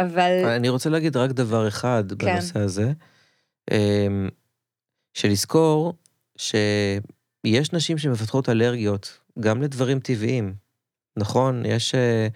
אבל... 0.00 0.44
אני 0.56 0.68
רוצה 0.68 0.90
להגיד 0.90 1.16
רק 1.16 1.30
דבר 1.30 1.68
אחד 1.68 2.04
כן. 2.18 2.26
בנושא 2.26 2.60
הזה. 2.60 2.92
שלזכור 5.14 5.94
שיש 6.36 7.72
נשים 7.72 7.98
שמפתחות 7.98 8.48
אלרגיות 8.48 9.18
גם 9.40 9.62
לדברים 9.62 10.00
טבעיים. 10.00 10.54
נכון, 11.18 11.66
יש 11.66 11.94
אה, 11.94 12.28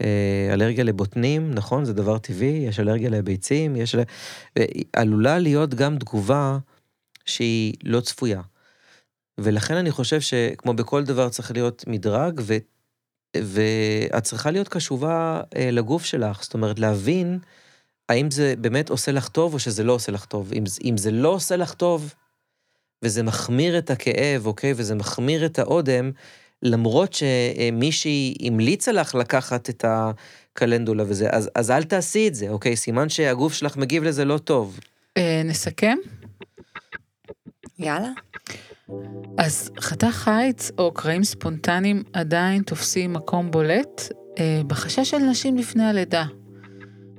אה, 0.00 0.48
אלרגיה 0.52 0.84
לבוטנים, 0.84 1.50
נכון, 1.54 1.84
זה 1.84 1.92
דבר 1.92 2.18
טבעי, 2.18 2.64
יש 2.68 2.80
אלרגיה 2.80 3.10
לביצים, 3.10 3.76
יש... 3.76 3.94
אה, 3.94 4.64
עלולה 4.96 5.38
להיות 5.38 5.74
גם 5.74 5.98
תגובה 5.98 6.58
שהיא 7.24 7.74
לא 7.84 8.00
צפויה. 8.00 8.40
ולכן 9.38 9.74
אני 9.74 9.90
חושב 9.90 10.20
שכמו 10.20 10.74
בכל 10.74 11.04
דבר 11.04 11.28
צריך 11.28 11.50
להיות 11.50 11.84
מדרג, 11.86 12.40
ו... 12.42 12.56
ואת 13.36 14.22
צריכה 14.22 14.50
להיות 14.50 14.68
קשובה 14.68 15.40
אה, 15.56 15.70
לגוף 15.70 16.04
שלך, 16.04 16.42
זאת 16.42 16.54
אומרת, 16.54 16.78
להבין 16.78 17.38
האם 18.10 18.30
זה 18.30 18.54
באמת 18.58 18.90
עושה 18.90 19.12
לך 19.12 19.28
טוב 19.28 19.54
או 19.54 19.58
שזה 19.58 19.84
לא 19.84 19.92
עושה 19.92 20.12
לך 20.12 20.24
טוב. 20.24 20.52
אם, 20.52 20.64
אם 20.84 20.96
זה 20.96 21.10
לא 21.10 21.28
עושה 21.28 21.56
לך 21.56 21.74
טוב, 21.74 22.14
וזה 23.04 23.22
מחמיר 23.22 23.78
את 23.78 23.90
הכאב, 23.90 24.46
אוקיי? 24.46 24.72
וזה 24.76 24.94
מחמיר 24.94 25.46
את 25.46 25.58
האודם, 25.58 26.10
למרות 26.62 27.12
שמישהי 27.12 28.34
המליצה 28.40 28.92
לך 28.92 29.14
לקחת 29.14 29.70
את 29.70 29.84
הקלנדולה 29.88 31.04
וזה, 31.06 31.30
אז, 31.30 31.50
אז 31.54 31.70
אל 31.70 31.82
תעשי 31.82 32.28
את 32.28 32.34
זה, 32.34 32.48
אוקיי? 32.48 32.76
סימן 32.76 33.08
שהגוף 33.08 33.52
שלך 33.52 33.76
מגיב 33.76 34.04
לזה 34.04 34.24
לא 34.24 34.38
טוב. 34.38 34.80
אה, 35.16 35.42
נסכם? 35.44 35.96
יאללה. 37.78 38.10
אז 39.38 39.70
חתך 39.80 40.06
חיץ 40.06 40.70
או 40.78 40.92
קרעים 40.94 41.24
ספונטניים 41.24 42.02
עדיין 42.12 42.62
תופסים 42.62 43.12
מקום 43.12 43.50
בולט 43.50 44.12
אה, 44.38 44.62
בחשש 44.66 45.10
של 45.10 45.18
נשים 45.18 45.56
לפני 45.56 45.84
הלידה. 45.84 46.24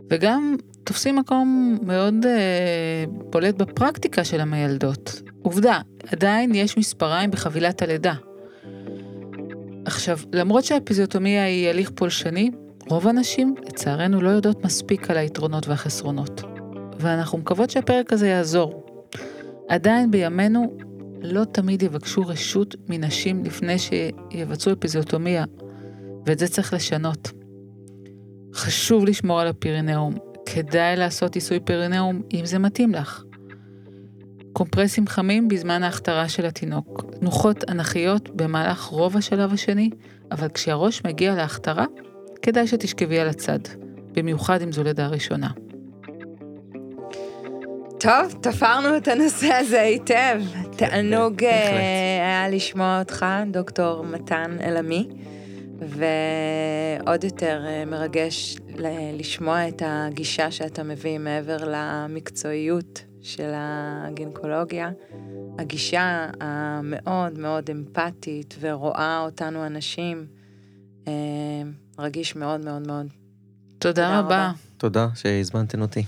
וגם 0.10 0.56
תופסים 0.84 1.16
מקום 1.16 1.78
מאוד 1.82 2.26
אה, 2.26 3.04
בולט 3.08 3.56
בפרקטיקה 3.56 4.24
של 4.24 4.42
המיילדות. 4.42 5.22
עובדה, 5.42 5.80
עדיין 6.08 6.56
יש 6.56 6.78
מספריים 6.78 7.32
בחבילת 7.32 7.82
הלידה. 7.82 8.14
עכשיו, 9.86 10.20
למרות 10.34 10.64
שהאפיזיוטומיה 10.64 11.46
היא 11.46 11.70
הליך 11.70 11.92
פולשני, 11.96 12.52
רוב 12.90 13.08
הנשים, 13.08 13.56
לצערנו, 13.68 14.22
לא 14.22 14.30
יודעות 14.30 14.66
מספיק 14.66 15.10
על 15.10 15.18
היתרונות 15.18 15.68
והחסרונות. 15.68 16.42
ואנחנו 17.00 17.38
מקוות 17.38 17.70
שהפרק 17.70 18.14
הזה 18.14 18.28
יעזור. 18.28 18.86
עדיין 19.70 20.12
בימינו 20.12 20.78
לא 21.22 21.44
תמיד 21.44 21.84
יבקשו 21.84 22.22
רשות 22.22 22.76
מנשים 22.90 23.44
לפני 23.44 23.76
שיבצעו 23.80 24.74
אפיזיוטומיה, 24.74 25.46
ואת 26.26 26.40
זה 26.40 26.48
צריך 26.48 26.74
לשנות. 26.74 27.32
חשוב 28.54 29.06
לשמור 29.06 29.40
על 29.40 29.48
הפירינאום, 29.48 30.14
כדאי 30.46 30.96
לעשות 30.96 31.36
עיסוי 31.36 31.60
פרינאום 31.60 32.22
אם 32.34 32.46
זה 32.46 32.60
מתאים 32.60 32.92
לך. 32.92 33.24
קומפרסים 34.54 35.08
חמים 35.08 35.48
בזמן 35.48 35.84
ההכתרה 35.84 36.30
של 36.30 36.46
התינוק, 36.46 37.06
תנוחות 37.20 37.70
אנכיות 37.70 38.30
במהלך 38.36 38.84
רוב 38.84 39.18
השלב 39.18 39.54
השני, 39.54 39.90
אבל 40.32 40.48
כשהראש 40.50 41.02
מגיע 41.06 41.36
להכתרה, 41.36 41.86
כדאי 42.42 42.68
שתשכבי 42.68 43.20
על 43.20 43.30
הצד, 43.30 43.60
במיוחד 44.14 44.62
אם 44.62 44.72
זו 44.72 44.84
לידה 44.84 45.08
ראשונה. 45.08 45.50
טוב, 48.00 48.36
תפרנו 48.42 48.98
את 48.98 49.08
הנושא 49.08 49.54
הזה 49.54 49.82
היטב. 49.82 50.42
תענוג 50.90 51.44
אה, 51.44 51.80
היה 52.22 52.50
לשמוע 52.50 53.00
אותך, 53.00 53.26
דוקטור 53.52 54.04
מתן 54.04 54.58
אלעמי. 54.62 55.08
ועוד 55.80 57.24
יותר 57.24 57.64
אה, 57.66 57.86
מרגש 57.86 58.58
לשמוע 59.14 59.68
את 59.68 59.82
הגישה 59.86 60.52
שאתה 60.52 60.84
מביא 60.84 61.20
מעבר 61.20 61.58
למקצועיות 61.68 63.04
של 63.22 63.52
הגינקולוגיה, 63.56 64.92
הגישה 65.60 66.28
המאוד 66.40 67.40
מאוד 67.40 67.70
אמפתית 67.70 68.56
ורואה 68.60 69.22
אותנו 69.26 69.66
אנשים, 69.66 70.26
אה, 71.08 71.14
רגיש 72.00 72.36
מאוד 72.36 72.66
מאוד 72.66 72.88
מאוד. 72.88 73.08
תודה, 73.78 73.94
תודה 73.94 74.20
רבה. 74.20 74.52
תודה 74.78 75.08
שהזמנתם 75.16 75.82
אותי. 75.82 76.04